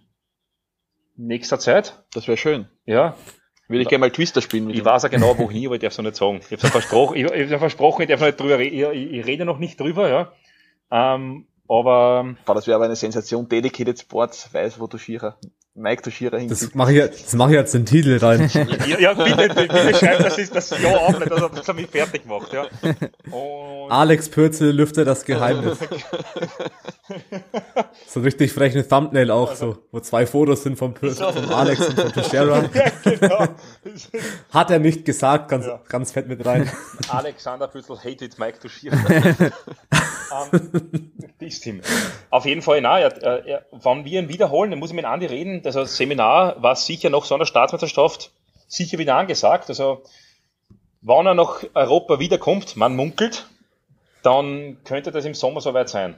[1.16, 2.04] Nächster Zeit.
[2.14, 2.68] Das wäre schön.
[2.86, 3.16] Ja,
[3.68, 4.86] Würde ich gerne mal Twister spielen mit ich ihm.
[4.86, 6.42] weiß ja genau wohin, aber ich darf es noch nicht sagen.
[6.50, 8.94] Ich habe versprochen, ich, ich versprochen, ich darf noch nicht drüber reden.
[8.94, 10.32] Ich, ich rede noch nicht drüber, ja.
[10.92, 13.48] Ähm, aber Boah, das wäre aber eine Sensation.
[13.48, 15.38] Dedicated Sports weiß, wo Toshira,
[15.76, 16.62] Mike Toshira hingeht.
[16.62, 18.50] Das mache ich, jetzt- das mache ich jetzt in den Titel rein.
[18.88, 21.88] ja, ja bitte, bitte schreibt das, ist das Ja auf, nicht, dass er das mich
[21.88, 22.66] fertig macht, ja.
[23.32, 25.80] Und Alex Pürzel lüftet das Geheimnis.
[28.08, 32.00] so richtig frechen Thumbnail auch so, wo zwei Fotos sind vom Pürzel, von Alex und
[32.00, 32.62] von Teixeira.
[33.04, 33.48] genau.
[34.52, 35.80] Hat er nicht gesagt, ganz, Ja.
[35.90, 36.70] ganz fett mit rein.
[37.10, 38.96] Alexander Püttel hated Mike Toshira.
[40.52, 41.82] um, disst him.
[42.30, 45.06] Auf jeden Fall, na, er, er, er, wenn wir ihn wiederholen, dann muss ich mit
[45.06, 45.62] Andi reden.
[45.66, 48.32] Also das Seminar war sicher noch so einer Staatsmeisterschaft
[48.68, 49.70] sicher wieder angesagt.
[49.70, 50.04] Also
[51.02, 53.48] wenn er nach Europa wiederkommt, man munkelt,
[54.24, 56.16] dann könnte das im Sommer soweit sein.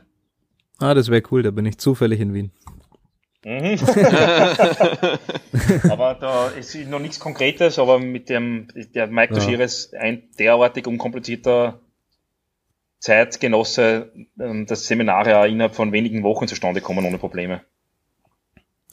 [0.80, 2.52] Ah, das wäre cool, da bin ich zufällig in Wien.
[3.46, 3.78] Mhm.
[5.90, 9.40] aber da ist noch nichts Konkretes, aber mit dem, der Mike Ja.
[9.40, 11.80] Toshira ist ein derartig unkomplizierter
[13.00, 17.62] Zeitgenosse, ähm, dass Seminare auch innerhalb von wenigen Wochen zustande kommen ohne Probleme.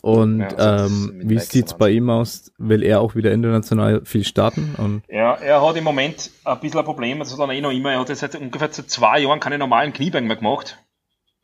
[0.03, 2.53] Und Ja, also das ähm, wie Mike sieht's so bei ihm aus?
[2.59, 4.75] Will er auch wieder international viel starten?
[4.77, 7.71] Und Ja, er hat im Moment ein bisschen ein Problem, das hat er eh noch
[7.71, 10.79] immer, er hat jetzt seit ungefähr seit zwei Jahren keine normalen Kniebeugen mehr gemacht,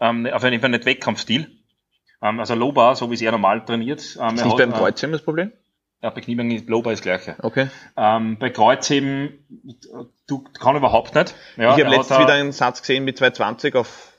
[0.00, 1.46] ähm, auf jeden Fall nicht Wettkampfstil.
[2.20, 4.18] Ähm, also Low Bar, so wie es er normal trainiert.
[4.20, 5.52] Ähm, Ist er nicht hat, beim äh, Kreuzheben das Problem?
[6.02, 7.34] Ja, bei Kniebeugen ist Low Bar das gleiche.
[7.42, 7.68] Okay.
[7.96, 9.44] Ähm, bei Kreuzheben,
[10.28, 11.34] du kann überhaupt nicht.
[11.56, 14.12] Ja, ich habe letztens wieder einen Satz gesehen mit 220 auf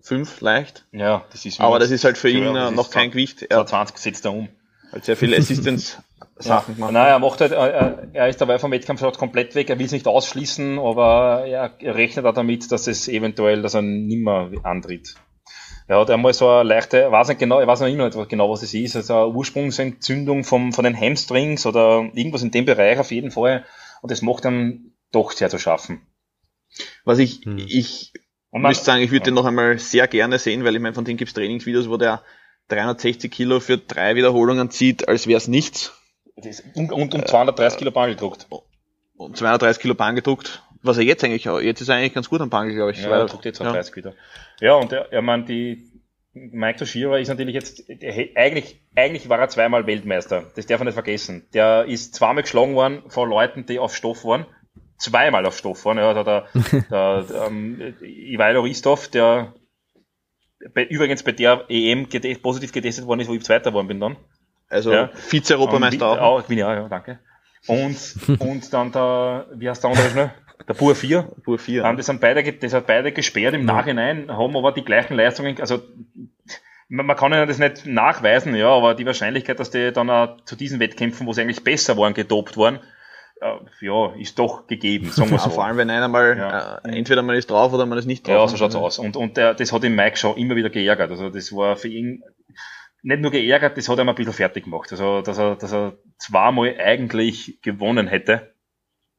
[0.00, 0.86] 5 leicht.
[0.92, 3.42] Ja, das ist Aber das ist halt für ihn ist noch kein zwar- Gewicht.
[3.42, 4.48] Er hat 20 setzt er um.
[4.92, 6.04] halt sehr viele Assistance-Sachen
[6.72, 6.74] Ja.
[6.74, 6.92] gemacht.
[6.92, 10.08] Nein, er macht halt, er ist dabei vom Wettkampf komplett weg, er will es nicht
[10.08, 15.14] ausschließen, aber er rechnet auch damit, dass es eventuell, dass er nimmer antritt.
[15.86, 18.50] Er hat einmal so eine leichte, weiß nicht genau, ich weiß noch immer nicht genau,
[18.50, 22.98] was es ist, also eine Ursprungsentzündung vom, von den Hamstrings oder irgendwas in dem Bereich
[22.98, 23.64] auf jeden Fall.
[24.00, 26.00] Und das macht dann doch sehr zu schaffen.
[27.04, 27.58] Was ich, Hm.
[27.58, 28.12] ich
[28.50, 29.30] Und man, müsste sagen, ich würde ja.
[29.30, 32.22] den noch einmal sehr gerne sehen, weil ich meine, von dem gibt's Trainingsvideos, wo der
[32.68, 35.92] 360 Kilo für drei Wiederholungen zieht, als wäre es nichts.
[36.74, 38.46] und, und um 230 Kilo Ball gedruckt.
[39.16, 40.62] Und 230 Kilo Bahn gedruckt.
[40.84, 43.02] Was er jetzt eigentlich, auch- jetzt ist er eigentlich ganz gut am Bahn, glaube ich.
[43.02, 44.12] Ja, er jetzt 230 wieder.
[44.60, 45.90] Ja, und er, er meint, die,
[46.34, 47.84] Mike Toshira ist natürlich jetzt,
[48.34, 50.44] eigentlich, eigentlich war er zweimal Weltmeister.
[50.56, 51.46] Das darf man nicht vergessen.
[51.54, 54.44] Der ist zweimal geschlagen worden von Leuten, die auf Stoff waren.
[54.98, 55.98] Zweimal auf Stoff waren.
[55.98, 56.48] Ja, da, der,
[56.90, 59.54] der, ähm, Ivailo Ristov, der
[60.74, 64.00] bei, übrigens bei der EM gete- positiv getestet worden ist, wo ich Zweiter geworden bin
[64.00, 64.16] dann.
[64.68, 65.10] Also Ja.
[65.14, 66.18] Vize-Europameister auch.
[66.40, 66.42] auch.
[66.42, 67.18] Bin ich auch, ja, danke.
[67.66, 67.96] Und,
[68.40, 70.30] und dann der, wie heißt der andere schnell?
[70.68, 71.22] Der Pur 4.
[71.42, 71.84] Pur 4.
[71.84, 75.60] Ähm, das, sind beide, das hat beide gesperrt im Nachhinein, haben aber die gleichen Leistungen,
[75.60, 75.82] also
[76.88, 80.56] man, kann ihnen das nicht nachweisen, ja, aber die Wahrscheinlichkeit, dass die dann auch zu
[80.56, 82.78] diesen Wettkämpfen, wo sie eigentlich besser waren, gedopt waren,
[83.40, 85.50] äh, ja, ist doch gegeben, sagen wir so.
[85.50, 86.78] vor allem, wenn einer mal, Ja.
[86.84, 88.34] äh, entweder man ist drauf oder man ist nicht drauf.
[88.34, 88.98] Ja, so schaut's aus.
[88.98, 91.10] Und, und der, das hat den Mike schon immer wieder geärgert.
[91.10, 92.22] Also das war für ihn
[93.02, 94.90] nicht nur geärgert, das hat er ein bisschen fertig gemacht.
[94.90, 98.53] Also, dass er, dass er zweimal eigentlich gewonnen hätte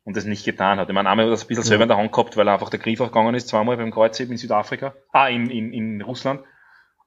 [0.06, 0.88] und das nicht getan hat.
[0.88, 2.54] Ich meine, einmal hat er das ein bisschen selber in der Hand gehabt, weil er
[2.54, 6.42] einfach der Griff aufgegangen ist, zweimal beim Kreuzheben in Südafrika, ah, in, in, in Russland.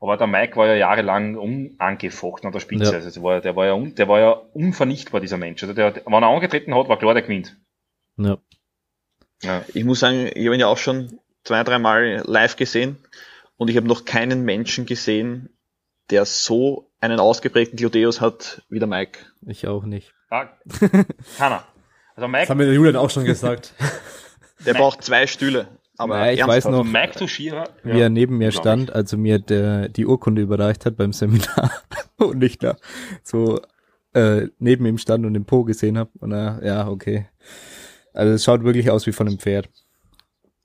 [0.00, 2.92] Aber der Mike war ja jahrelang unangefochten an der Spitze.
[2.92, 2.98] Ja.
[2.98, 5.62] Also der war, der war ja, un, der war ja unvernichtbar, dieser Mensch.
[5.62, 7.56] Also der, wenn er angetreten hat, war klar, der gewinnt.
[8.16, 8.38] ja.
[9.42, 9.64] Ja.
[9.72, 12.96] Ich muss sagen, ich habe ihn ja auch schon zwei, dreimal live gesehen
[13.56, 15.56] und ich habe noch keinen Menschen gesehen,
[16.10, 19.20] der so einen ausgeprägten Gluteus hat wie der Mike.
[19.46, 20.12] Ich auch nicht.
[20.30, 20.48] Ah,
[21.38, 21.64] keiner.
[22.18, 23.74] Also Das Mike, haben wir der Julian auch schon gesagt.
[24.66, 24.82] Der Mike.
[24.82, 25.68] braucht zwei Stühle.
[25.96, 29.88] Aber Ja, ich weiß noch, Mike Tushira, wie er neben mir stand, also mir der,
[29.88, 31.70] die Urkunde überreicht hat beim Seminar
[32.16, 32.76] und ich da
[33.22, 33.60] so
[34.14, 36.10] äh, neben ihm stand und den Po gesehen habe.
[36.18, 37.28] Und er, ja, okay.
[38.14, 39.68] Also es schaut wirklich aus wie von einem Pferd.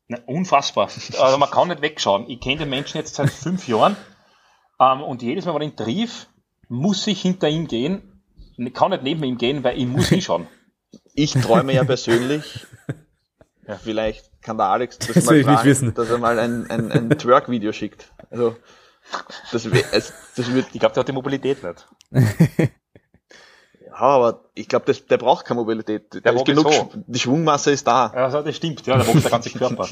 [0.08, 0.90] Na, unfassbar.
[1.20, 2.28] Also man kann nicht wegschauen.
[2.30, 3.96] Ich kenne den Menschen jetzt seit fünf Jahren
[4.80, 6.28] ähm, und jedes Mal, wenn ich ihn triff,
[6.68, 8.24] muss ich hinter ihm gehen.
[8.58, 10.48] Ich kann nicht neben ihm gehen, weil ich muss hinschauen.
[11.14, 12.66] Ich träume ja persönlich,
[13.68, 13.78] Ja.
[13.78, 15.94] vielleicht kann der Alex das, Das mal will ich nicht fragen, wissen.
[15.94, 18.12] dass er mal ein, ein, ein Twerk-Video schickt.
[18.30, 18.56] Also,
[19.52, 21.88] das, es, das wird, Ich glaube, der hat die Mobilität nicht.
[23.86, 26.14] ja, aber ich glaube, der braucht keine Mobilität.
[26.26, 26.90] Der ist wogt genug, so.
[27.08, 28.08] Die Schwungmasse ist da.
[28.08, 29.88] Also das stimmt, ja, der wogt der ganze Körper.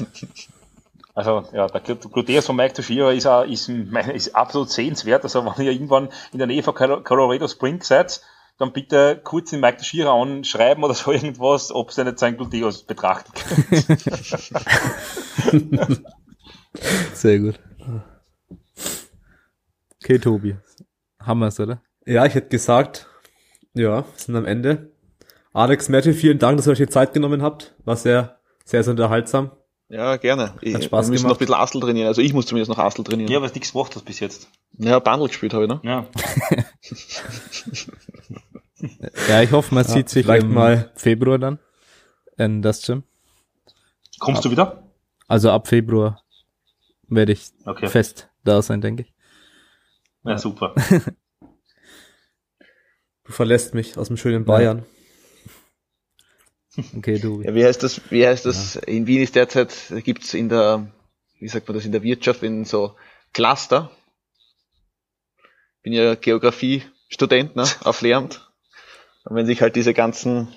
[1.14, 5.22] Also ja, der Glut- Gluteus von Mike Tushira ist, auch- ist, ist absolut sehenswert.
[5.24, 8.22] Also wenn ihr irgendwann in der Nähe von Colo- Colorado Springs seid,
[8.58, 12.84] dann bitte kurz den Mike Tushira anschreiben oder so irgendwas, ob sie nicht sein Gluteus
[12.84, 13.98] betrachten können.
[17.14, 17.58] Sehr gut.
[20.02, 20.56] Okay, Tobi.
[21.18, 21.82] Haben wir's, oder?
[22.04, 23.06] Ja, ich hätte gesagt,
[23.74, 24.92] ja, wir sind am Ende.
[25.52, 27.74] Alex, Matthew, vielen Dank, dass ihr euch die Zeit genommen habt.
[27.84, 29.52] War sehr, sehr, sehr unterhaltsam.
[29.92, 30.54] Ja, gerne.
[30.62, 31.34] Ich, Hat Spaß wir müssen gemacht.
[31.34, 32.06] noch ein bisschen Astel trainieren.
[32.08, 33.30] Also ich muss zumindest noch Astel trainieren.
[33.30, 34.48] ja, Ja, was nichts gemacht hast bis jetzt.
[34.78, 35.80] ja Bundle gespielt habe ich, ne?
[35.82, 36.06] Ja.
[39.28, 40.90] Ja, ich hoffe, man sieht sich vielleicht im mal.
[40.96, 41.60] Februar dann
[42.36, 43.04] in das Gym.
[44.18, 44.82] Kommst du wieder?
[45.28, 46.20] Also ab Februar
[47.06, 47.86] werde ich Okay.
[47.86, 49.14] fest da sein, denke ich.
[50.24, 50.74] Ja, super.
[53.24, 54.84] Du verlässt mich aus dem schönen Bayern.
[56.96, 57.44] Okay, Tobi.
[57.44, 59.74] Ja, wie heißt das, wie heißt das, in Wien ist derzeit,
[60.04, 60.86] gibt's in der,
[61.38, 62.96] wie sagt man das, in der Wirtschaft, in so
[63.32, 63.90] Cluster.
[65.82, 68.48] Bin ja Geografie-Student, ne, auf Lehramt.
[69.24, 70.48] Und wenn sich halt diese ganzen,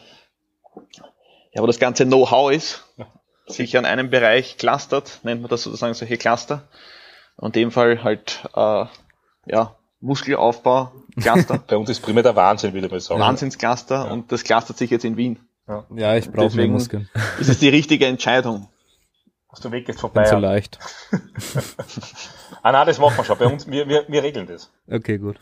[1.53, 2.83] ja, wo das ganze Know-how ist,
[3.47, 6.67] sich an einem Bereich clustert, nennt man das sozusagen solche Cluster.
[7.37, 8.85] Und in dem Fall halt, äh,
[9.45, 13.19] ja, Muskelaufbau, Cluster, Bei uns ist primär der Wahnsinn, würde ich mal sagen.
[13.19, 15.39] Wahnsinnscluster, und das clustert sich jetzt in Wien.
[15.67, 17.09] Ja, ich brauche mehr Muskeln.
[17.39, 18.69] Das ist die richtige Entscheidung.
[19.49, 20.25] Hast du weg jetzt Bin vorbei?
[20.25, 20.79] so leicht.
[22.61, 23.37] ah nein, das machen wir schon.
[23.37, 24.69] Bei uns, wir, wir, wir regeln das.
[24.89, 25.39] Okay, gut.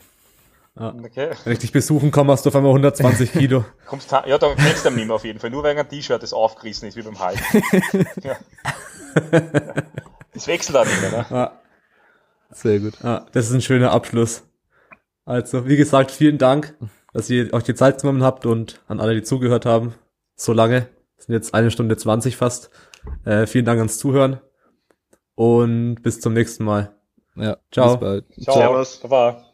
[0.76, 1.32] Okay.
[1.44, 3.64] Wenn ich dich besuchen komme, hast du auf einmal 120 Kilo.
[3.86, 5.52] Kommst ja, dann kennst du mehr auf jeden Fall.
[5.52, 7.40] Nur wegen ein T-Shirt, das aufgerissen ist, wie beim Hulk.
[8.24, 8.38] ja.
[10.34, 11.26] Das wechselt auch nicht mehr, ne?
[11.32, 11.52] Ah,
[12.50, 13.04] Sehr gut.
[13.04, 14.44] ah, das ist ein schöner Abschluss.
[15.26, 16.76] Also, wie gesagt, vielen Dank,
[17.14, 19.94] dass ihr euch die Zeit genommen habt und an alle, die zugehört haben.
[20.44, 20.90] So lange.
[21.16, 22.70] Das sind jetzt eine Stunde 20 fast.
[23.24, 24.42] Äh, vielen Dank ans Zuhören.
[25.36, 26.94] Und bis zum nächsten Mal.
[27.38, 27.94] Ja, Ciao.
[27.94, 28.26] bis bald.
[28.42, 28.56] Ciao.
[28.58, 28.98] Servus.
[28.98, 29.53] Baba.